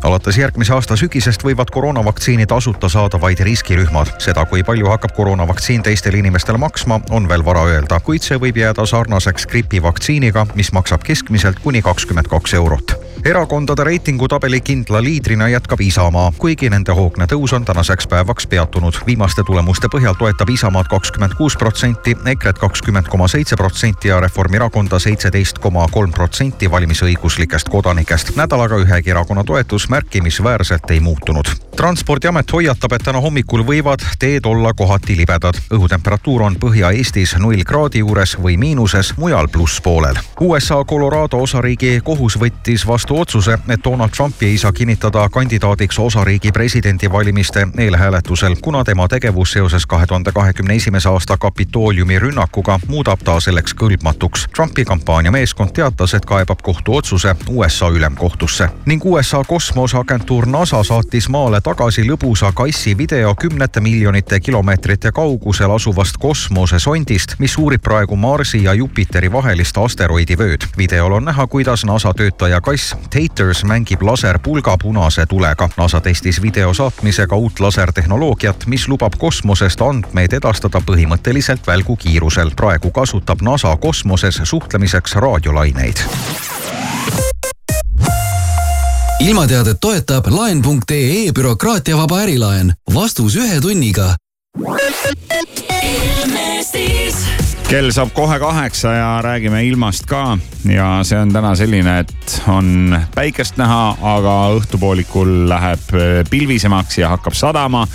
alates 0.03 0.37
järgmise 0.37 0.73
aasta 0.73 0.95
sügisest 0.95 1.43
võivad 1.43 1.69
koroonavaktsiini 1.73 2.45
tasuta 2.45 2.89
saada 2.89 3.21
vaid 3.21 3.39
riskirühmad. 3.39 4.13
seda, 4.17 4.45
kui 4.45 4.63
palju 4.63 4.87
hakkab 4.87 5.11
koroonavaktsiin 5.13 5.83
teistele 5.83 6.17
inimestele 6.17 6.57
maksma, 6.57 7.01
on 7.09 7.29
veel 7.29 7.45
vara 7.45 7.65
öelda, 7.65 7.99
kuid 7.99 8.21
see 8.21 8.37
võib 8.37 8.57
jääda 8.57 8.85
sarnaseks 8.85 9.45
gripivaktsiiniga, 9.45 10.47
mis 10.55 10.71
maksab 10.71 11.03
keskmiselt 11.03 11.59
kuni 11.59 11.81
kakskümmend 11.81 12.27
kaks 12.27 12.53
eurot 12.53 12.97
erakondade 13.25 13.83
reitingutabeli 13.83 14.61
kindla 14.61 15.03
liidrina 15.03 15.47
jätkab 15.47 15.81
Isamaa, 15.81 16.31
kuigi 16.37 16.69
nende 16.69 16.93
hoogne 16.95 17.25
tõus 17.27 17.53
on 17.55 17.65
tänaseks 17.65 18.07
päevaks 18.07 18.47
peatunud. 18.47 18.95
viimaste 19.05 19.43
tulemuste 19.43 19.87
põhjal 19.91 20.15
toetab 20.15 20.49
Isamaad 20.49 20.87
kakskümmend 20.87 21.35
kuus 21.37 21.57
protsenti, 21.57 22.15
EKRE-t 22.25 22.59
kakskümmend 22.59 23.07
koma 23.07 23.27
seitse 23.27 23.55
protsenti 23.55 24.07
ja 24.07 24.19
Reformierakonda 24.19 24.99
seitseteist 24.99 25.59
koma 25.59 25.87
kolm 25.91 26.11
protsenti 26.11 26.71
valimisõiguslikest 26.87 27.69
kodanikest. 27.69 28.35
nädalaga 28.35 28.75
ühegi 28.75 29.09
erakonna 29.09 29.43
toetus 29.43 29.89
märkimisväärselt 29.89 30.91
ei 30.91 30.99
muutunud. 30.99 31.45
transpordiamet 31.75 32.53
hoiatab, 32.53 32.91
et 32.91 33.03
täna 33.03 33.19
hommikul 33.21 33.63
võivad 33.63 34.01
teed 34.19 34.45
olla 34.45 34.73
kohati 34.73 35.17
libedad. 35.17 35.53
õhutemperatuur 35.73 36.41
on 36.41 36.55
Põhja-Eestis 36.55 37.37
null 37.39 37.63
kraadi 37.63 37.99
juures 37.99 38.37
või 38.37 38.57
miinuses, 38.57 39.17
mujal 39.17 39.47
plusspoolel. 39.47 40.15
USA 40.39 40.85
Colorado 40.85 41.37
osariigi 41.37 42.01
kohus 42.03 42.39
võttis 42.39 42.87
vastu 42.87 43.19
otsuse, 43.19 43.57
et 43.69 43.83
Donald 43.83 44.09
Trumpi 44.09 44.45
ei 44.45 44.57
saa 44.57 44.71
kinnitada 44.71 45.29
kandidaadiks 45.29 45.99
osariigi 45.99 46.51
presidendivalimiste 46.51 47.67
eelhääletusel, 47.77 48.55
kuna 48.61 48.83
tema 48.83 49.07
tegevus 49.07 49.51
seoses 49.51 49.85
kahe 49.85 50.05
tuhande 50.05 50.31
kahekümne 50.31 50.75
esimese 50.75 51.09
aasta 51.09 51.37
Kapitooliumi 51.37 52.19
rünnakuga 52.19 52.79
muudab 52.87 53.19
ta 53.23 53.39
selleks 53.39 53.75
kõlbmatuks. 53.75 54.47
Trumpi 54.55 54.85
kampaaniameeskond 54.85 55.71
teatas, 55.71 56.13
et 56.13 56.25
kaebab 56.25 56.61
kohtuotsuse 56.77 57.35
USA 57.49 57.89
ülemkohtusse 57.89 58.69
ning 58.85 59.05
USA 59.05 59.43
kosmoseagentuur 59.43 60.45
NASA 60.45 60.83
saatis 60.83 61.29
maale 61.29 61.61
tagasi 61.61 62.03
lõbusa 62.05 62.51
kassi 62.53 62.97
video 62.97 63.35
kümnete 63.35 63.79
miljonite 63.79 64.39
kilomeetrite 64.39 65.11
kaugusel 65.11 65.71
asuvast 65.71 66.17
kosmosesondist, 66.17 67.33
mis 67.39 67.57
uurib 67.57 67.81
praegu 67.81 68.15
Marsi 68.15 68.63
ja 68.63 68.73
Jupiteri 68.73 69.31
vahelist 69.31 69.77
asteroidivööd. 69.77 70.67
videol 70.77 71.11
on 71.11 71.25
näha, 71.25 71.47
kuidas 71.47 71.85
NASA 71.85 72.13
töötaja 72.13 72.61
kass 72.61 72.95
Taters 73.09 73.63
mängib 73.63 74.01
laserpulga 74.01 74.77
punase 74.81 75.25
tulega. 75.25 75.69
NASA 75.77 76.01
testis 76.01 76.41
video 76.41 76.73
saatmisega 76.73 77.35
uut 77.35 77.59
lasertehnoloogiat, 77.59 78.67
mis 78.67 78.87
lubab 78.87 79.17
kosmosest 79.17 79.81
andmeid 79.81 80.33
edastada 80.33 80.81
põhimõtteliselt 80.81 81.67
välgukiirusel. 81.67 82.51
praegu 82.55 82.91
kasutab 82.91 83.41
NASA 83.41 83.77
kosmoses 83.77 84.41
suhtlemiseks 84.43 85.15
raadiolaineid 85.15 86.05
ilmateadet 89.19 89.77
toetab 89.81 90.27
laen.ee 90.29 91.31
bürokraatiavaba 91.33 92.19
ärilaen. 92.19 92.73
vastus 92.93 93.35
ühe 93.35 93.61
tunniga. 93.61 94.15
kell 97.67 97.91
saab 97.91 98.13
kohe 98.13 98.39
kaheksa 98.39 98.93
ja 98.93 99.21
räägime 99.21 99.63
ilmast 99.63 100.05
ka 100.05 100.37
ja 100.69 100.99
see 101.03 101.19
on 101.19 101.33
täna 101.33 101.55
selline, 101.55 101.99
et 101.99 102.41
on 102.47 102.95
päikest 103.15 103.57
näha, 103.57 103.97
aga 104.01 104.35
õhtupoolikul 104.59 105.49
läheb 105.49 105.89
äh, 105.93 106.21
pilvisemaks 106.29 106.97
ja 106.97 107.09
hakkab 107.09 107.33
sadama. 107.33 107.87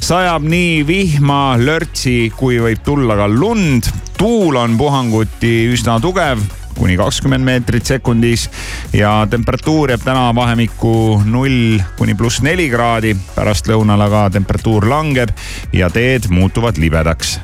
sajab 0.00 0.42
nii 0.42 0.86
vihma, 0.86 1.58
lörtsi 1.58 2.32
kui 2.36 2.58
võib 2.60 2.80
tulla 2.84 3.16
ka 3.16 3.28
lund. 3.28 3.92
tuul 4.18 4.56
on 4.56 4.78
puhanguti 4.78 5.68
üsna 5.74 6.00
tugev 6.00 6.40
kuni 6.78 6.96
kakskümmend 6.96 7.44
meetrit 7.44 7.86
sekundis 7.86 8.48
ja 8.92 9.26
temperatuur 9.30 9.90
jääb 9.90 10.04
täna 10.04 10.30
vahemikku 10.34 11.22
null 11.24 11.80
kuni 11.98 12.14
pluss 12.14 12.42
neli 12.42 12.70
kraadi. 12.70 13.16
pärastlõunal 13.34 14.06
aga 14.06 14.28
temperatuur 14.30 14.88
langeb 14.88 15.30
ja 15.72 15.90
teed 15.90 16.30
muutuvad 16.30 16.78
libedaks. 16.78 17.38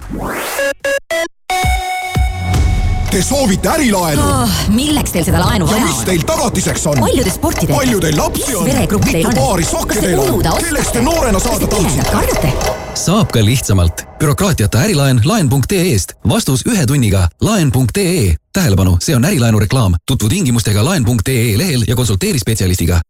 Te 3.11 3.23
soovite 3.23 3.69
ärilaenu 3.69 4.21
oh,? 4.23 4.57
milleks 4.69 5.15
teil 5.15 5.25
seda 5.25 5.41
laenu 5.41 5.65
ja 5.65 5.73
vaja 5.73 5.87
mis 5.87 6.01
on? 6.03 6.09
teil 6.11 6.25
tagatiseks 6.29 6.87
on? 6.91 7.01
palju 7.01 7.25
te 7.25 7.33
sporti 7.33 7.63
teete? 7.63 7.77
palju 7.79 8.01
teil 8.03 8.19
lapsi 8.19 8.57
on? 8.59 8.69
mitu 9.07 9.31
paari 9.39 9.65
sokke 9.65 10.01
teil 10.01 10.21
on 10.21 10.43
kellest 10.43 10.93
te 10.93 11.07
noorena 11.07 11.41
saada 11.41 11.71
tahtsite? 11.71 12.11
kardate? 12.13 12.85
Saab 12.97 13.31
ka 13.33 13.45
lihtsamalt. 13.45 14.05
bürokraatiata 14.19 14.79
ärilaen 14.79 15.21
laen.ee-st. 15.25 16.13
vastus 16.29 16.67
ühe 16.67 16.87
tunniga. 16.87 17.29
laen.ee. 17.41 18.35
tähelepanu, 18.53 18.97
see 19.01 19.17
on 19.17 19.25
ärilaenu 19.25 19.59
reklaam. 19.61 19.95
tutvu 20.07 20.29
tingimustega 20.29 20.85
laen.ee 20.85 21.59
lehel 21.59 21.85
ja 21.89 21.97
konsulteeri 21.97 22.39
spetsialistiga. 22.39 23.01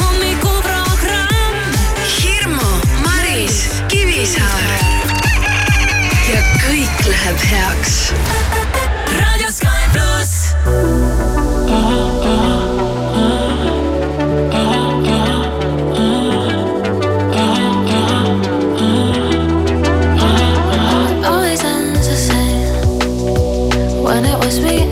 hommikuprogramm 0.00 1.72
Hirmu, 2.22 2.70
Maris, 3.02 3.68
Kivisaar 3.88 4.62
ja 6.32 6.42
kõik 6.68 7.06
läheb 7.08 7.38
heaks 7.50 8.12
Cause 24.48 24.60
we 24.60 24.87